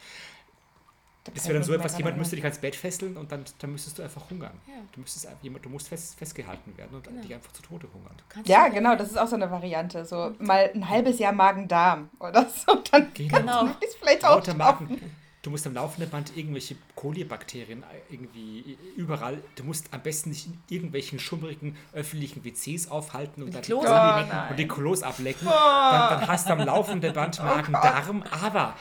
Das 1.24 1.34
kann 1.34 1.44
wäre 1.44 1.54
dann 1.54 1.62
so 1.66 1.72
etwas, 1.72 1.96
jemand 1.96 2.18
müsste 2.18 2.36
dich 2.36 2.44
ans 2.44 2.58
Bett 2.58 2.76
fesseln 2.76 3.16
und 3.16 3.32
dann, 3.32 3.44
dann 3.58 3.72
müsstest 3.72 3.98
du 3.98 4.02
einfach 4.02 4.28
hungern. 4.28 4.60
Ja. 4.66 4.74
Du, 4.92 5.00
müsstest, 5.00 5.26
jemand, 5.40 5.64
du 5.64 5.70
musst 5.70 5.88
fest, 5.88 6.16
festgehalten 6.18 6.76
werden 6.76 6.94
und 6.96 7.04
Genau. 7.04 7.22
dich 7.22 7.32
einfach 7.34 7.50
zu 7.52 7.62
Tode 7.62 7.88
hungern. 7.94 8.14
Ja, 8.44 8.68
genau, 8.68 8.94
das 8.94 9.08
ist 9.10 9.16
auch 9.16 9.26
so 9.28 9.36
eine 9.36 9.50
Variante. 9.50 10.04
So 10.04 10.34
mal 10.38 10.70
ein 10.74 10.88
halbes 10.88 11.18
Jahr 11.18 11.32
Magen-Darm 11.32 12.10
oder 12.20 12.46
so. 12.48 12.74
Dann 12.90 13.10
Genau. 13.14 13.30
kannst 13.64 13.82
du 13.82 13.86
es 13.86 13.94
vielleicht 13.94 14.24
auch 14.24 14.36
Lauter 14.36 14.54
schaffen. 14.56 15.00
Du 15.44 15.50
musst 15.50 15.66
am 15.66 15.74
laufenden 15.74 16.08
Band 16.08 16.34
irgendwelche 16.38 16.74
Kolibakterien 16.94 17.84
irgendwie 18.08 18.78
überall. 18.96 19.42
Du 19.56 19.62
musst 19.64 19.92
am 19.92 20.02
besten 20.02 20.30
nicht 20.30 20.46
in 20.46 20.58
irgendwelchen 20.70 21.18
schummrigen 21.18 21.76
öffentlichen 21.92 22.42
WCs 22.44 22.88
aufhalten 22.88 23.42
und, 23.42 23.48
die 23.50 23.52
dann 23.52 23.62
Klos 23.62 23.84
Klos 23.84 23.92
ablecken. 23.94 24.38
und, 24.40 24.50
und 24.50 24.56
die 24.56 24.68
Klos 24.68 25.02
ablecken. 25.02 25.46
Dann, 25.46 26.18
dann 26.18 26.26
hast 26.28 26.48
du 26.48 26.52
am 26.54 26.60
laufenden 26.60 27.12
Band 27.12 27.38
Magen-Darm. 27.44 28.22
Aber, 28.30 28.74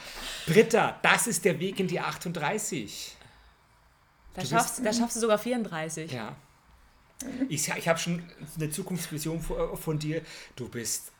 Britta, 0.47 0.97
das 1.01 1.27
ist 1.27 1.43
der 1.43 1.59
Weg 1.59 1.81
in 1.81 1.87
die 1.87 1.99
38. 1.99 3.17
Da 4.33 4.41
Du 4.41 4.47
schaffst, 4.47 4.75
bist- 4.77 4.85
da 4.87 4.93
schaffst 4.93 5.17
du 5.17 5.19
sogar 5.19 5.37
34. 5.37 6.13
Ja. 6.13 6.33
Ich, 7.49 7.67
ich 7.67 7.87
habe 7.89 7.99
schon 7.99 8.23
eine 8.55 8.69
Zukunftsvision 8.69 9.41
von, 9.41 9.75
von 9.77 9.99
dir. 9.99 10.21
Du 10.55 10.69
bist 10.69 11.11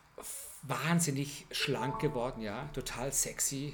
wahnsinnig 0.61 1.45
schlank 1.51 1.99
geworden, 1.99 2.41
ja, 2.41 2.69
total 2.73 3.11
sexy. 3.11 3.73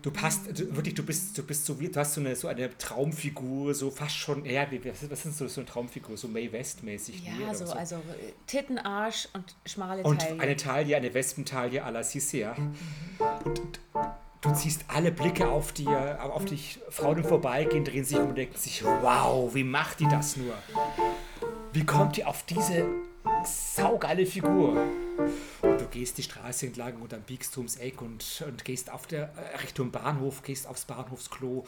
Du 0.00 0.10
passt, 0.10 0.46
du, 0.58 0.74
wirklich, 0.74 0.94
du 0.94 1.04
bist, 1.04 1.36
du 1.36 1.42
bist 1.42 1.66
so 1.66 1.78
wie, 1.78 1.88
du 1.88 2.00
hast 2.00 2.14
so 2.14 2.20
eine, 2.22 2.34
so 2.34 2.48
eine 2.48 2.76
Traumfigur, 2.78 3.74
so 3.74 3.90
fast 3.90 4.16
schon, 4.16 4.46
ja, 4.46 4.66
was, 4.84 5.26
ist 5.26 5.36
so, 5.36 5.46
so 5.48 5.60
eine 5.60 5.68
Traumfigur, 5.68 6.16
so 6.16 6.28
Mae 6.28 6.50
West-mäßig. 6.50 7.22
Ja, 7.26 7.52
so, 7.54 7.66
so. 7.66 7.72
also 7.74 7.96
äh, 7.96 8.32
Titten, 8.46 8.78
Arsch 8.78 9.28
und 9.34 9.54
schmale 9.66 10.02
Und 10.02 10.22
Taille. 10.22 10.40
eine 10.40 10.56
Taille, 10.56 10.96
eine 10.96 11.12
Wespentaille 11.12 11.84
à 11.84 11.90
la 11.90 12.02
Cicea. 12.02 12.56
Und 13.44 13.80
du 14.40 14.54
ziehst 14.54 14.86
alle 14.88 15.12
Blicke 15.12 15.46
auf 15.46 15.72
dir, 15.72 16.22
auf 16.22 16.46
dich, 16.46 16.78
Frauen 16.88 17.22
vorbeigehen, 17.22 17.84
drehen 17.84 18.04
sich 18.04 18.16
um 18.16 18.30
und 18.30 18.38
denken 18.38 18.56
sich, 18.56 18.82
wow, 18.82 19.54
wie 19.54 19.64
macht 19.64 20.00
die 20.00 20.08
das 20.08 20.38
nur? 20.38 20.54
Wie 21.74 21.84
kommt 21.84 22.16
die 22.16 22.24
auf 22.24 22.44
diese 22.44 22.86
saugeile 23.46 24.26
Figur? 24.26 24.82
Und 25.62 25.80
du 25.80 25.86
gehst 25.90 26.18
die 26.18 26.22
Straße 26.22 26.66
entlang 26.66 26.96
und 27.00 27.12
dann 27.12 27.22
biegst 27.22 27.54
du 27.56 27.60
ums 27.60 27.76
Eck 27.76 28.02
und, 28.02 28.44
und 28.46 28.64
gehst 28.64 28.90
auf 28.90 29.06
der 29.06 29.30
äh, 29.36 29.56
Richtung 29.62 29.90
Bahnhof, 29.90 30.42
gehst 30.42 30.66
aufs 30.66 30.84
Bahnhofsklo, 30.84 31.64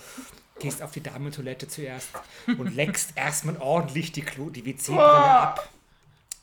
gehst 0.58 0.82
auf 0.82 0.90
die 0.90 1.02
Damentoilette 1.02 1.68
zuerst 1.68 2.10
und 2.46 2.74
leckst 2.74 3.12
erstmal 3.16 3.56
ordentlich 3.58 4.12
die, 4.12 4.22
Klo, 4.22 4.50
die 4.50 4.64
WC-Brille 4.66 5.00
ab. 5.02 5.68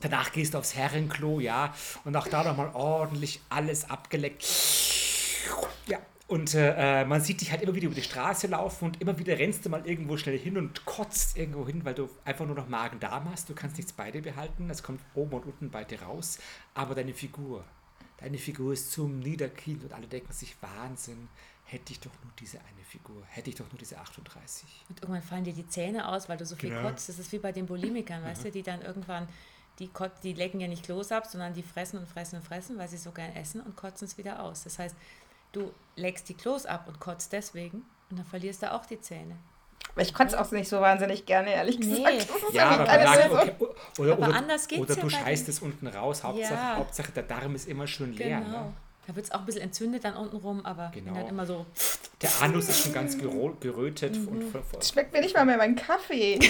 Danach 0.02 0.32
gehst 0.32 0.54
du 0.54 0.58
aufs 0.58 0.76
Herrenklo, 0.76 1.40
ja, 1.40 1.74
und 2.04 2.16
auch 2.16 2.28
da 2.28 2.44
nochmal 2.44 2.72
ordentlich 2.74 3.40
alles 3.50 3.90
abgeleckt. 3.90 4.46
Ja, 5.88 6.00
und 6.28 6.54
äh, 6.56 7.06
man 7.06 7.22
sieht 7.22 7.42
dich 7.42 7.52
halt 7.52 7.62
immer 7.62 7.76
wieder 7.76 7.86
über 7.86 7.96
die 7.96 8.02
Straße 8.02 8.48
laufen 8.48 8.86
und 8.86 9.02
immer 9.02 9.18
wieder 9.20 9.38
rennst 9.38 9.64
du 9.66 9.70
mal 9.70 9.86
irgendwo 9.86 10.18
schnell 10.18 10.38
hin 10.40 10.58
und 10.58 10.84
kotzt 10.86 11.38
irgendwo 11.38 11.68
hin, 11.68 11.86
weil 11.86 11.94
du 11.94 12.10
einfach 12.24 12.46
nur 12.48 12.56
noch 12.56 12.68
Magen-Darm 12.68 13.30
hast. 13.32 13.48
Du 13.50 13.54
kannst 13.54 13.78
nichts 13.78 13.94
bei 13.94 14.10
dir 14.10 14.22
behalten, 14.24 14.70
es 14.72 14.82
kommt 14.82 15.02
oben 15.14 15.34
und 15.34 15.46
unten 15.46 15.70
bei 15.70 15.84
dir 15.84 16.02
raus. 16.02 16.40
Aber 16.74 16.96
deine 16.96 17.14
Figur, 17.14 17.64
deine 18.18 18.40
Figur 18.40 18.74
ist 18.74 18.92
zum 18.92 19.20
Niederkinn 19.20 19.82
und 19.82 19.94
alle 19.94 20.08
denken 20.08 20.34
sich, 20.34 20.56
Wahnsinn, 20.62 21.28
hätte 21.66 21.94
ich 21.94 22.00
doch 22.00 22.12
nur 22.24 22.32
diese 22.40 22.58
eine 22.60 22.84
Figur, 22.88 23.22
hätte 23.28 23.50
ich 23.50 23.56
doch 23.56 23.70
nur 23.72 23.78
diese 23.80 23.98
38. 24.00 24.86
Und 24.90 25.02
irgendwann 25.02 25.22
fallen 25.24 25.44
dir 25.44 25.54
die 25.54 25.68
Zähne 25.68 26.08
aus, 26.08 26.28
weil 26.28 26.38
du 26.38 26.46
so 26.46 26.56
viel 26.56 26.70
Genau. 26.72 26.90
kotzt. 26.90 27.08
Das 27.10 27.20
ist 27.20 27.32
wie 27.32 27.40
bei 27.40 27.52
den 27.52 27.66
Bulimikern, 27.68 28.24
weißt 28.24 28.46
du, 28.46 28.52
die 28.52 28.64
dann 28.64 28.82
irgendwann, 28.82 29.28
die, 29.80 29.88
kot 29.90 30.12
die 30.24 30.34
lecken 30.34 30.60
ja 30.60 30.68
nicht 30.68 30.84
Klos 30.84 31.12
ab, 31.12 31.28
sondern 31.28 31.54
die 31.54 31.64
fressen 31.64 32.00
und 32.00 32.08
fressen 32.08 32.38
und 32.38 32.46
fressen, 32.46 32.78
weil 32.78 32.88
sie 32.88 32.98
so 32.98 33.12
gern 33.12 33.34
essen 33.34 33.62
und 33.62 33.76
kotzen 33.76 34.08
es 34.08 34.18
wieder 34.18 34.42
aus. 34.42 34.64
Das 34.64 34.80
heißt, 34.80 34.96
du 35.56 35.72
leckst 35.96 36.28
die 36.30 36.34
Klos 36.34 36.66
ab 36.66 36.86
und 36.88 37.00
kotzt 37.00 37.32
deswegen 37.34 37.86
und 38.10 38.18
dann 38.20 38.26
verlierst 38.26 38.62
du 38.64 38.72
auch 38.74 38.86
die 38.86 39.00
Zähne. 39.00 39.36
Aber 39.94 40.02
ich 40.02 40.14
kotze 40.14 40.40
auch 40.42 40.52
nicht 40.52 40.68
so 40.68 40.82
wahnsinnig 40.82 41.26
gerne, 41.26 41.54
ehrlich 41.54 41.80
Nee. 41.80 41.86
gesagt. 42.04 42.28
Ja, 42.54 42.70
aber 42.72 43.30
so- 43.30 43.36
okay, 43.38 43.54
oder, 44.00 44.14
Aber 44.14 44.28
oder, 44.28 44.36
anders 44.36 44.68
geht's 44.68 44.82
oder 44.82 44.96
ja 44.96 45.02
du 45.02 45.10
scheißt 45.10 45.48
es 45.48 45.60
unten 45.62 45.88
raus. 45.88 46.24
Hauptsache, 46.24 46.54
Ja. 46.54 46.76
Hauptsache 46.78 47.12
der 47.14 47.24
Darm 47.24 47.56
ist 47.56 47.68
immer 47.68 47.88
schön 47.88 48.12
leer. 48.14 48.42
Genau. 48.42 48.66
Ne? 48.66 48.74
Da 49.08 49.16
wird 49.16 49.26
es 49.28 49.32
auch 49.32 49.40
ein 49.40 49.46
bisschen 49.46 49.62
entzündet 49.62 50.04
dann 50.04 50.16
unten 50.16 50.36
rum, 50.38 50.66
aber 50.66 50.92
Genau. 50.94 51.14
dann 51.14 51.28
immer 51.28 51.46
so. 51.46 51.66
Der 52.22 52.30
Anus 52.42 52.68
ist 52.70 52.82
schon 52.84 52.94
ganz 52.94 53.18
gerötet. 53.18 54.18
Mhm. 54.18 54.28
Und, 54.28 54.44
voll- 54.52 54.64
voll- 54.64 54.84
Schmeckt 54.84 55.14
mir 55.14 55.22
nicht 55.22 55.36
mal 55.36 55.46
mehr 55.46 55.58
mein 55.58 55.76
Kaffee. 55.76 56.40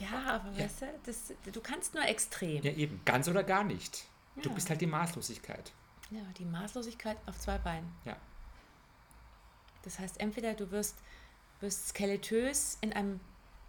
Ja, 0.00 0.34
aber 0.40 0.56
weißt 0.56 0.82
du, 0.82 0.86
das, 1.04 1.32
du 1.52 1.60
kannst 1.60 1.94
nur 1.94 2.04
extrem. 2.04 2.62
ja, 2.62 2.70
eben. 2.72 3.00
Ganz 3.04 3.26
oder 3.28 3.42
gar 3.42 3.64
nicht. 3.64 4.04
Du 4.42 4.48
Ja. 4.48 4.54
bist 4.54 4.70
halt 4.70 4.80
die 4.80 4.86
Maßlosigkeit. 4.86 5.72
Ja, 6.10 6.22
die 6.38 6.44
Maßlosigkeit 6.44 7.16
auf 7.26 7.38
zwei 7.38 7.58
Beinen. 7.58 7.90
Ja. 8.04 8.16
Das 9.82 9.98
heißt, 9.98 10.20
entweder 10.20 10.54
du 10.54 10.70
wirst, 10.70 10.96
wirst 11.60 11.88
skeletös 11.88 12.78
in 12.80 12.92
einem, 12.92 13.20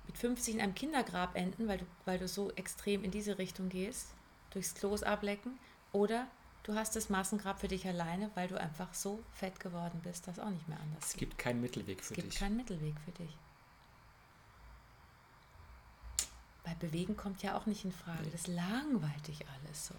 mit 0.07 0.17
50 0.17 0.55
in 0.55 0.61
einem 0.61 0.75
Kindergrab 0.75 1.35
enden, 1.35 1.67
weil 1.67 1.77
du, 1.79 1.85
weil 2.05 2.17
du 2.19 2.27
so 2.27 2.51
extrem 2.51 3.03
in 3.03 3.11
diese 3.11 3.37
Richtung 3.37 3.69
gehst, 3.69 4.07
durchs 4.51 4.73
Klos 4.73 5.03
ablecken, 5.03 5.59
oder 5.91 6.27
du 6.63 6.75
hast 6.75 6.95
das 6.95 7.09
Massengrab 7.09 7.59
für 7.59 7.67
dich 7.67 7.87
alleine, 7.87 8.29
weil 8.35 8.47
du 8.47 8.59
einfach 8.59 8.93
so 8.93 9.23
fett 9.33 9.59
geworden 9.59 9.99
bist, 10.03 10.27
dass 10.27 10.39
auch 10.39 10.49
nicht 10.49 10.67
mehr 10.67 10.79
anders 10.79 11.05
Es 11.05 11.11
geht. 11.13 11.19
gibt 11.29 11.37
keinen 11.37 11.61
Mittelweg 11.61 12.03
für 12.03 12.13
Es 12.13 12.15
gibt 12.15 12.33
dich. 12.33 12.39
keinen 12.39 12.57
Mittelweg 12.57 12.95
für 13.05 13.11
dich. 13.11 13.37
Bei 16.63 16.73
Bewegen 16.75 17.17
kommt 17.17 17.41
ja 17.41 17.57
auch 17.57 17.65
nicht 17.65 17.85
in 17.85 17.91
Frage. 17.91 18.29
Das 18.29 18.47
langweilt 18.47 19.27
dich 19.27 19.45
alles 19.47 19.87
so. 19.87 19.95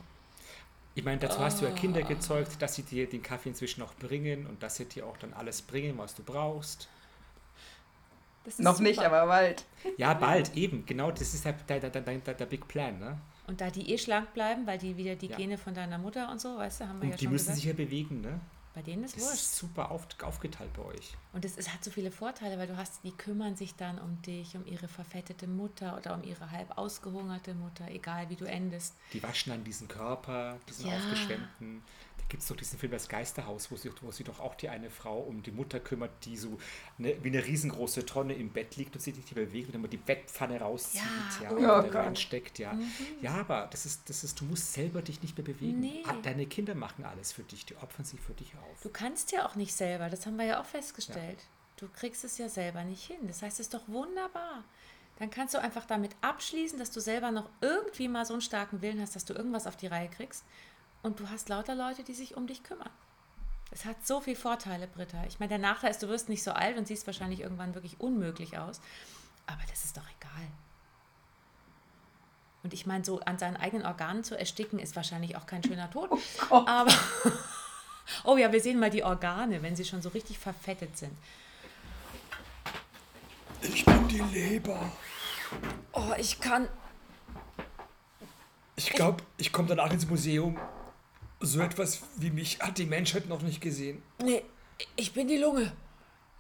Ich 0.95 1.05
meine, 1.05 1.21
dazu 1.21 1.39
hast 1.39 1.61
du 1.61 1.67
ja 1.67 1.71
Ah. 1.73 1.75
Kinder 1.75 2.03
gezeugt, 2.03 2.61
dass 2.61 2.75
sie 2.75 2.83
dir 2.83 3.09
den 3.09 3.23
Kaffee 3.23 3.51
inzwischen 3.51 3.83
auch 3.83 3.95
bringen 3.95 4.47
und 4.47 4.63
dass 4.63 4.77
sie 4.77 4.85
dir 4.87 5.07
auch 5.07 5.17
dann 5.17 5.33
alles 5.33 5.63
bringen, 5.63 5.97
was 5.99 6.15
du 6.15 6.23
brauchst. 6.23 6.89
Das 8.45 8.55
ist 8.55 8.61
Noch 8.61 8.81
nicht, 8.81 8.97
super. 8.97 9.13
aber 9.13 9.27
bald. 9.29 9.65
Ja, 9.99 10.15
bald, 10.15 10.57
eben. 10.57 10.85
Genau, 10.87 11.11
das 11.11 11.35
ist 11.35 11.45
der, 11.45 11.53
der, 11.53 11.79
der, 11.81 11.91
der, 11.91 12.03
der, 12.03 12.35
der 12.35 12.47
Big 12.47 12.67
Plan. 12.67 12.99
Ne? 12.99 13.19
Und 13.47 13.61
da 13.61 13.71
die 13.71 13.91
eh 13.93 13.99
schlank 13.99 14.33
bleiben, 14.35 14.67
weil 14.67 14.79
die 14.79 14.97
wieder 14.97 15.15
die 15.15 15.29
Ja. 15.29 15.37
Gene 15.37 15.59
von 15.59 15.75
deiner 15.75 15.99
Mutter 15.99 16.31
und 16.31 16.41
so, 16.41 16.57
weißt 16.57 16.81
du, 16.81 16.89
haben 16.89 16.99
wir 17.01 17.05
Und 17.05 17.11
ja 17.11 17.17
die 17.17 17.25
schon 17.25 17.33
müssen 17.33 17.45
gesagt. 17.45 17.57
sich 17.59 17.65
ja 17.67 17.73
bewegen. 17.75 18.21
Ne? 18.23 18.41
Bei 18.73 18.83
denen 18.83 19.03
ist 19.03 19.17
Das 19.17 19.23
ist 19.25 19.31
wurscht. 19.31 19.45
super 19.73 19.91
auf, 19.91 20.07
aufgeteilt 20.23 20.73
bei 20.75 20.83
euch. 20.85 21.17
Und 21.33 21.45
es, 21.45 21.57
es 21.57 21.73
hat 21.73 21.83
so 21.83 21.91
viele 21.91 22.13
Vorteile, 22.13 22.57
weil 22.59 22.69
du 22.69 22.77
hast, 22.77 23.03
die 23.03 23.11
kümmern 23.11 23.57
sich 23.57 23.75
dann 23.75 23.99
um 23.99 24.23
dich, 24.23 24.57
um 24.57 24.65
ihre 24.65 24.87
verfettete 24.87 25.49
Mutter 25.49 25.97
oder 25.97 26.15
um 26.15 26.23
ihre 26.23 26.51
halb 26.53 26.79
ausgehungerte 26.79 27.55
Mutter, 27.55 27.89
egal 27.89 28.29
wie 28.31 28.37
du 28.37 28.45
endest. 28.45 28.95
Die 29.13 29.23
waschen 29.23 29.51
dann 29.51 29.65
diesen 29.65 29.89
Körper, 29.89 30.59
diesen 30.69 30.87
Ja. 30.87 30.97
aufgeschwemmten. 30.97 31.83
Gibt 32.31 32.43
es 32.43 32.49
doch 32.49 32.57
diesen 32.57 32.79
Film 32.79 32.93
Das 32.93 33.09
Geisterhaus, 33.09 33.71
wo 33.71 33.77
sich 33.77 33.93
wo 34.01 34.11
sie 34.11 34.25
doch 34.25 34.41
auch 34.41 34.55
die 34.55 34.71
eine 34.71 34.89
Frau 34.89 35.19
um 35.19 35.43
die 35.43 35.51
Mutter 35.51 35.81
kümmert, 35.81 36.13
die 36.25 36.37
so 36.39 36.59
eine, 36.99 37.23
wie 37.23 37.29
eine 37.29 37.45
riesengroße 37.45 38.07
Tonne 38.07 38.33
im 38.35 38.51
Bett 38.51 38.77
liegt 38.77 38.95
und 38.95 39.03
sich 39.03 39.15
nicht 39.17 39.35
bewegt 39.35 39.69
und 39.69 39.75
immer 39.75 39.89
die 39.89 39.99
Bettpfanne 39.99 40.61
rauszieht 40.61 41.03
Ja. 41.43 41.51
ja, 41.61 41.77
Oh 41.77 41.79
und 41.81 41.87
Gott. 41.93 41.95
reinsteckt. 41.97 42.59
Ja. 42.59 42.79
ja, 43.21 43.35
aber 43.35 43.69
das 43.71 43.85
ist, 43.85 44.09
das 44.09 44.25
ist, 44.25 44.41
du 44.41 44.45
musst 44.47 44.73
selber 44.73 45.03
dich 45.03 45.21
nicht 45.23 45.37
mehr 45.37 45.45
bewegen. 45.45 45.81
Nee. 45.81 46.03
Ah, 46.07 46.15
Deine 46.23 46.47
Kinder 46.47 46.75
machen 46.75 47.05
alles 47.05 47.33
für 47.33 47.43
dich, 47.43 47.67
die 47.67 47.77
opfern 47.77 48.05
sich 48.07 48.21
für 48.21 48.33
dich 48.33 48.55
auf. 48.55 48.81
Du 48.81 48.89
kannst 48.89 49.33
ja 49.33 49.45
auch 49.45 49.57
nicht 49.57 49.75
selber, 49.75 50.09
das 50.09 50.25
haben 50.25 50.37
wir 50.37 50.47
ja 50.47 50.61
auch 50.61 50.67
festgestellt. 50.67 51.39
Du 51.77 51.89
kriegst 51.89 52.25
es 52.25 52.39
ja 52.39 52.49
selber 52.49 52.85
nicht 52.85 53.05
hin. 53.05 53.19
Das 53.27 53.43
heißt, 53.43 53.59
es 53.59 53.67
ist 53.67 53.75
doch 53.75 53.89
wunderbar. 53.89 54.65
Dann 55.19 55.31
kannst 55.31 55.53
du 55.55 55.59
einfach 55.61 55.85
damit 55.85 56.13
abschließen, 56.23 56.79
dass 56.79 56.91
du 56.91 57.01
selber 57.01 57.31
noch 57.31 57.49
irgendwie 57.61 58.09
mal 58.09 58.25
so 58.25 58.33
einen 58.35 58.41
starken 58.41 58.81
Willen 58.81 59.01
hast, 59.03 59.17
dass 59.17 59.25
du 59.27 59.35
irgendwas 59.35 59.67
auf 59.67 59.77
die 59.77 59.87
Reihe 59.89 60.09
kriegst. 60.09 60.45
Und 61.03 61.21
du 61.21 61.29
hast 61.29 61.49
lauter 61.49 61.75
Leute, 61.75 62.03
die 62.03 62.15
sich 62.15 62.37
um 62.37 62.47
dich 62.47 62.63
kümmern. 62.63 62.91
Es 63.71 63.85
hat 63.85 64.07
so 64.07 64.21
viele 64.21 64.37
Vorteile, 64.37 64.87
Britta. 64.87 65.25
Ich 65.29 65.39
meine, 65.39 65.51
der 65.51 65.59
Nachteil 65.59 65.91
ist, 65.91 66.03
du 66.03 66.09
wirst 66.09 66.29
nicht 66.29 66.43
so 66.43 66.53
alt 66.53 66.77
und 66.77 66.87
siehst 66.87 67.07
wahrscheinlich 67.07 67.41
irgendwann 67.41 67.75
wirklich 67.75 68.01
unmöglich 68.01 68.59
aus. 68.59 68.81
Aber 69.47 69.63
das 69.69 69.85
ist 69.85 69.97
doch 69.97 70.07
egal. 70.19 70.49
Und 72.63 72.75
ich 72.75 72.85
meine, 72.85 73.05
so 73.05 73.21
an 73.21 73.39
seinen 73.39 73.57
eigenen 73.57 73.87
Organen 73.87 74.25
zu 74.25 74.39
ersticken, 74.39 74.79
ist 74.79 74.97
wahrscheinlich 74.97 75.37
auch 75.37 75.47
kein 75.47 75.63
schöner 75.63 75.91
Tod. 75.91 76.11
Aber, 76.51 76.93
oh 78.25 78.37
ja, 78.37 78.53
wir 78.53 78.61
sehen 78.61 78.79
mal 78.79 78.91
die 78.91 79.05
Organe, 79.05 79.63
wenn 79.63 79.77
sie 79.77 79.85
schon 79.85 80.03
so 80.03 80.11
richtig 80.11 80.39
verfettet 80.39 80.99
sind. 80.99 81.17
Ich 83.63 83.85
bin 83.85 84.09
die 84.09 84.19
Leber. 84.19 84.93
Oh, 85.93 86.13
ich 86.19 86.41
kann. 86.41 86.69
Ich 88.77 88.91
glaube, 88.91 89.23
ich 89.37 89.53
komme 89.53 89.69
danach 89.69 89.93
ins 89.93 90.07
Museum. 90.07 90.59
So 91.41 91.61
etwas 91.61 92.01
wie 92.17 92.31
mich 92.31 92.59
hat 92.61 92.79
die 92.79 92.87
Menschheit 92.87 93.27
noch 93.29 93.43
nicht 93.43 93.61
gesehen. 93.61 94.03
Nee, 94.23 94.43
ich 94.97 95.13
bin 95.13 95.27
die 95.29 95.39
Lunge. 95.39 95.73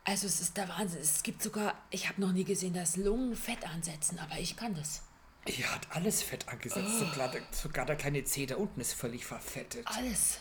Also, 0.04 0.26
es 0.26 0.40
ist 0.40 0.56
der 0.56 0.68
Wahnsinn. 0.68 1.00
Es 1.00 1.22
gibt 1.22 1.42
sogar, 1.42 1.74
ich 1.90 2.08
habe 2.08 2.20
noch 2.20 2.32
nie 2.32 2.44
gesehen, 2.44 2.74
dass 2.74 2.96
Lungen 2.96 3.36
Fett 3.36 3.66
ansetzen, 3.68 4.18
aber 4.18 4.38
ich 4.38 4.56
kann 4.56 4.74
das. 4.74 5.02
Hier 5.46 5.72
hat 5.72 5.86
alles 5.90 6.22
Fett 6.22 6.46
angesetzt. 6.48 6.98
Sogar, 6.98 7.30
der, 7.30 7.42
sogar 7.50 7.86
der 7.86 7.96
kleine 7.96 8.24
Zeh 8.24 8.46
da 8.46 8.56
unten 8.56 8.80
ist 8.80 8.92
völlig 8.92 9.24
verfettet. 9.24 9.86
Alles. 9.86 10.38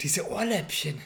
Diese 0.00 0.28
Ohrläppchen. 0.30 1.00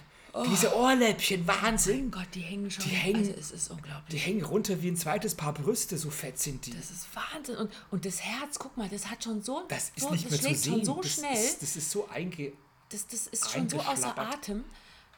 Diese 0.49 0.75
Ohrläppchen, 0.77 1.47
Wahnsinn. 1.47 2.03
Mein 2.09 2.11
Gott, 2.23 2.29
die 2.35 2.41
hängen 2.41 2.71
schon. 2.71 2.85
Die 2.85 2.91
hängen- 2.91 3.19
Also, 3.19 3.33
es 3.33 3.51
ist 3.51 3.69
Die 3.69 3.73
unglaublich. 3.73 4.27
hängen 4.27 4.45
runter 4.45 4.81
wie 4.81 4.89
ein 4.89 4.97
zweites 4.97 5.35
Paar 5.35 5.53
Brüste, 5.53 5.99
so 5.99 6.09
fett 6.11 6.39
sind 6.39 6.65
die. 6.67 6.71
Das 6.73 6.91
ist 6.91 7.09
Wahnsinn. 7.15 7.57
Und, 7.57 7.73
und 7.91 8.05
das 8.07 8.21
Herz, 8.23 8.59
guck 8.59 8.77
mal, 8.77 8.89
das 8.89 9.11
hat 9.11 9.25
schon 9.25 9.43
so. 9.43 9.65
Das 9.69 9.91
ist 9.97 10.01
so, 10.01 10.11
nicht 10.11 10.31
das 10.31 10.43
mehr 10.43 10.55
zu 10.55 10.59
sehen. 10.61 10.73
schon 10.75 10.85
so 10.85 11.01
das, 11.03 11.13
schnell. 11.15 11.35
Ist, 11.35 11.63
das 11.63 11.77
ist 11.77 11.91
so 11.91 12.09
einge... 12.09 12.53
Das, 12.91 13.07
das 13.07 13.27
ist 13.29 13.51
schon 13.51 13.69
so 13.69 13.81
außer. 13.81 14.17
Atem. 14.19 14.65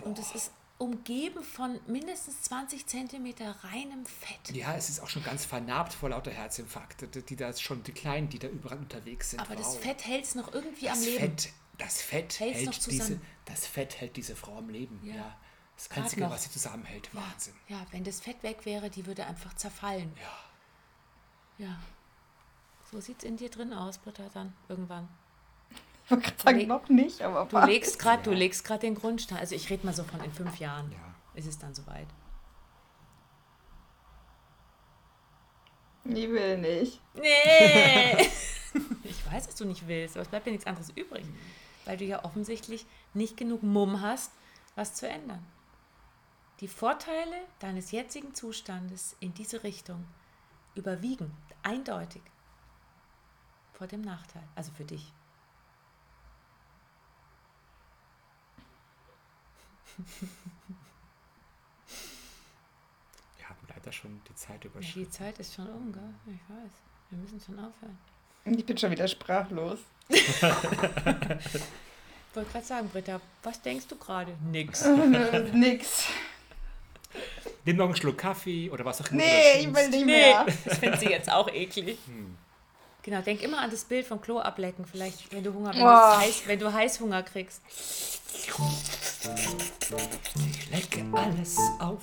Und 0.04 0.18
es 0.18 0.35
ist 0.35 0.52
umgeben 0.78 1.44
von 1.44 1.78
mindestens 1.87 2.42
20 2.42 2.87
Zentimeter 2.87 3.54
reinem 3.62 4.04
Fett. 4.04 4.54
Ja, 4.54 4.74
es 4.74 4.88
ist 4.88 5.00
auch 5.00 5.08
schon 5.08 5.22
ganz 5.22 5.44
vernarbt 5.44 5.92
vor 5.92 6.08
lauter 6.11 6.30
Herzinfarkte. 6.32 7.06
Die, 7.06 7.22
die 7.22 7.37
da 7.37 7.54
schon, 7.54 7.82
die 7.82 7.92
Kleinen, 7.92 8.28
die 8.28 8.38
da 8.38 8.48
überall 8.48 8.78
unterwegs 8.78 9.30
sind. 9.30 9.40
Aber 9.40 9.54
das 9.54 9.74
Wow. 9.74 9.80
Fett 9.80 10.04
hält 10.06 10.24
es 10.24 10.35
noch 10.35 10.52
irgendwie 10.52 10.87
das 10.87 10.98
am 10.98 11.04
Leben. 11.04 11.18
Fett, 11.18 11.52
das 11.78 12.02
Fett 12.02 12.40
Hält's 12.40 12.58
hält 12.58 12.87
diese, 12.87 12.98
zusammen. 12.98 13.20
das 13.44 13.66
Fett 13.66 14.00
hält 14.00 14.16
diese 14.16 14.35
Frau 14.37 14.58
am 14.58 14.68
Leben. 14.70 15.00
Ja. 15.04 15.14
Ja. 15.14 15.37
Das 15.76 15.90
Einzige, 15.96 16.28
was 16.30 16.44
sie 16.44 16.50
zusammenhält. 16.50 17.12
Wahnsinn. 17.14 17.54
Ja, 17.68 17.85
wenn 17.90 18.04
das 18.04 18.20
Fett 18.20 18.42
weg 18.42 18.64
wäre, 18.64 18.90
die 18.90 19.06
würde 19.06 19.26
einfach 19.26 19.54
zerfallen. 19.54 20.12
Ja. 21.58 21.66
Ja. 21.66 21.80
So 22.90 23.00
sieht 23.00 23.18
es 23.18 23.24
in 23.24 23.37
dir 23.37 23.50
drin 23.50 23.72
aus, 23.72 23.98
Britta, 23.98 24.28
dann 24.35 24.52
irgendwann. 24.68 25.08
Ich 26.04 26.10
wollte 26.10 26.24
gerade 26.24 26.42
sagen, 26.42 26.66
noch 26.66 26.88
nicht, 26.88 27.22
aber 27.22 27.46
Du 27.46 27.66
legst 27.66 27.98
gerade, 27.98 28.22
du 28.22 28.32
legst 28.32 28.64
gerade 28.64 28.80
den 28.80 28.94
Grundstein. 28.94 29.38
Also 29.38 29.54
ich 29.54 29.70
rede 29.70 29.86
mal 29.86 29.94
so 29.94 30.04
von 30.04 30.20
in 30.22 30.32
fünf 30.32 30.58
Jahren. 30.58 30.90
Ja. 30.92 31.14
Ist 31.34 31.46
es 31.46 31.58
dann 31.58 31.74
soweit? 31.74 32.08
Ich 36.04 36.28
will 36.28 36.58
nicht. 36.58 37.00
Nee! 37.14 38.28
ich 39.04 39.30
weiß, 39.30 39.46
dass 39.46 39.54
du 39.54 39.64
nicht 39.64 39.86
willst, 39.86 40.16
aber 40.16 40.22
es 40.22 40.28
bleibt 40.28 40.46
dir 40.46 40.50
nichts 40.50 40.66
anderes 40.66 40.90
übrig. 40.90 41.24
Weil 41.84 41.96
du 41.96 42.04
ja 42.04 42.24
offensichtlich 42.24 42.86
nicht 43.14 43.36
genug 43.36 43.62
Mumm 43.62 44.00
hast, 44.00 44.32
was 44.74 44.94
zu 44.94 45.08
ändern. 45.08 45.44
Die 46.60 46.68
Vorteile 46.68 47.36
deines 47.58 47.90
jetzigen 47.90 48.34
Zustandes 48.34 49.16
in 49.20 49.34
diese 49.34 49.64
Richtung 49.64 50.04
überwiegen 50.74 51.32
eindeutig 51.62 52.22
vor 53.72 53.86
dem 53.86 54.00
Nachteil. 54.00 54.44
Also 54.54 54.70
für 54.72 54.84
dich. 54.84 55.12
Wir 63.38 63.48
haben 63.48 63.59
leider 63.68 63.92
schon 63.92 64.20
die 64.28 64.35
Zeit 64.35 64.64
Ja, 64.64 64.70
überschritten. 64.70 65.05
die 65.05 65.11
Zeit 65.11 65.38
ist 65.38 65.55
schon 65.55 65.68
um, 65.68 65.92
gell? 65.92 66.02
Ich 66.26 66.40
weiß. 66.48 66.72
Wir 67.11 67.18
müssen 67.18 67.40
schon 67.40 67.59
aufhören. 67.59 67.98
Ich 68.44 68.64
bin 68.66 68.76
schon 68.78 68.90
wieder 68.90 69.07
sprachlos. 69.07 69.78
Ich 70.09 70.42
wollte 70.42 70.57
gerade 72.50 72.64
sagen, 72.64 72.88
Britta, 72.88 73.20
was 73.42 73.61
denkst 73.62 73.87
du 73.88 73.96
gerade? 73.96 74.35
Nix. 74.50 74.85
Nix. 75.52 76.07
Nimm 77.64 77.76
noch 77.76 77.87
einen 77.87 77.94
Schluck 77.96 78.18
Kaffee 78.18 78.68
oder 78.70 78.85
was 78.85 79.00
auch 79.02 79.09
immer. 79.11 79.20
Nee, 79.22 79.62
du 79.64 79.68
ich 79.68 79.74
will 79.76 79.88
nicht 79.90 80.07
Nee, 80.07 80.33
mehr. 80.33 80.46
das 80.64 80.78
findet 80.78 81.00
sie 81.00 81.07
jetzt 81.11 81.31
auch 81.31 81.48
eklig. 81.48 81.98
Genau, 83.04 83.20
denk 83.20 83.42
immer 83.42 83.58
an 83.60 83.70
das 83.70 83.84
Bild 83.84 84.06
vom 84.06 84.20
Klo 84.20 84.38
ablecken. 84.38 84.84
Vielleicht, 84.84 85.32
wenn 85.32 85.42
du 85.42 85.52
Hunger, 85.52 85.72
wenn, 85.74 85.80
du, 85.80 85.86
Oh. 85.86 86.16
Heiß, 86.18 86.42
wenn 86.46 86.58
du 86.58 86.72
Heißhunger 86.72 87.22
kriegst. 87.24 87.60
Ich 90.46 90.70
lecke 90.70 91.04
alles 91.12 91.56
auf. 91.80 92.02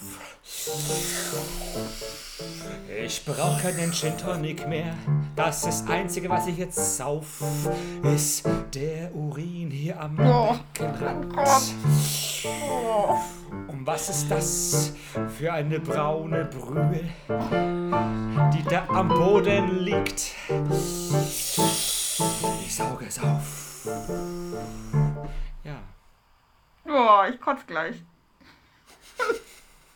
Ich 3.05 3.23
brauche 3.25 3.62
keinen 3.62 3.93
Gin 3.93 4.17
Tonic 4.17 4.67
mehr. 4.67 4.93
Das 5.35 5.65
ist 5.65 5.81
das 5.83 5.88
Einzige, 5.89 6.29
was 6.29 6.47
ich 6.47 6.57
jetzt 6.57 6.97
sauf, 6.97 7.25
ist 8.03 8.43
der 8.73 9.13
Urin 9.15 9.71
hier 9.71 9.99
am 9.99 10.19
Oh. 10.19 10.55
Beckenrand. 10.73 11.33
Oh. 12.45 13.17
Was 13.82 14.09
ist 14.09 14.30
das 14.30 14.93
für 15.38 15.53
eine 15.53 15.80
braune 15.80 16.45
Brühe, 16.45 17.09
die 18.53 18.63
da 18.63 18.86
am 18.89 19.07
Boden 19.09 19.80
liegt? 19.80 20.36
Ich 22.65 22.75
sauge 22.75 23.05
es 23.07 23.19
auf. 23.19 23.86
Ja. 25.63 25.77
Oh, 26.88 27.23
ich 27.32 27.39
kotze 27.39 27.63
gleich. 27.67 27.95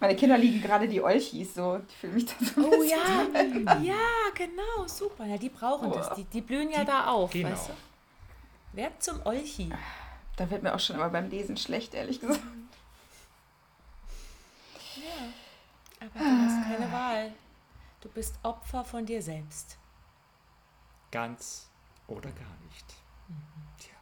Meine 0.00 0.16
Kinder 0.16 0.36
liegen 0.38 0.60
gerade 0.60 0.86
die 0.86 1.00
Olchis 1.02 1.54
so. 1.54 1.80
Ich 1.88 1.96
fühle 1.96 2.12
mich 2.14 2.26
da 2.26 2.34
so 2.44 2.60
ein 2.60 2.66
Oh 2.66 2.70
bisschen- 2.78 3.66
ja, 3.66 3.78
ja, 3.82 4.30
genau, 4.34 4.86
super. 4.86 5.24
Ja, 5.24 5.38
die 5.38 5.48
brauchen 5.48 5.90
das. 5.92 6.14
Die, 6.14 6.24
die 6.24 6.40
blühen 6.42 6.70
ja 6.70 6.84
da 6.84 7.06
auf, 7.06 7.30
genau. 7.32 7.50
weißt 7.50 7.70
du? 7.70 7.72
Wer 8.74 8.98
zum 9.00 9.20
Olchi? 9.24 9.70
Da 10.36 10.50
wird 10.50 10.62
mir 10.62 10.74
auch 10.74 10.80
schon 10.80 10.96
immer 10.96 11.08
beim 11.08 11.30
Lesen 11.30 11.56
schlecht, 11.56 11.94
ehrlich 11.94 12.20
gesagt. 12.20 12.40
Ja, 15.04 16.06
aber 16.06 16.18
du 16.18 16.24
hast 16.24 16.62
keine 16.68 16.92
Wahl. 16.92 17.32
Du 18.00 18.08
bist 18.08 18.38
Opfer 18.42 18.84
von 18.84 19.06
dir 19.06 19.22
selbst. 19.22 19.78
Ganz 21.10 21.70
oder 22.06 22.30
gar 22.32 22.56
nicht. 22.70 22.86
Tja, 23.78 23.94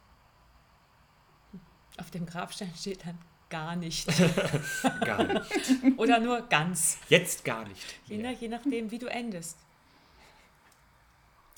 Auf 1.97 2.11
dem 2.11 2.25
Grabstein 2.25 2.73
steht 2.75 3.05
dann 3.05 3.17
gar 3.49 3.75
nicht. 3.75 4.07
gar 5.05 5.23
nicht. 5.23 5.97
Oder 5.97 6.19
nur 6.19 6.41
ganz. 6.41 6.97
Jetzt 7.07 7.45
gar 7.45 7.65
nicht. 7.65 7.81
Je, 8.07 8.17
nach, 8.17 8.39
je 8.39 8.47
nachdem, 8.47 8.91
wie 8.91 8.99
du 8.99 9.07
endest. 9.07 9.57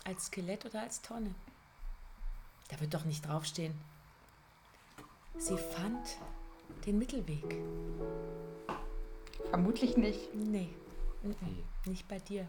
Als 0.04 0.26
Skelett 0.26 0.66
oder 0.66 0.82
als 0.82 1.02
Tonne. 1.02 1.34
Da 2.68 2.80
wird 2.80 2.94
doch 2.94 3.06
nicht 3.06 3.26
draufstehen. 3.26 3.80
Sie 5.38 5.58
fand 5.58 6.18
den 6.86 7.00
Mittelweg. 7.00 7.56
Vermutlich 9.50 9.98
nicht. 9.98 10.34
Nee, 10.34 10.70
mhm. 11.24 11.36
Nee. 11.42 11.64
nicht 11.86 12.08
bei 12.08 12.20
dir. 12.20 12.48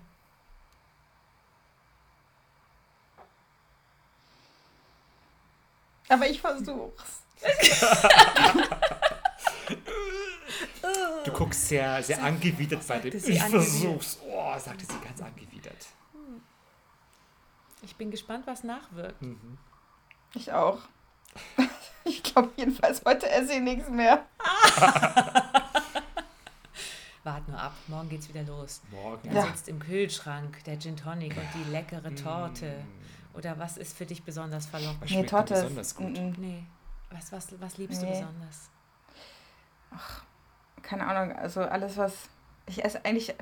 Aber 6.09 6.29
ich 6.29 6.41
versuch's. 6.41 7.23
Du 11.25 11.33
guckst 11.33 11.69
sehr, 11.69 12.03
sehr 12.03 12.23
angewidert 12.23 12.87
bei 12.87 12.99
dem. 12.99 13.17
Ich 13.17 13.43
angewidert. 13.43 13.51
versuch's. 13.51 14.19
Oh, 14.25 14.57
sagte 14.59 14.87
sie 14.87 14.99
ganz 15.01 15.21
angewidert. 15.21 15.87
Ich 17.83 17.97
bin 17.97 18.11
gespannt, 18.11 18.47
was 18.47 18.65
nachwirkt. 18.65 19.17
Ich 20.35 20.53
auch. 20.53 20.81
Ich 22.09 22.23
glaube 22.23 22.51
jedenfalls, 22.57 23.03
heute 23.05 23.29
esse 23.29 23.55
ich 23.55 23.61
nichts 23.61 23.89
mehr. 23.91 24.25
Wart 27.27 27.49
nur 27.49 27.59
ab, 27.59 27.73
morgen 27.89 28.09
geht's 28.09 28.29
wieder 28.29 28.45
los. 28.45 28.81
Morgen. 28.91 29.21
Dann 29.29 29.37
Ja. 29.37 29.43
sitzt 29.49 29.69
im 29.69 29.81
Kühlschrank 29.81 30.63
der 30.65 30.79
Gin 30.79 30.97
Tonic 30.97 31.37
und 31.37 31.47
die 31.55 31.71
leckere 31.71 32.15
Torte. 32.15 32.85
Oder 33.35 33.59
was 33.59 33.77
ist 33.77 33.97
für 33.97 34.07
dich 34.07 34.23
besonders 34.23 34.67
verlockend? 34.67 35.03
Was 35.03 35.11
Nee, 35.11 35.27
Torte 35.27 35.55
ist. 35.55 35.61
besonders 35.63 35.95
gut? 35.97 36.13
mm, 36.19 36.29
mm. 36.29 36.35
Nee, 36.39 36.63
was, 37.11 37.33
was, 37.33 37.61
was 37.61 37.77
liebst 37.79 38.01
du 38.01 38.07
Nee. 38.07 38.13
besonders? 38.13 38.71
Keine 40.83 41.07
Ahnung, 41.07 41.37
also 41.37 41.63
alles, 41.63 41.97
was. 41.97 42.29
Ich 42.67 42.85
esse 42.85 43.05
eigentlich. 43.05 43.35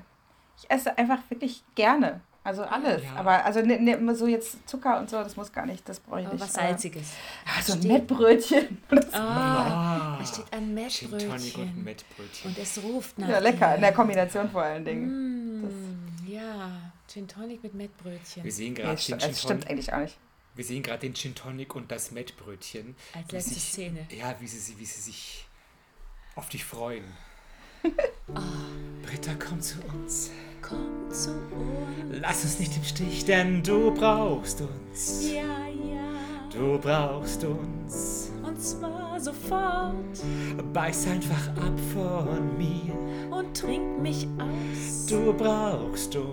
Ich 0.57 0.70
esse 0.70 0.97
einfach 0.97 1.18
wirklich 1.28 1.62
gerne. 1.74 2.20
Also 2.45 2.62
alles. 2.62 3.03
Ja. 3.03 3.14
Aber 3.16 3.42
also 3.45 3.61
ne, 3.62 3.80
ne, 3.80 4.14
so 4.14 4.26
jetzt 4.26 4.68
Zucker 4.68 4.99
und 5.01 5.09
so, 5.09 5.16
das 5.16 5.34
muss 5.36 5.51
gar 5.51 5.64
nicht, 5.64 5.88
das 5.88 5.99
brauche 5.99 6.20
ich 6.20 6.26
Aber 6.26 6.34
nicht. 6.34 6.45
was 6.45 6.53
Salziges. 6.53 7.07
So 7.64 7.72
ein 7.72 7.78
Steht- 7.78 7.90
Mettbrötchen. 7.92 8.78
Ah, 9.12 10.16
Ah, 10.16 10.16
da 10.20 10.26
steht 10.26 10.45
ein 10.53 10.76
Gin 10.88 11.11
Tonic 11.11 11.57
und 11.57 11.84
Mettbrötchen. 11.84 11.84
Mettbrötchen. 11.84 12.51
Und 12.51 12.59
es 12.59 12.82
ruft 12.82 13.18
nach 13.18 13.28
Ja, 13.30 13.38
lecker, 13.38 13.68
dir. 13.70 13.74
in 13.76 13.80
der 13.80 13.92
Kombination 13.95 14.51
vor 14.51 14.62
allen 14.62 14.84
Dingen. 14.84 15.62
Mm, 15.62 16.26
ja, 16.26 16.70
Gin 17.09 17.26
Tonic 17.26 17.62
mit 17.62 17.72
Mettbrötchen. 17.74 18.45
Wir 18.45 18.53
sehen 18.53 18.74
gerade 18.74 19.01
den, 19.01 19.18
das 19.18 19.24
Gin 19.24 19.34
stimmt 19.34 19.62
Tonic- 19.64 19.70
eigentlich 19.70 19.92
auch 19.95 20.01
nicht. 20.01 20.18
wir 20.55 20.64
sehen 20.64 20.82
gerade 20.82 20.99
den 21.01 21.14
Gin 21.14 21.34
Tonic 21.34 21.74
und 21.74 21.90
das 21.90 22.11
Mettbrötchen. 22.11 22.95
Als 23.14 23.32
letzte 23.32 23.55
sich- 23.55 23.62
Szene. 23.64 24.07
Ja, 24.11 24.34
wie 24.38 24.47
sie, 24.47 24.78
wie 24.78 24.84
sie 24.84 25.01
sich 25.01 25.47
auf 26.36 26.51
dich 26.51 26.62
freuen. 26.64 27.05
Ah. 28.34 28.40
Britta, 29.03 29.32
komm 29.38 29.61
zu 29.62 29.78
uns. 29.82 30.30
Komm 30.62 31.11
zu 31.11 31.30
uns. 31.32 31.43
Lass 32.11 32.45
uns 32.45 32.59
nicht 32.59 32.77
im 32.77 32.85
Stich, 32.85 33.25
denn 33.25 33.63
du 33.63 33.93
brauchst 33.93 34.61
uns. 34.61 35.31
Ja, 35.33 35.43
ja. 35.43 36.05
Du 36.53 36.79
brauchst 36.79 37.45
uns. 37.45 38.31
Und 38.47 38.61
zwar 38.61 39.19
sofort. 39.19 39.95
Beiß 40.73 41.09
einfach 41.09 41.49
ab 41.49 41.79
von 41.93 42.57
mir. 42.57 42.95
Und 43.31 43.57
trink 43.57 44.01
mich 44.01 44.29
aus. 44.39 45.07
Du 45.07 45.33
brauchst 45.33 46.15
uns. 46.17 46.27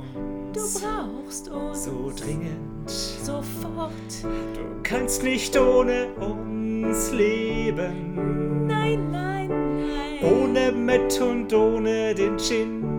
Du 0.54 0.80
brauchst 0.80 1.50
uns. 1.50 1.86
so 1.86 2.12
dringend. 2.16 2.90
Sofort. 2.90 3.92
Du 4.24 4.84
kannst 4.84 5.24
nicht 5.24 5.58
ohne 5.58 6.08
uns 6.16 7.12
leben. 7.12 8.68
Nein, 8.68 9.12
nein, 9.12 9.48
nein. 9.50 10.32
Ohne 10.32 10.72
Met 10.72 11.20
und 11.22 11.52
ohne 11.54 12.14
den 12.14 12.38
Gin. 12.38 12.91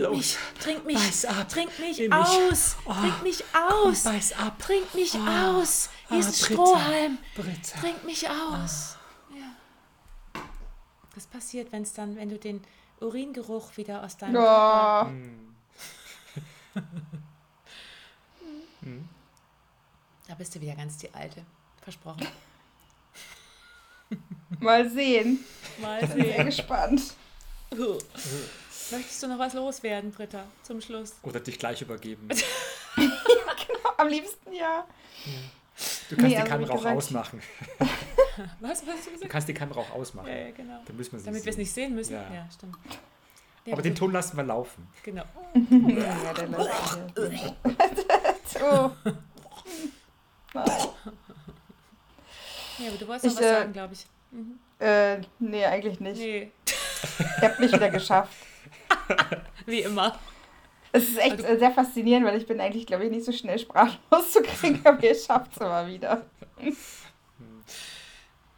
Trink 0.00 0.08
Los. 0.08 0.16
mich, 0.16 0.36
trink 0.62 0.84
mich, 0.86 0.96
Beiß 0.96 1.24
ab. 1.26 1.48
trink 1.48 1.78
mich 1.78 1.98
Nimm 1.98 2.08
mich. 2.10 2.18
aus, 2.18 2.76
Oh. 2.84 2.92
trink 2.94 3.22
mich 3.22 3.44
Komm, 3.52 3.90
aus, 3.92 4.02
beiß 4.04 4.32
ab. 4.32 4.58
trink 4.58 4.94
mich 4.94 5.14
Oh. 5.14 5.18
aus. 5.28 5.88
Hier 6.08 6.18
ist 6.18 6.26
ein 6.26 6.32
Ah, 6.32 6.46
Britta. 6.46 6.54
Strohhalm, 6.54 7.18
Britta. 7.36 7.80
trink 7.80 8.04
mich 8.04 8.28
aus. 8.28 8.96
Ja. 9.34 10.40
Was 11.14 11.26
passiert, 11.26 11.72
wenn 11.72 11.82
es 11.82 11.92
dann, 11.92 12.16
wenn 12.16 12.28
du 12.30 12.38
den 12.38 12.62
Uringeruch 13.00 13.76
wieder 13.76 14.02
aus 14.04 14.16
deinem 14.16 14.34
Körper... 14.34 14.46
Ja, 14.46 15.12
Hm. 18.82 19.08
Da 20.28 20.34
bist 20.36 20.54
du 20.54 20.60
wieder 20.60 20.74
ganz 20.74 20.96
die 20.98 21.12
Alte. 21.12 21.44
Versprochen. 21.82 22.26
mal 24.60 24.88
sehen. 24.88 25.44
Mal 25.80 26.00
Bin 26.00 26.12
sehr 26.22 26.34
sehen. 26.36 26.46
gespannt. 26.46 27.02
Möchtest 28.90 29.22
du 29.22 29.28
noch 29.28 29.38
was 29.38 29.54
loswerden, 29.54 30.10
Britta, 30.10 30.44
zum 30.62 30.80
Schluss? 30.80 31.14
Oder 31.22 31.40
dich 31.40 31.58
gleich 31.58 31.80
übergeben. 31.82 32.28
Am 33.96 34.08
liebsten 34.08 34.52
ja. 34.52 34.84
Du 36.08 36.16
kannst 36.16 36.22
Nee, 36.22 36.28
die 36.28 36.36
also 36.36 36.48
Kamera 36.50 36.74
auch 36.74 36.84
ausmachen. 36.96 37.40
Was, 38.60 38.86
was 38.86 38.94
hast 38.94 39.06
du 39.06 39.10
Du 39.10 39.12
gesagt? 39.12 39.30
kannst 39.32 39.48
die 39.48 39.54
Kamera 39.54 39.80
auch 39.80 39.90
ausmachen. 39.90 40.28
Ja, 40.28 40.34
ja, 40.34 40.50
genau. 40.52 40.80
Dann 40.86 40.96
müssen 40.96 41.12
wir 41.12 41.22
Damit 41.22 41.44
wir 41.44 41.50
es 41.50 41.58
nicht 41.58 41.72
sehen 41.72 41.94
müssen. 41.94 42.14
Ja. 42.14 42.22
Ja, 42.32 42.48
stimmt. 42.50 42.76
Ja, 43.66 43.72
Aber 43.74 43.82
den. 43.82 43.94
Ton 43.94 44.12
lassen 44.12 44.36
wir 44.36 44.44
laufen. 44.44 44.86
Genau. 45.02 45.24
Ja, 45.54 46.32
der 46.32 46.48
lässt 46.48 46.70
oh. 48.62 48.90
Nein. 50.54 50.66
Ja, 52.78 52.88
aber 52.88 52.96
du 52.98 53.08
wolltest 53.08 53.24
noch 53.24 53.32
Ich, 53.32 53.36
was 53.36 53.40
äh, 53.40 53.54
sagen, 53.54 53.72
glaube 53.74 53.94
ich. 53.94 54.06
Äh, 54.78 55.20
nee, 55.38 55.64
eigentlich 55.66 56.00
nicht. 56.00 56.18
Nee, 56.18 56.50
Ihr 57.18 57.48
habt 57.48 57.60
mich 57.60 57.72
wieder 57.72 57.90
geschafft. 57.90 58.39
wie 59.66 59.80
immer. 59.82 60.18
Es 60.92 61.08
ist 61.08 61.18
echt 61.18 61.40
äh, 61.44 61.58
sehr 61.58 61.70
faszinierend, 61.70 62.26
weil 62.26 62.36
ich 62.36 62.46
bin 62.46 62.60
eigentlich, 62.60 62.86
glaube 62.86 63.04
ich, 63.04 63.10
nicht 63.10 63.24
so 63.24 63.32
schnell 63.32 63.58
sprachlos 63.58 64.32
zu 64.32 64.42
kriegen, 64.42 64.80
aber 64.84 65.02
ihr 65.04 65.14
schafft 65.14 65.52
es 65.52 65.58
immer 65.58 65.86
wieder. 65.86 66.24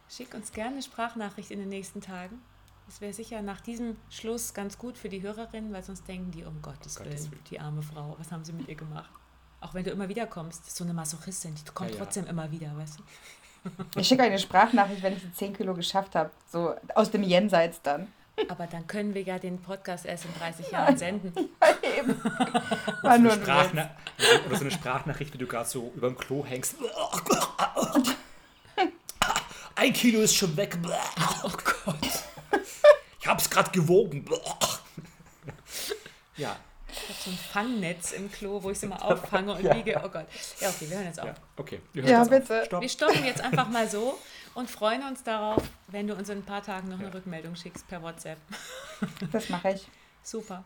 Schick 0.09 0.33
uns 0.33 0.51
gerne 0.51 0.73
eine 0.73 0.81
Sprachnachricht 0.83 1.51
in 1.51 1.59
den 1.59 1.69
nächsten 1.69 2.01
Tagen. 2.01 2.41
Das 2.85 3.01
wäre 3.01 3.13
sicher 3.13 3.41
nach 3.41 3.61
diesem 3.61 3.95
Schluss 4.09 4.53
ganz 4.53 4.77
gut 4.77 4.97
für 4.97 5.09
die 5.09 5.21
Hörerinnen, 5.21 5.71
weil 5.73 5.83
sonst 5.83 6.07
denken 6.07 6.31
die, 6.31 6.43
um 6.43 6.61
Gottes, 6.61 6.95
Gottes 6.95 7.23
Willen, 7.23 7.31
Willen. 7.31 7.43
die 7.49 7.59
arme 7.59 7.81
Frau, 7.81 8.15
was 8.19 8.31
haben 8.31 8.43
sie 8.43 8.53
mit 8.53 8.67
ihr 8.67 8.75
gemacht? 8.75 9.09
Auch 9.61 9.73
wenn 9.73 9.83
du 9.85 9.91
immer 9.91 10.09
wieder 10.09 10.27
kommst, 10.27 10.67
ist 10.67 10.75
so 10.75 10.83
eine 10.83 10.93
Masochistin, 10.93 11.55
die 11.55 11.63
kommt 11.71 11.91
Ja, 11.91 11.95
ja. 11.97 12.03
trotzdem 12.03 12.27
immer 12.27 12.51
wieder, 12.51 12.75
weißt 12.75 12.99
du? 12.99 13.03
Ich 13.99 14.07
schicke 14.07 14.23
euch 14.23 14.29
eine 14.29 14.39
Sprachnachricht, 14.39 15.01
wenn 15.01 15.13
ich 15.13 15.21
die 15.21 15.31
10 15.31 15.53
Kilo 15.55 15.73
geschafft 15.73 16.15
habe. 16.15 16.31
So 16.51 16.75
aus 16.95 17.11
dem 17.11 17.23
Jenseits 17.23 17.81
dann. 17.81 18.11
Aber 18.49 18.67
dann 18.67 18.87
können 18.87 19.13
wir 19.13 19.21
ja 19.21 19.37
den 19.39 19.61
Podcast 19.61 20.05
erst 20.05 20.25
in 20.25 20.33
30 20.39 20.71
Jahren 20.71 20.97
senden. 20.97 21.33
Eben. 21.97 22.23
War 22.23 22.97
So 23.01 23.07
eine 23.07 23.23
nur. 23.23 23.31
Sprachna 23.33 23.89
oder 24.47 24.55
so 24.55 24.61
eine 24.61 24.71
Sprachnachricht, 24.71 25.33
wie 25.33 25.37
du 25.37 25.47
gerade 25.47 25.69
so 25.69 25.91
über 25.95 26.07
dem 26.07 26.17
Klo 26.17 26.45
hängst. 26.45 26.75
Ein 29.75 29.93
Kilo 29.93 30.21
ist 30.21 30.35
schon 30.35 30.55
weg. 30.57 30.77
Oh 31.43 31.49
Gott. 31.85 31.97
Ich 33.19 33.27
hab's 33.27 33.49
gerade 33.49 33.71
gewogen. 33.71 34.25
Ja, 36.35 36.55
Ich 37.03 37.09
habe 37.09 37.19
so 37.25 37.31
ein 37.31 37.37
Fangnetz 37.37 38.11
im 38.13 38.31
Klo, 38.31 38.61
wo 38.63 38.69
ich 38.71 38.77
es 38.77 38.83
immer 38.83 39.03
auffange 39.05 39.53
und 39.53 39.63
wiege. 39.75 40.01
Oh 40.03 40.09
Gott. 40.09 40.25
Ja, 40.59 40.69
okay, 40.69 40.89
wir 40.89 40.97
hören 40.97 41.05
jetzt 41.07 41.19
auf. 41.19 41.27
ja, 41.27 41.33
okay. 41.57 41.81
Wir 41.93 42.03
hören 42.03 42.11
Ja, 42.11 42.19
jetzt 42.23 42.31
auf. 42.33 42.39
bitte. 42.39 42.65
Stopp. 42.65 42.81
Wir 42.81 42.89
stoppen 42.89 43.25
jetzt 43.25 43.41
einfach 43.41 43.67
mal 43.69 43.87
so 43.89 44.17
und 44.53 44.69
freuen 44.69 45.03
uns 45.07 45.23
darauf, 45.23 45.61
wenn 45.87 46.07
du 46.07 46.15
uns 46.15 46.29
in 46.29 46.39
ein 46.39 46.43
paar 46.45 46.63
Tagen 46.63 46.89
noch 46.89 46.99
eine 46.99 47.13
Rückmeldung 47.13 47.55
schickst 47.55 47.87
per 47.87 48.01
WhatsApp. 48.01 48.37
Das 49.31 49.49
mache 49.49 49.71
ich. 49.71 49.87
Super. 50.23 50.63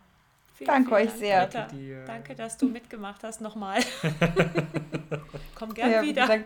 Vielen, 0.55 0.67
Danke 0.67 0.89
vielen 0.89 1.01
euch 1.01 1.07
Dank, 1.07 1.19
sehr. 1.19 1.45
Britta. 1.47 2.05
Danke 2.05 2.35
dass 2.35 2.57
du 2.57 2.67
mitgemacht 2.67 3.23
hast 3.23 3.41
nochmal. 3.41 3.79
Komm 5.55 5.73
gern 5.73 5.91
Ja, 5.91 6.01
wieder. 6.01 6.27
dank- 6.27 6.45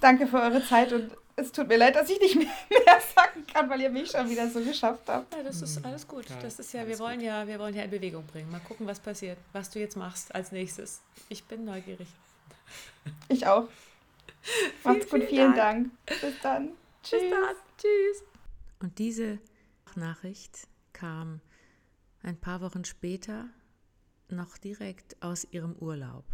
danke 0.00 0.26
für 0.26 0.40
eure 0.40 0.64
Zeit 0.64 0.92
und 0.92 1.10
es 1.36 1.52
tut 1.52 1.68
mir 1.68 1.76
leid, 1.76 1.94
dass 1.94 2.08
ich 2.08 2.18
nicht 2.18 2.34
mehr, 2.34 2.46
mehr 2.70 3.00
sagen 3.14 3.46
kann, 3.46 3.68
weil 3.68 3.80
ihr 3.82 3.90
mich 3.90 4.10
schon 4.10 4.28
wieder 4.28 4.48
so 4.48 4.60
geschafft 4.60 5.06
habt. 5.06 5.34
Ja, 5.34 5.42
das 5.42 5.60
ist 5.60 5.84
alles 5.84 6.08
gut. 6.08 6.28
Ja, 6.28 6.36
Das 6.40 6.58
ist 6.58 6.72
ja, 6.72 6.86
wir 6.86 6.98
wollen 6.98 7.20
ja, 7.20 7.46
wir 7.46 7.58
wollen 7.58 7.74
ja 7.74 7.82
in 7.82 7.90
Bewegung 7.90 8.24
bringen. 8.26 8.50
Mal 8.50 8.60
gucken, 8.60 8.86
was 8.86 8.98
passiert, 8.98 9.38
was 9.52 9.70
du 9.70 9.78
jetzt 9.78 9.96
machst 9.96 10.34
als 10.34 10.50
nächstes. 10.50 11.00
Ich 11.28 11.44
bin 11.44 11.64
neugierig. 11.64 12.08
Ich 13.28 13.46
auch. 13.46 13.68
Macht's 14.82 15.08
gut, 15.08 15.20
vielen 15.20 15.28
vielen 15.28 15.54
Dank. 15.54 15.90
Bis 16.06 16.40
dann. 16.42 16.70
Tschüss. 17.04 17.20
Bis 17.20 17.30
dann. 17.30 17.54
Tschüss. 17.78 18.22
Und 18.80 18.98
diese 18.98 19.38
Nachricht 19.94 20.66
kam 20.92 21.40
ein 22.22 22.36
paar 22.36 22.60
Wochen 22.62 22.84
später 22.84 23.46
noch 24.28 24.58
direkt 24.58 25.16
aus 25.22 25.46
ihrem 25.52 25.76
Urlaub. 25.76 26.24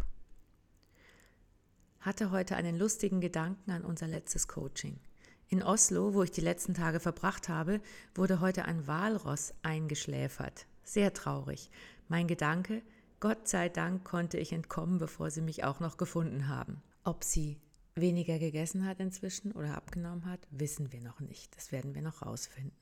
Hatte 2.03 2.31
heute 2.31 2.57
einen 2.57 2.77
lustigen 2.77 3.21
Gedanken 3.21 3.71
an 3.71 3.85
unser 3.85 4.07
letztes 4.07 4.49
Coaching. 4.49 4.99
In 5.47 5.63
Oslo, 5.63 6.13
wo 6.13 6.23
ich 6.23 6.31
die 6.31 6.41
letzten 6.41 6.73
Tage 6.73 6.99
verbracht 6.99 7.47
habe, 7.47 7.79
wurde 8.13 8.41
heute 8.41 8.65
ein 8.65 8.87
Walross 8.87 9.53
eingeschläfert. 9.61 10.65
Sehr 10.83 11.13
traurig. 11.13 11.71
Mein 12.09 12.27
Gedanke, 12.27 12.81
Gott 13.21 13.47
sei 13.47 13.69
Dank 13.69 14.03
konnte 14.03 14.37
ich 14.37 14.51
entkommen, 14.51 14.97
bevor 14.97 15.31
sie 15.31 15.39
mich 15.39 15.63
auch 15.63 15.79
noch 15.79 15.95
gefunden 15.95 16.49
haben. 16.49 16.83
Ob 17.05 17.23
sie 17.23 17.57
weniger 17.95 18.37
gegessen 18.37 18.85
hat 18.85 18.99
inzwischen 18.99 19.53
oder 19.53 19.77
abgenommen 19.77 20.25
hat, 20.25 20.45
wissen 20.51 20.91
wir 20.91 20.99
noch 20.99 21.21
nicht. 21.21 21.55
Das 21.55 21.71
werden 21.71 21.95
wir 21.95 22.01
noch 22.01 22.21
rausfinden. 22.21 22.75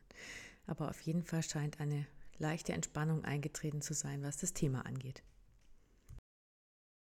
Aber 0.65 0.89
auf 0.89 0.99
jeden 1.01 1.22
Fall 1.24 1.43
scheint 1.43 1.80
eine 1.80 2.07
leichte 2.39 2.74
Entspannung 2.74 3.24
eingetreten 3.24 3.84
zu 3.84 3.93
sein, 3.93 4.24
was 4.24 4.38
das 4.38 4.53
Thema 4.53 4.84
angeht. 4.88 5.22